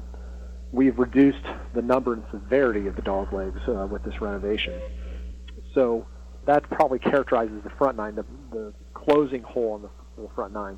we've 0.72 0.98
reduced 0.98 1.46
the 1.74 1.82
number 1.82 2.14
and 2.14 2.24
severity 2.32 2.88
of 2.88 2.96
the 2.96 3.02
dog 3.02 3.34
legs 3.34 3.60
uh, 3.68 3.88
with 3.90 4.04
this 4.04 4.22
renovation. 4.22 4.80
So 5.74 6.06
that 6.46 6.70
probably 6.70 7.00
characterizes 7.00 7.64
the 7.64 7.70
front 7.72 7.98
nine. 7.98 8.16
The, 8.16 8.26
the 8.52 8.74
closing 8.94 9.44
hole 9.44 9.74
on 9.74 9.82
the, 9.84 9.90
the 10.22 10.30
front 10.36 10.54
nine 10.54 10.78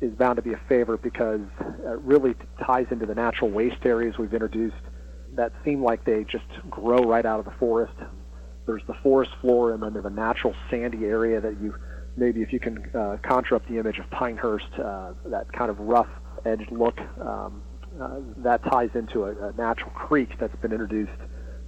is 0.00 0.12
bound 0.14 0.36
to 0.36 0.42
be 0.42 0.52
a 0.52 0.60
favorite 0.68 1.02
because 1.02 1.40
it 1.60 2.00
really 2.00 2.34
ties 2.64 2.86
into 2.90 3.06
the 3.06 3.14
natural 3.14 3.50
waste 3.50 3.84
areas 3.84 4.16
we've 4.18 4.32
introduced 4.32 4.76
that 5.34 5.52
seem 5.64 5.82
like 5.82 6.04
they 6.04 6.24
just 6.24 6.44
grow 6.68 6.98
right 6.98 7.24
out 7.26 7.38
of 7.38 7.44
the 7.44 7.52
forest. 7.52 7.92
There's 8.70 8.86
the 8.86 9.02
forest 9.02 9.32
floor, 9.40 9.72
and 9.72 9.82
then 9.82 9.92
there's 9.92 10.04
a 10.04 10.10
natural 10.10 10.54
sandy 10.70 11.04
area 11.04 11.40
that 11.40 11.60
you 11.60 11.74
maybe 12.16 12.42
if 12.42 12.52
you 12.52 12.60
can 12.60 12.90
uh, 12.94 13.16
conjure 13.22 13.54
up 13.54 13.66
the 13.68 13.78
image 13.78 13.98
of 13.98 14.10
Pinehurst, 14.10 14.72
uh, 14.78 15.12
that 15.26 15.52
kind 15.52 15.70
of 15.70 15.78
rough 15.78 16.08
edged 16.44 16.70
look, 16.70 17.00
um, 17.20 17.62
uh, 18.00 18.18
that 18.38 18.62
ties 18.64 18.90
into 18.94 19.24
a, 19.24 19.48
a 19.48 19.52
natural 19.52 19.90
creek 19.90 20.30
that's 20.38 20.56
been 20.56 20.72
introduced, 20.72 21.12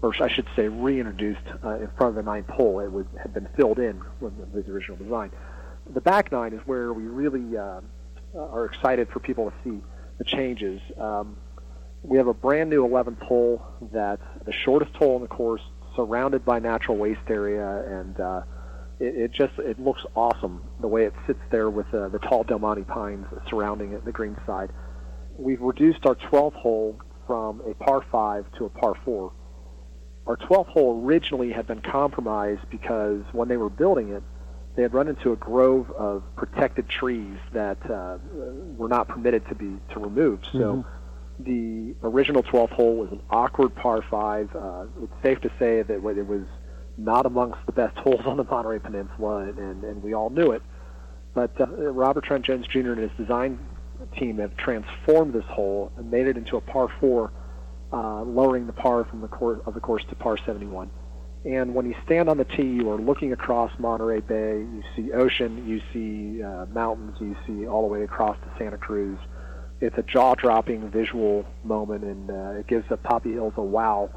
or 0.02 0.14
I 0.20 0.28
should 0.28 0.46
say 0.56 0.68
reintroduced 0.68 1.46
uh, 1.64 1.76
in 1.76 1.88
front 1.96 2.10
of 2.10 2.14
the 2.16 2.22
ninth 2.22 2.48
hole. 2.48 2.80
It 2.80 2.90
was, 2.90 3.06
had 3.20 3.32
been 3.32 3.48
filled 3.56 3.78
in 3.78 4.02
with 4.20 4.34
the 4.52 4.70
original 4.72 4.96
design 4.96 5.30
the 5.90 6.00
back 6.00 6.32
nine 6.32 6.52
is 6.52 6.60
where 6.66 6.92
we 6.92 7.04
really 7.04 7.56
uh, 7.56 7.80
are 8.36 8.64
excited 8.64 9.08
for 9.08 9.20
people 9.20 9.50
to 9.50 9.56
see 9.64 9.82
the 10.18 10.24
changes. 10.24 10.80
Um, 10.98 11.36
we 12.02 12.18
have 12.18 12.26
a 12.26 12.34
brand 12.34 12.70
new 12.70 12.86
11th 12.86 13.20
hole 13.20 13.64
that's 13.92 14.22
the 14.44 14.52
shortest 14.52 14.94
hole 14.96 15.16
in 15.16 15.22
the 15.22 15.28
course, 15.28 15.62
surrounded 15.96 16.44
by 16.44 16.58
natural 16.58 16.96
waste 16.96 17.28
area, 17.28 17.84
and 17.86 18.20
uh, 18.20 18.42
it, 19.00 19.16
it 19.16 19.32
just 19.32 19.58
it 19.58 19.78
looks 19.80 20.02
awesome 20.14 20.62
the 20.80 20.88
way 20.88 21.04
it 21.04 21.14
sits 21.26 21.40
there 21.50 21.70
with 21.70 21.92
uh, 21.94 22.08
the 22.08 22.18
tall 22.18 22.44
Del 22.44 22.58
Monte 22.58 22.82
pines 22.82 23.26
surrounding 23.48 23.92
it, 23.92 24.04
the 24.04 24.12
green 24.12 24.36
side. 24.46 24.70
We've 25.36 25.60
reduced 25.60 26.04
our 26.06 26.14
12th 26.14 26.54
hole 26.54 27.00
from 27.26 27.62
a 27.68 27.74
par 27.74 28.04
5 28.10 28.52
to 28.58 28.66
a 28.66 28.68
par 28.68 28.94
4. 29.04 29.32
Our 30.26 30.36
12th 30.36 30.68
hole 30.68 31.02
originally 31.04 31.50
had 31.50 31.66
been 31.66 31.80
compromised 31.80 32.68
because 32.70 33.22
when 33.32 33.48
they 33.48 33.56
were 33.56 33.70
building 33.70 34.10
it, 34.10 34.22
they 34.76 34.82
had 34.82 34.94
run 34.94 35.08
into 35.08 35.32
a 35.32 35.36
grove 35.36 35.90
of 35.90 36.22
protected 36.36 36.88
trees 36.88 37.36
that 37.52 37.78
uh, 37.90 38.18
were 38.76 38.88
not 38.88 39.08
permitted 39.08 39.46
to 39.48 39.54
be 39.54 39.76
to 39.92 40.00
remove. 40.00 40.40
So 40.52 40.58
mm-hmm. 40.58 40.88
The 41.44 41.94
original 42.02 42.42
12th 42.42 42.70
hole 42.70 42.96
was 42.96 43.10
an 43.12 43.20
awkward 43.30 43.74
par 43.74 44.04
five. 44.10 44.54
Uh, 44.54 44.84
it's 45.02 45.12
safe 45.22 45.40
to 45.40 45.48
say 45.58 45.82
that 45.82 45.94
it 45.94 46.26
was 46.26 46.46
not 46.96 47.26
amongst 47.26 47.58
the 47.66 47.72
best 47.72 47.96
holes 47.98 48.22
on 48.26 48.36
the 48.36 48.44
Monterey 48.44 48.78
Peninsula, 48.78 49.44
and, 49.56 49.84
and 49.84 50.02
we 50.02 50.14
all 50.14 50.30
knew 50.30 50.52
it. 50.52 50.62
But 51.34 51.58
uh, 51.60 51.66
Robert 51.66 52.24
Trent 52.24 52.44
Jones 52.44 52.66
Jr. 52.66 52.92
and 52.92 52.98
his 52.98 53.10
design 53.18 53.58
team 54.18 54.38
have 54.38 54.56
transformed 54.56 55.32
this 55.32 55.44
hole 55.48 55.92
and 55.96 56.10
made 56.10 56.26
it 56.26 56.36
into 56.36 56.56
a 56.56 56.60
par 56.60 56.88
four, 57.00 57.32
uh, 57.92 58.22
lowering 58.22 58.66
the 58.66 58.72
par 58.72 59.04
from 59.04 59.20
the 59.20 59.28
course 59.28 59.60
of 59.66 59.74
the 59.74 59.80
course 59.80 60.04
to 60.10 60.16
par 60.16 60.36
71. 60.44 60.90
And 61.44 61.74
when 61.74 61.86
you 61.86 61.94
stand 62.04 62.28
on 62.28 62.38
the 62.38 62.44
tee, 62.44 62.62
you 62.62 62.90
are 62.90 63.00
looking 63.00 63.32
across 63.32 63.72
Monterey 63.78 64.20
Bay. 64.20 64.58
You 64.58 64.82
see 64.94 65.12
ocean, 65.12 65.66
you 65.66 65.80
see 65.92 66.42
uh, 66.42 66.66
mountains, 66.66 67.16
you 67.20 67.36
see 67.46 67.66
all 67.66 67.82
the 67.82 67.88
way 67.88 68.04
across 68.04 68.36
to 68.38 68.52
Santa 68.58 68.78
Cruz. 68.78 69.18
It's 69.82 69.98
a 69.98 70.02
jaw-dropping 70.04 70.90
visual 70.90 71.44
moment, 71.64 72.04
and 72.04 72.30
uh, 72.30 72.60
it 72.60 72.68
gives 72.68 72.88
the 72.88 72.96
Poppy 72.96 73.32
Hills 73.32 73.54
a 73.56 73.62
wow, 73.64 74.10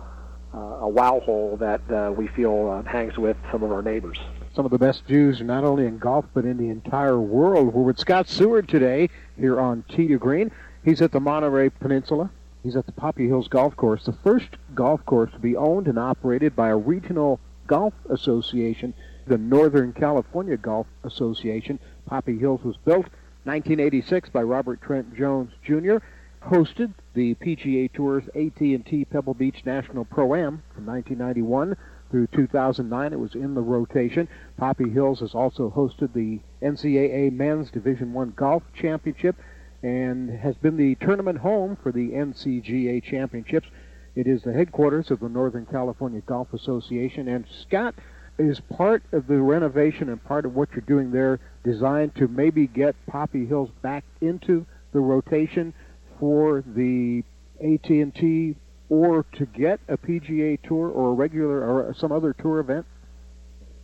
uh, 0.53 0.59
a 0.59 0.87
wow 0.87 1.19
hole 1.21 1.57
that 1.57 1.81
uh, 1.89 2.11
we 2.11 2.27
feel 2.27 2.69
uh, 2.69 2.87
hangs 2.87 3.17
with 3.17 3.35
some 3.51 3.63
of 3.63 3.71
our 3.71 3.81
neighbors. 3.81 4.19
Some 4.53 4.65
of 4.65 4.71
the 4.71 4.77
best 4.77 5.05
views, 5.07 5.41
not 5.41 5.63
only 5.63 5.87
in 5.87 5.97
golf 5.97 6.25
but 6.35 6.45
in 6.45 6.57
the 6.57 6.69
entire 6.69 7.19
world. 7.19 7.73
We're 7.73 7.81
with 7.81 7.97
Scott 7.97 8.29
Seward 8.29 8.69
today 8.69 9.09
here 9.39 9.59
on 9.59 9.83
Tee 9.89 10.07
to 10.07 10.19
Green. 10.19 10.51
He's 10.83 11.01
at 11.01 11.11
the 11.11 11.19
Monterey 11.19 11.71
Peninsula. 11.71 12.29
He's 12.61 12.75
at 12.75 12.85
the 12.85 12.91
Poppy 12.91 13.25
Hills 13.25 13.47
Golf 13.47 13.75
Course, 13.75 14.05
the 14.05 14.13
first 14.23 14.49
golf 14.75 15.03
course 15.07 15.31
to 15.31 15.39
be 15.39 15.55
owned 15.55 15.87
and 15.87 15.97
operated 15.97 16.55
by 16.55 16.69
a 16.69 16.77
regional 16.77 17.39
golf 17.65 17.95
association, 18.11 18.93
the 19.25 19.39
Northern 19.39 19.93
California 19.93 20.57
Golf 20.57 20.85
Association. 21.03 21.79
Poppy 22.05 22.37
Hills 22.37 22.61
was 22.63 22.77
built 22.77 23.07
1986 23.45 24.29
by 24.29 24.41
Robert 24.41 24.81
Trent 24.81 25.15
Jones 25.15 25.51
Jr. 25.63 25.97
Hosted 26.43 26.93
the 27.13 27.35
PGA 27.35 27.93
Tour's 27.93 28.23
AT&T 28.29 29.05
Pebble 29.11 29.35
Beach 29.35 29.61
National 29.65 30.03
Pro-Am 30.03 30.63
from 30.73 30.87
1991 30.87 31.77
through 32.09 32.25
2009. 32.27 33.13
It 33.13 33.19
was 33.19 33.35
in 33.35 33.53
the 33.53 33.61
rotation. 33.61 34.27
Poppy 34.57 34.89
Hills 34.89 35.19
has 35.19 35.35
also 35.35 35.71
hosted 35.75 36.13
the 36.13 36.39
NCAA 36.65 37.31
Men's 37.31 37.69
Division 37.69 38.13
One 38.13 38.33
Golf 38.35 38.63
Championship 38.73 39.35
and 39.83 40.31
has 40.39 40.55
been 40.55 40.77
the 40.77 40.95
tournament 40.95 41.37
home 41.37 41.77
for 41.83 41.91
the 41.91 42.09
NCGA 42.09 43.03
Championships. 43.03 43.67
It 44.15 44.25
is 44.25 44.41
the 44.41 44.53
headquarters 44.53 45.11
of 45.11 45.19
the 45.19 45.29
Northern 45.29 45.67
California 45.67 46.21
Golf 46.21 46.51
Association. 46.51 47.27
And 47.27 47.45
Scott, 47.61 47.93
is 48.37 48.59
part 48.59 49.03
of 49.11 49.27
the 49.27 49.39
renovation 49.39 50.09
and 50.09 50.23
part 50.23 50.45
of 50.45 50.55
what 50.55 50.69
you're 50.71 50.81
doing 50.81 51.11
there 51.11 51.39
designed 51.63 52.15
to 52.15 52.27
maybe 52.27 52.67
get 52.67 52.95
Poppy 53.07 53.45
Hills 53.45 53.69
back 53.81 54.03
into 54.21 54.65
the 54.91 54.99
rotation 54.99 55.73
for 56.19 56.63
the 56.75 57.23
AT&T 57.61 58.55
or 58.89 59.25
to 59.33 59.45
get 59.45 59.79
a 59.87 59.97
PGA 59.97 60.61
Tour 60.61 60.89
or 60.89 61.09
a 61.11 61.13
regular 61.13 61.61
or 61.61 61.95
some 61.97 62.11
other 62.11 62.33
tour 62.33 62.59
event? 62.59 62.85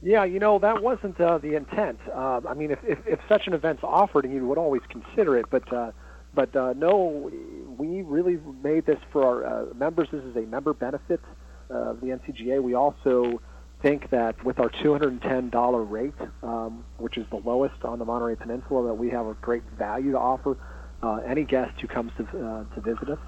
Yeah, 0.03 0.23
you 0.23 0.39
know 0.39 0.57
that 0.59 0.81
wasn't 0.81 1.19
uh, 1.21 1.37
the 1.37 1.55
intent. 1.55 1.99
Uh, 2.11 2.41
I 2.47 2.55
mean, 2.55 2.71
if, 2.71 2.79
if 2.83 2.99
if 3.05 3.19
such 3.29 3.45
an 3.45 3.53
event's 3.53 3.83
offered, 3.83 4.29
you 4.29 4.47
would 4.47 4.57
always 4.57 4.81
consider 4.89 5.37
it. 5.37 5.45
But 5.51 5.71
uh, 5.71 5.91
but 6.33 6.55
uh, 6.55 6.73
no, 6.75 7.31
we 7.77 8.01
really 8.01 8.39
made 8.63 8.87
this 8.87 8.97
for 9.11 9.23
our 9.23 9.45
uh, 9.45 9.73
members. 9.75 10.07
This 10.11 10.23
is 10.23 10.35
a 10.35 10.41
member 10.41 10.73
benefit 10.73 11.21
of 11.69 12.01
the 12.01 12.07
NCGA. 12.07 12.61
We 12.63 12.73
also 12.73 13.39
think 13.82 14.09
that 14.11 14.43
with 14.43 14.59
our 14.59 14.69
$210 14.69 15.89
rate, 15.89 16.13
um, 16.43 16.86
which 16.97 17.17
is 17.17 17.25
the 17.32 17.38
lowest 17.38 17.84
on 17.84 17.99
the 17.99 18.05
Monterey 18.05 18.36
Peninsula, 18.36 18.88
that 18.88 18.93
we 18.93 19.09
have 19.09 19.25
a 19.25 19.34
great 19.41 19.63
value 19.77 20.11
to 20.11 20.19
offer 20.19 20.57
uh, 21.03 21.19
any 21.27 21.43
guest 21.43 21.79
who 21.82 21.88
comes 21.88 22.11
to 22.17 22.23
uh, 22.23 22.75
to 22.75 22.82
visit 22.82 23.09
us 23.09 23.19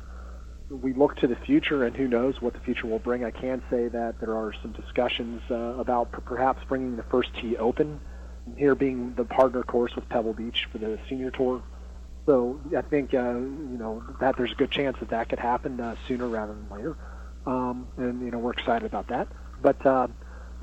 we 0.69 0.93
look 0.93 1.15
to 1.17 1.27
the 1.27 1.35
future, 1.35 1.83
and 1.83 1.95
who 1.95 2.07
knows 2.07 2.41
what 2.41 2.53
the 2.53 2.59
future 2.59 2.87
will 2.87 2.99
bring. 2.99 3.23
I 3.23 3.31
can 3.31 3.61
say 3.69 3.87
that 3.89 4.19
there 4.19 4.35
are 4.35 4.53
some 4.61 4.71
discussions 4.71 5.41
uh, 5.49 5.55
about 5.55 6.11
p- 6.11 6.19
perhaps 6.25 6.63
bringing 6.67 6.95
the 6.95 7.03
first 7.03 7.29
tee 7.39 7.57
open, 7.57 7.99
here 8.57 8.75
being 8.75 9.13
the 9.15 9.25
partner 9.25 9.63
course 9.63 9.95
with 9.95 10.07
Pebble 10.09 10.33
Beach 10.33 10.67
for 10.71 10.77
the 10.77 10.99
senior 11.09 11.31
tour. 11.31 11.63
So 12.25 12.59
I 12.75 12.81
think 12.81 13.13
uh, 13.13 13.33
you 13.33 13.77
know 13.77 14.03
that 14.19 14.37
there's 14.37 14.51
a 14.51 14.55
good 14.55 14.71
chance 14.71 14.97
that 14.99 15.09
that 15.09 15.29
could 15.29 15.39
happen 15.39 15.79
uh, 15.79 15.95
sooner 16.07 16.27
rather 16.27 16.53
than 16.53 16.67
later, 16.77 16.97
um, 17.45 17.87
and 17.97 18.21
you 18.21 18.31
know 18.31 18.39
we're 18.39 18.53
excited 18.53 18.85
about 18.85 19.07
that. 19.07 19.27
But 19.61 19.85
uh, 19.85 20.07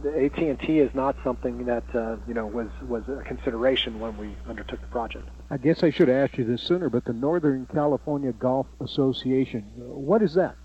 the 0.02 0.24
AT&T 0.24 0.78
is 0.78 0.94
not 0.94 1.16
something 1.22 1.66
that 1.66 1.84
uh, 1.94 2.16
you 2.26 2.34
know 2.34 2.46
was 2.46 2.68
was 2.88 3.02
a 3.08 3.22
consideration 3.24 4.00
when 4.00 4.16
we 4.16 4.34
undertook 4.48 4.80
the 4.80 4.86
project. 4.86 5.28
I 5.50 5.56
guess 5.56 5.82
I 5.82 5.90
should 5.90 6.08
have 6.08 6.16
asked 6.16 6.38
you 6.38 6.44
this 6.44 6.62
sooner, 6.62 6.88
but 6.88 7.04
the 7.04 7.12
Northern 7.12 7.66
California 7.66 8.32
Golf 8.32 8.66
Association, 8.80 9.64
what 9.76 10.22
is 10.22 10.34
that? 10.34 10.56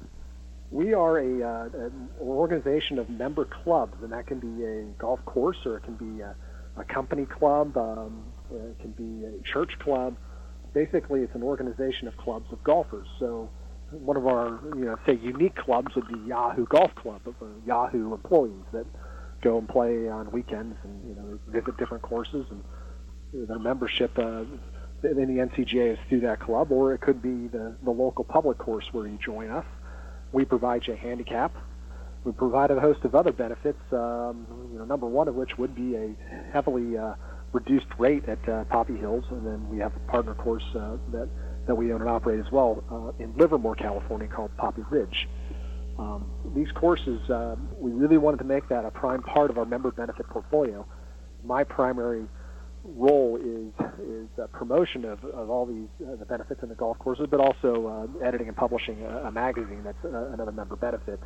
We 0.71 0.93
are 0.93 1.19
a, 1.19 1.43
uh, 1.43 1.69
an 1.73 2.09
organization 2.19 2.99
of 2.99 3.09
member 3.09 3.45
clubs, 3.45 3.95
and 4.01 4.11
that 4.11 4.27
can 4.27 4.39
be 4.39 4.63
a 4.63 4.83
golf 4.97 5.23
course 5.25 5.57
or 5.65 5.77
it 5.77 5.83
can 5.83 5.95
be 5.95 6.21
a, 6.21 6.35
a 6.77 6.83
company 6.83 7.25
club, 7.25 7.77
um, 7.77 8.23
it 8.51 8.77
can 8.79 8.91
be 8.91 9.25
a 9.25 9.41
church 9.43 9.71
club. 9.79 10.17
Basically, 10.73 11.21
it's 11.21 11.35
an 11.35 11.43
organization 11.43 12.07
of 12.07 12.17
clubs 12.17 12.51
of 12.51 12.63
golfers. 12.63 13.07
So 13.19 13.49
one 13.91 14.17
of 14.17 14.27
our, 14.27 14.59
you 14.75 14.85
know, 14.85 14.97
say 15.05 15.15
unique 15.15 15.55
clubs 15.55 15.95
would 15.95 16.07
be 16.07 16.19
Yahoo 16.27 16.65
Golf 16.65 16.93
Club, 16.95 17.21
of 17.25 17.35
uh, 17.41 17.45
Yahoo 17.65 18.13
employees 18.13 18.65
that 18.73 18.85
go 19.41 19.57
and 19.57 19.67
play 19.67 20.09
on 20.09 20.31
weekends 20.31 20.75
and 20.83 21.07
you 21.07 21.15
know 21.15 21.39
visit 21.47 21.77
different 21.77 22.03
courses 22.03 22.45
and 22.49 22.63
their 23.47 23.59
membership 23.59 24.17
uh, 24.17 24.43
in 25.03 25.35
the 25.35 25.45
NCGA 25.45 25.93
is 25.93 25.99
through 26.09 26.21
that 26.21 26.39
club, 26.39 26.71
or 26.71 26.93
it 26.93 27.01
could 27.01 27.21
be 27.21 27.47
the, 27.47 27.75
the 27.83 27.91
local 27.91 28.23
public 28.23 28.57
course 28.57 28.85
where 28.91 29.07
you 29.07 29.17
join 29.23 29.49
us. 29.49 29.65
We 30.31 30.45
provide 30.45 30.87
you 30.87 30.93
a 30.93 30.97
handicap. 30.97 31.55
We 32.23 32.31
provide 32.31 32.71
a 32.71 32.79
host 32.79 33.03
of 33.03 33.13
other 33.13 33.31
benefits. 33.31 33.79
Um, 33.91 34.47
you 34.71 34.79
know, 34.79 34.85
number 34.85 35.05
one 35.05 35.27
of 35.27 35.35
which 35.35 35.57
would 35.57 35.75
be 35.75 35.95
a 35.95 36.15
heavily 36.51 36.97
uh, 36.97 37.13
reduced 37.51 37.87
rate 37.99 38.27
at 38.27 38.49
uh, 38.49 38.63
Poppy 38.65 38.97
Hills, 38.97 39.25
and 39.29 39.45
then 39.45 39.69
we 39.69 39.77
have 39.77 39.95
a 39.95 40.11
partner 40.11 40.33
course 40.33 40.65
uh, 40.75 40.97
that 41.11 41.29
that 41.67 41.75
we 41.75 41.91
own 41.91 42.01
and 42.01 42.09
operate 42.09 42.39
as 42.39 42.51
well 42.51 42.83
uh, 42.91 43.23
in 43.23 43.35
Livermore, 43.37 43.75
California, 43.75 44.27
called 44.27 44.55
Poppy 44.55 44.83
Ridge. 44.91 45.27
Um, 45.97 46.25
these 46.53 46.71
courses, 46.71 47.29
uh, 47.29 47.55
we 47.77 47.91
really 47.91 48.17
wanted 48.17 48.37
to 48.37 48.43
make 48.43 48.67
that 48.69 48.85
a 48.85 48.91
prime 48.91 49.21
part 49.23 49.49
of 49.49 49.57
our 49.57 49.65
member 49.65 49.91
benefit 49.91 50.27
portfolio. 50.29 50.85
My 51.43 51.63
primary 51.63 52.25
role 52.83 53.37
is 53.37 53.73
is 54.05 54.27
uh, 54.39 54.47
promotion 54.47 55.05
of, 55.05 55.23
of 55.25 55.49
all 55.49 55.65
these 55.65 55.87
uh, 56.07 56.15
the 56.17 56.25
benefits 56.25 56.61
in 56.61 56.69
the 56.69 56.75
golf 56.75 56.99
courses, 56.99 57.27
but 57.29 57.39
also 57.39 57.87
uh, 58.21 58.25
editing 58.25 58.47
and 58.47 58.55
publishing 58.55 59.01
a, 59.03 59.27
a 59.27 59.31
magazine 59.31 59.81
that's 59.83 60.05
uh, 60.05 60.31
another 60.33 60.51
member 60.51 60.75
benefit. 60.75 61.19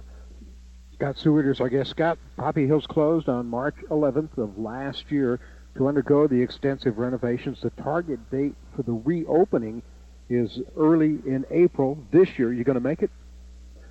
Scott 0.93 1.15
Sewarders, 1.15 1.61
I 1.63 1.69
guess 1.69 1.89
Scott 1.89 2.17
Poppy 2.37 2.67
Hills 2.67 2.85
closed 2.85 3.29
on 3.29 3.47
March 3.47 3.75
11th 3.89 4.37
of 4.37 4.57
last 4.57 5.11
year 5.11 5.39
to 5.75 5.87
undergo 5.87 6.27
the 6.27 6.41
extensive 6.41 6.97
renovations. 6.97 7.61
The 7.61 7.69
target 7.71 8.19
date 8.29 8.55
for 8.75 8.83
the 8.83 8.91
reopening 8.91 9.81
is 10.29 10.59
early 10.77 11.19
in 11.25 11.45
April 11.51 11.97
this 12.11 12.37
year. 12.37 12.51
You 12.51 12.63
going 12.63 12.75
to 12.75 12.81
make 12.81 13.01
it? 13.01 13.11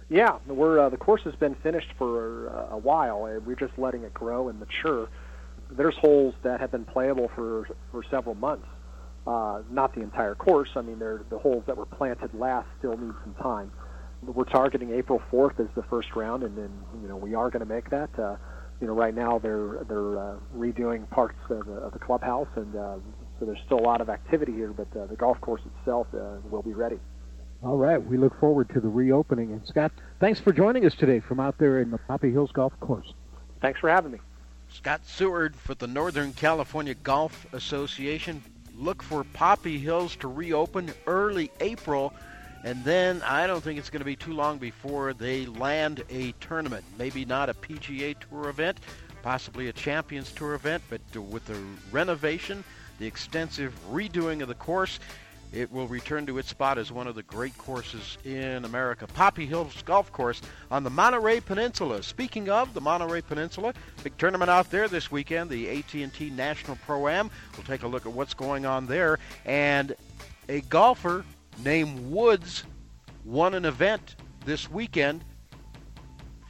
Yeah, 0.08 0.38
we're 0.46 0.78
uh, 0.78 0.88
the 0.88 0.96
course 0.96 1.22
has 1.24 1.34
been 1.34 1.54
finished 1.56 1.92
for 1.98 2.50
uh, 2.50 2.74
a 2.74 2.78
while. 2.78 3.20
We're 3.20 3.56
just 3.56 3.76
letting 3.78 4.04
it 4.04 4.14
grow 4.14 4.48
and 4.48 4.58
mature 4.58 5.08
there's 5.70 5.96
holes 5.96 6.34
that 6.42 6.60
have 6.60 6.70
been 6.70 6.84
playable 6.84 7.30
for 7.34 7.68
for 7.90 8.02
several 8.10 8.34
months. 8.34 8.66
Uh, 9.26 9.62
not 9.70 9.94
the 9.94 10.00
entire 10.00 10.34
course. 10.34 10.70
I 10.76 10.80
mean, 10.80 10.98
the 10.98 11.38
holes 11.38 11.64
that 11.66 11.76
were 11.76 11.86
planted 11.86 12.32
last 12.32 12.66
still 12.78 12.96
need 12.96 13.12
some 13.24 13.34
time. 13.42 13.70
We're 14.22 14.44
targeting 14.44 14.90
April 14.90 15.22
4th 15.30 15.60
as 15.60 15.68
the 15.76 15.82
first 15.84 16.16
round, 16.16 16.42
and 16.42 16.56
then 16.56 16.70
you 17.02 17.08
know 17.08 17.16
we 17.16 17.34
are 17.34 17.50
going 17.50 17.60
to 17.60 17.72
make 17.72 17.90
that. 17.90 18.10
Uh, 18.18 18.36
you 18.80 18.86
know, 18.86 18.94
right 18.94 19.14
now 19.14 19.38
they're 19.38 19.84
they're 19.88 20.18
uh, 20.18 20.36
redoing 20.56 21.08
parts 21.10 21.38
of 21.50 21.66
the, 21.66 21.72
of 21.72 21.92
the 21.92 21.98
clubhouse, 21.98 22.48
and 22.56 22.74
uh, 22.74 22.96
so 23.38 23.44
there's 23.44 23.60
still 23.66 23.78
a 23.78 23.86
lot 23.86 24.00
of 24.00 24.08
activity 24.08 24.52
here. 24.52 24.72
But 24.72 24.88
uh, 24.96 25.06
the 25.06 25.16
golf 25.16 25.40
course 25.40 25.62
itself 25.78 26.06
uh, 26.14 26.38
will 26.50 26.62
be 26.62 26.72
ready. 26.72 26.98
All 27.60 27.76
right, 27.76 27.98
we 28.02 28.16
look 28.16 28.38
forward 28.38 28.68
to 28.70 28.80
the 28.80 28.88
reopening. 28.88 29.50
And 29.52 29.66
Scott, 29.66 29.90
thanks 30.20 30.38
for 30.38 30.52
joining 30.52 30.86
us 30.86 30.94
today 30.94 31.18
from 31.18 31.40
out 31.40 31.58
there 31.58 31.80
in 31.80 31.90
the 31.90 31.98
Poppy 31.98 32.30
Hills 32.30 32.52
Golf 32.52 32.72
Course. 32.78 33.12
Thanks 33.60 33.80
for 33.80 33.90
having 33.90 34.12
me. 34.12 34.18
Scott 34.70 35.00
Seward 35.04 35.56
for 35.56 35.74
the 35.74 35.88
Northern 35.88 36.32
California 36.32 36.94
Golf 36.94 37.52
Association. 37.52 38.42
Look 38.76 39.02
for 39.02 39.24
Poppy 39.24 39.78
Hills 39.78 40.14
to 40.16 40.28
reopen 40.28 40.92
early 41.08 41.50
April, 41.58 42.14
and 42.62 42.84
then 42.84 43.22
I 43.22 43.48
don't 43.48 43.60
think 43.60 43.78
it's 43.80 43.90
going 43.90 44.02
to 44.02 44.06
be 44.06 44.14
too 44.14 44.34
long 44.34 44.58
before 44.58 45.12
they 45.12 45.46
land 45.46 46.04
a 46.10 46.32
tournament. 46.38 46.84
Maybe 46.96 47.24
not 47.24 47.48
a 47.48 47.54
PGA 47.54 48.14
Tour 48.28 48.50
event, 48.50 48.78
possibly 49.22 49.66
a 49.66 49.72
Champions 49.72 50.30
Tour 50.30 50.54
event, 50.54 50.84
but 50.88 51.00
with 51.20 51.44
the 51.46 51.60
renovation, 51.90 52.62
the 53.00 53.06
extensive 53.06 53.74
redoing 53.90 54.42
of 54.42 54.48
the 54.48 54.54
course, 54.54 55.00
it 55.52 55.72
will 55.72 55.86
return 55.86 56.26
to 56.26 56.38
its 56.38 56.48
spot 56.48 56.78
as 56.78 56.92
one 56.92 57.06
of 57.06 57.14
the 57.14 57.22
great 57.22 57.56
courses 57.56 58.18
in 58.24 58.64
America. 58.64 59.06
Poppy 59.06 59.46
Hills 59.46 59.82
Golf 59.84 60.12
Course 60.12 60.42
on 60.70 60.84
the 60.84 60.90
Monterey 60.90 61.40
Peninsula. 61.40 62.02
Speaking 62.02 62.50
of 62.50 62.74
the 62.74 62.80
Monterey 62.80 63.22
Peninsula, 63.22 63.72
big 64.04 64.16
tournament 64.18 64.50
out 64.50 64.70
there 64.70 64.88
this 64.88 65.10
weekend, 65.10 65.50
the 65.50 65.78
AT&T 65.78 66.30
National 66.30 66.76
Pro-Am. 66.84 67.30
We'll 67.56 67.64
take 67.64 67.82
a 67.82 67.88
look 67.88 68.06
at 68.06 68.12
what's 68.12 68.34
going 68.34 68.66
on 68.66 68.86
there. 68.86 69.18
And 69.44 69.94
a 70.48 70.60
golfer 70.62 71.24
named 71.64 72.10
Woods 72.10 72.64
won 73.24 73.54
an 73.54 73.64
event 73.64 74.16
this 74.44 74.70
weekend. 74.70 75.24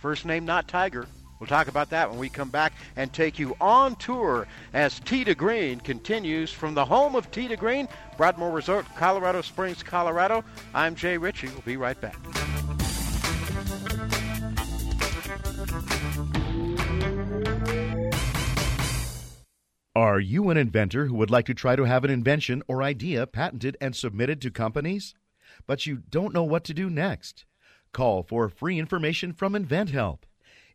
First 0.01 0.25
name 0.25 0.45
not 0.45 0.69
Tiger, 0.69 1.07
We'll 1.39 1.47
talk 1.47 1.69
about 1.69 1.91
that 1.91 2.11
when 2.11 2.19
we 2.19 2.29
come 2.29 2.51
back 2.51 2.73
and 2.97 3.13
take 3.13 3.39
you 3.39 3.55
on 3.61 3.97
tour 3.97 4.47
as 4.73 4.99
Tee 5.01 5.25
to 5.25 5.35
Green 5.35 5.81
continues 5.81 6.51
from 6.53 6.75
the 6.75 6.85
home 6.85 7.15
of 7.15 7.31
Tee 7.31 7.49
to 7.49 7.57
Green, 7.57 7.89
Broadmoor 8.17 8.51
Resort, 8.51 8.87
Colorado 8.97 9.43
Springs, 9.43 9.83
Colorado. 9.83 10.45
I'm 10.75 10.95
Jay 10.95 11.17
Ritchie. 11.17 11.49
We'll 11.49 11.61
be 11.63 11.77
right 11.77 12.01
back. 12.01 12.17
Are 19.95 20.21
you 20.21 20.51
an 20.51 20.57
inventor 20.57 21.07
who 21.07 21.15
would 21.15 21.31
like 21.31 21.47
to 21.47 21.55
try 21.55 21.75
to 21.75 21.83
have 21.83 22.05
an 22.05 22.11
invention 22.11 22.63
or 22.69 22.85
idea 22.85 23.27
patented 23.27 23.77
and 23.81 23.97
submitted 23.97 24.41
to 24.43 24.51
companies? 24.51 25.15
But 25.67 25.87
you 25.87 26.03
don't 26.09 26.33
know 26.33 26.45
what 26.45 26.63
to 26.65 26.75
do 26.75 26.89
next? 26.89 27.47
Call 27.93 28.23
for 28.23 28.49
free 28.49 28.79
information 28.79 29.33
from 29.33 29.55
InventHelp. 29.55 30.21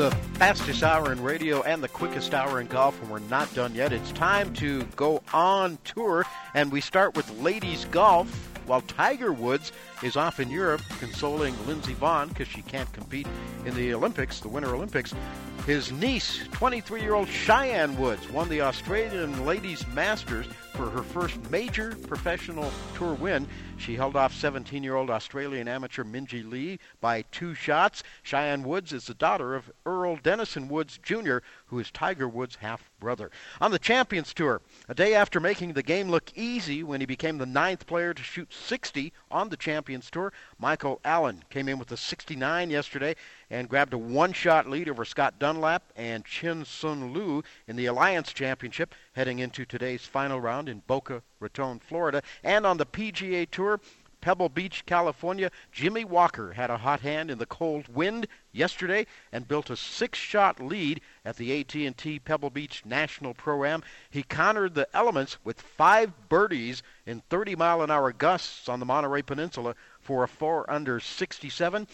The 0.00 0.10
fastest 0.38 0.82
hour 0.82 1.12
in 1.12 1.22
radio 1.22 1.60
and 1.60 1.82
the 1.82 1.88
quickest 1.88 2.32
hour 2.32 2.58
in 2.58 2.66
golf, 2.68 2.98
and 3.02 3.10
we're 3.10 3.18
not 3.18 3.52
done 3.54 3.74
yet. 3.74 3.92
It's 3.92 4.10
time 4.12 4.50
to 4.54 4.82
go 4.96 5.22
on 5.34 5.76
tour, 5.84 6.24
and 6.54 6.72
we 6.72 6.80
start 6.80 7.14
with 7.14 7.30
ladies 7.38 7.84
golf. 7.90 8.49
While 8.70 8.82
Tiger 8.82 9.32
Woods 9.32 9.72
is 10.00 10.16
off 10.16 10.38
in 10.38 10.48
Europe 10.48 10.82
consoling 11.00 11.56
Lindsey 11.66 11.92
Vonn 11.92 12.28
because 12.28 12.46
she 12.46 12.62
can't 12.62 12.90
compete 12.92 13.26
in 13.66 13.74
the 13.74 13.92
Olympics, 13.92 14.38
the 14.38 14.46
Winter 14.46 14.72
Olympics, 14.72 15.12
his 15.66 15.90
niece, 15.90 16.46
23 16.52 17.02
year 17.02 17.14
old 17.14 17.26
Cheyenne 17.26 17.96
Woods, 17.96 18.30
won 18.30 18.48
the 18.48 18.60
Australian 18.60 19.44
Ladies 19.44 19.84
Masters 19.88 20.46
for 20.74 20.88
her 20.88 21.02
first 21.02 21.50
major 21.50 21.96
professional 22.06 22.70
tour 22.94 23.14
win. 23.14 23.48
She 23.76 23.96
held 23.96 24.14
off 24.14 24.32
17 24.32 24.84
year 24.84 24.94
old 24.94 25.10
Australian 25.10 25.66
amateur 25.66 26.04
Minjee 26.04 26.48
Lee 26.48 26.78
by 27.00 27.22
two 27.32 27.54
shots. 27.54 28.04
Cheyenne 28.22 28.62
Woods 28.62 28.92
is 28.92 29.06
the 29.06 29.14
daughter 29.14 29.56
of 29.56 29.72
Earl 29.84 30.16
Dennison 30.16 30.68
Woods 30.68 30.98
Jr., 31.02 31.38
who 31.66 31.80
is 31.80 31.90
Tiger 31.90 32.28
Woods' 32.28 32.58
half 32.60 32.89
brother. 33.00 33.30
On 33.60 33.70
the 33.70 33.78
Champions 33.78 34.32
Tour, 34.32 34.60
a 34.88 34.94
day 34.94 35.14
after 35.14 35.40
making 35.40 35.72
the 35.72 35.82
game 35.82 36.10
look 36.10 36.30
easy 36.36 36.82
when 36.82 37.00
he 37.00 37.06
became 37.06 37.38
the 37.38 37.46
ninth 37.46 37.86
player 37.86 38.14
to 38.14 38.22
shoot 38.22 38.52
60 38.52 39.12
on 39.30 39.48
the 39.48 39.56
Champions 39.56 40.10
Tour, 40.10 40.32
Michael 40.58 41.00
Allen 41.04 41.42
came 41.50 41.68
in 41.68 41.78
with 41.78 41.90
a 41.90 41.96
69 41.96 42.70
yesterday 42.70 43.16
and 43.48 43.68
grabbed 43.68 43.94
a 43.94 43.98
one 43.98 44.32
shot 44.32 44.68
lead 44.68 44.88
over 44.88 45.04
Scott 45.04 45.38
Dunlap 45.38 45.82
and 45.96 46.24
Chien 46.24 46.64
Soon 46.64 47.12
Lu 47.12 47.42
in 47.66 47.76
the 47.76 47.86
Allianz 47.86 48.32
Championship 48.32 48.94
heading 49.14 49.40
into 49.40 49.64
today's 49.64 50.04
final 50.04 50.40
round 50.40 50.68
in 50.68 50.82
Boca 50.86 51.22
Raton, 51.40 51.80
Florida. 51.80 52.22
And 52.44 52.66
on 52.66 52.76
the 52.76 52.86
PGA 52.86 53.50
Tour, 53.50 53.80
Pebble 54.20 54.48
Beach, 54.48 54.84
California, 54.86 55.50
Jimmy 55.72 56.04
Walker 56.04 56.52
had 56.52 56.70
a 56.70 56.78
hot 56.78 57.00
hand 57.00 57.30
in 57.30 57.38
the 57.38 57.46
cold 57.46 57.88
wind 57.88 58.26
yesterday 58.52 59.06
and 59.32 59.48
built 59.48 59.70
a 59.70 59.76
six-shot 59.76 60.60
lead 60.60 61.00
at 61.24 61.36
the 61.36 61.60
AT&T 61.60 62.18
Pebble 62.20 62.50
Beach 62.50 62.84
National 62.84 63.34
Pro-Am. 63.34 63.82
He 64.10 64.22
countered 64.22 64.74
the 64.74 64.88
elements 64.94 65.38
with 65.44 65.60
five 65.60 66.28
birdies 66.28 66.82
in 67.06 67.22
30-mile-an-hour 67.30 68.12
gusts 68.12 68.68
on 68.68 68.80
the 68.80 68.86
Monterey 68.86 69.22
Peninsula 69.22 69.74
for 70.00 70.24
a 70.24 70.28
4 70.28 70.70
under 70.70 71.00
67 71.00 71.86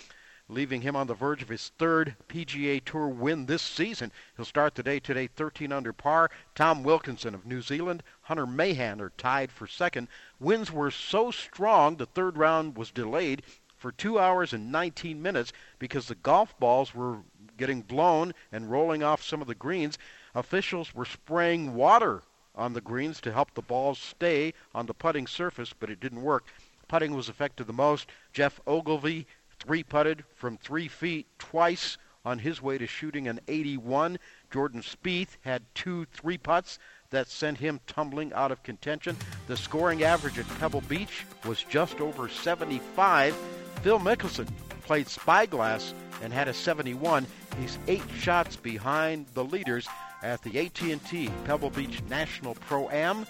leaving 0.49 0.81
him 0.83 0.95
on 0.95 1.07
the 1.07 1.15
verge 1.15 1.43
of 1.43 1.49
his 1.49 1.73
third 1.77 2.15
PGA 2.29 2.83
Tour 2.85 3.09
win 3.09 3.47
this 3.47 3.63
season. 3.63 4.13
He'll 4.37 4.45
start 4.45 4.75
today, 4.75 5.01
today 5.01 5.27
13 5.27 5.73
under 5.73 5.93
par. 5.93 6.31
Tim 6.55 6.85
Wilkinson 6.85 7.35
of 7.35 7.47
New 7.47 7.61
Zealand, 7.61 8.03
Hunter 8.27 8.47
Mahan 8.47 9.01
are 9.01 9.13
tied 9.17 9.53
for 9.53 9.69
second. 9.69 10.09
Winds 10.41 10.73
were 10.73 10.91
so 10.91 11.31
strong 11.31 11.95
the 11.95 12.07
third 12.07 12.37
round 12.37 12.77
was 12.77 12.91
delayed 12.91 13.43
for 13.77 13.93
2 13.93 14.19
hours 14.19 14.53
and 14.53 14.73
19 14.73 15.23
minutes 15.23 15.53
because 15.79 16.09
the 16.09 16.17
golf 16.17 16.59
balls 16.59 16.93
were 16.93 17.19
getting 17.57 17.83
blown 17.83 18.35
and 18.51 18.69
rolling 18.69 19.05
off 19.05 19.23
some 19.23 19.41
of 19.41 19.47
the 19.47 19.55
greens. 19.55 19.97
Officials 20.35 20.93
were 20.93 21.05
spraying 21.05 21.75
water 21.75 22.25
on 22.57 22.73
the 22.73 22.81
greens 22.81 23.21
to 23.21 23.33
help 23.33 23.55
the 23.55 23.63
balls 23.63 24.01
stay 24.01 24.53
on 24.75 24.87
the 24.87 24.95
putting 24.95 25.29
surface, 25.29 25.73
but 25.73 25.89
it 25.89 26.01
didn't 26.01 26.23
work. 26.23 26.47
Putting 26.89 27.15
was 27.15 27.29
affected 27.29 27.69
the 27.69 27.73
most. 27.73 28.09
Geoff 28.33 28.61
Ogilvy 28.67 29.29
three 29.61 29.85
putted 29.85 30.25
from 30.35 30.57
three 30.57 30.89
feet 30.89 31.29
twice 31.39 31.97
on 32.25 32.41
his 32.41 32.61
way 32.61 32.77
to 32.77 32.89
shooting 32.89 33.29
an 33.29 33.39
81. 33.47 34.19
Jordan 34.51 34.83
Spieth 34.83 35.37
had 35.43 35.63
two 35.77 36.07
three 36.07 36.37
putts 36.37 36.81
that 37.11 37.29
sent 37.29 37.59
him 37.59 37.81
tumbling 37.87 38.33
out 38.33 38.53
of 38.53 38.63
contention. 38.63 39.17
The 39.47 39.57
scoring 39.57 40.03
average 40.03 40.39
at 40.39 40.49
Pebble 40.59 40.83
Beach 40.83 41.25
was 41.45 41.63
just 41.63 42.01
over 42.01 42.29
75. 42.29 43.35
Phil 43.83 43.99
Mickelson 43.99 44.49
played 44.83 45.09
Spyglass 45.09 45.95
and 46.23 46.33
had 46.33 46.49
a 46.49 46.55
71. 46.55 47.27
He's 47.61 47.79
eight 47.87 48.03
shots 48.19 48.57
behind 48.57 49.27
the 49.35 49.45
leaders 49.45 49.89
at 50.23 50.43
the 50.43 50.59
AT&T 50.59 51.31
Pebble 51.45 51.71
Beach 51.71 52.03
National 52.09 52.55
Pro 52.55 52.89
Am. 52.91 53.27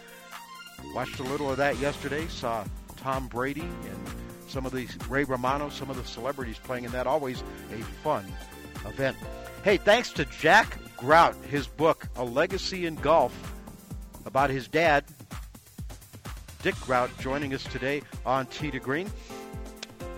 Watched 0.95 1.19
a 1.21 1.25
little 1.25 1.51
of 1.51 1.57
that 1.57 1.79
yesterday. 1.79 2.27
Saw 2.29 2.65
Tom 2.97 3.29
Brady 3.29 3.63
and 3.63 3.99
some 4.49 4.67
of 4.67 4.73
these 4.73 4.97
Ray 5.09 5.25
Romano, 5.25 5.69
some 5.69 5.91
of 5.91 5.97
the 5.97 6.05
celebrities 6.05 6.59
playing 6.63 6.85
in 6.85 6.93
that. 6.93 7.07
Always 7.07 7.43
a 7.73 7.83
fun 8.03 8.25
event. 8.87 9.17
Hey, 9.65 9.77
thanks 9.77 10.13
to 10.13 10.25
Jack 10.27 10.79
Grout, 10.97 11.35
his 11.51 11.67
book, 11.67 12.09
A 12.17 12.25
Legacy 12.25 12.87
in 12.87 12.95
Golf, 12.97 13.33
about 14.27 14.51
his 14.51 14.69
dad, 14.69 15.05
Dick 16.63 16.75
Grout, 16.83 17.11
joining 17.19 17.55
us 17.55 17.65
today 17.65 18.03
on 18.27 18.47
Tee 18.47 18.71
to 18.71 18.79
Green. 18.79 19.11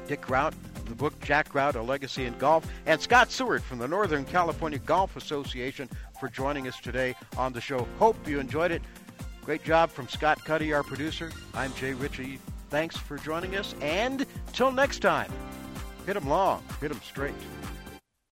Dick 0.09 0.23
Grout 0.23 0.55
the 0.89 0.95
book, 0.95 1.19
Jack 1.21 1.51
Grout, 1.51 1.77
A 1.77 1.83
Legacy 1.83 2.25
in 2.25 2.37
Golf, 2.39 2.67
and 2.87 3.01
Scott 3.01 3.31
Seward 3.31 3.63
from 3.63 3.79
the 3.79 3.87
Northern 3.87 4.25
California 4.25 4.79
Golf 4.79 5.17
Association 5.17 5.89
for 6.19 6.29
joining 6.29 6.67
us 6.67 6.81
today 6.81 7.15
on 7.37 7.53
the 7.53 7.61
show. 7.61 7.87
Hope 7.99 8.17
you 8.27 8.41
enjoyed 8.41 8.73
it. 8.73 8.83
Great 9.45 9.63
job 9.63 9.91
from 9.91 10.09
Scott 10.09 10.45
Cuddy, 10.45 10.73
our 10.73 10.83
producer. 10.83 11.31
I'm 11.55 11.73
Jay 11.75 11.95
Ritchie. 11.95 12.39
Thanks 12.71 12.97
for 12.97 13.17
joining 13.19 13.57
us, 13.57 13.75
and 13.81 14.27
till 14.53 14.71
next 14.71 15.01
time, 15.01 15.31
hit 16.07 16.17
'em 16.17 16.29
long, 16.29 16.63
hit 16.81 16.91
'em 16.91 17.01
straight. 17.03 17.35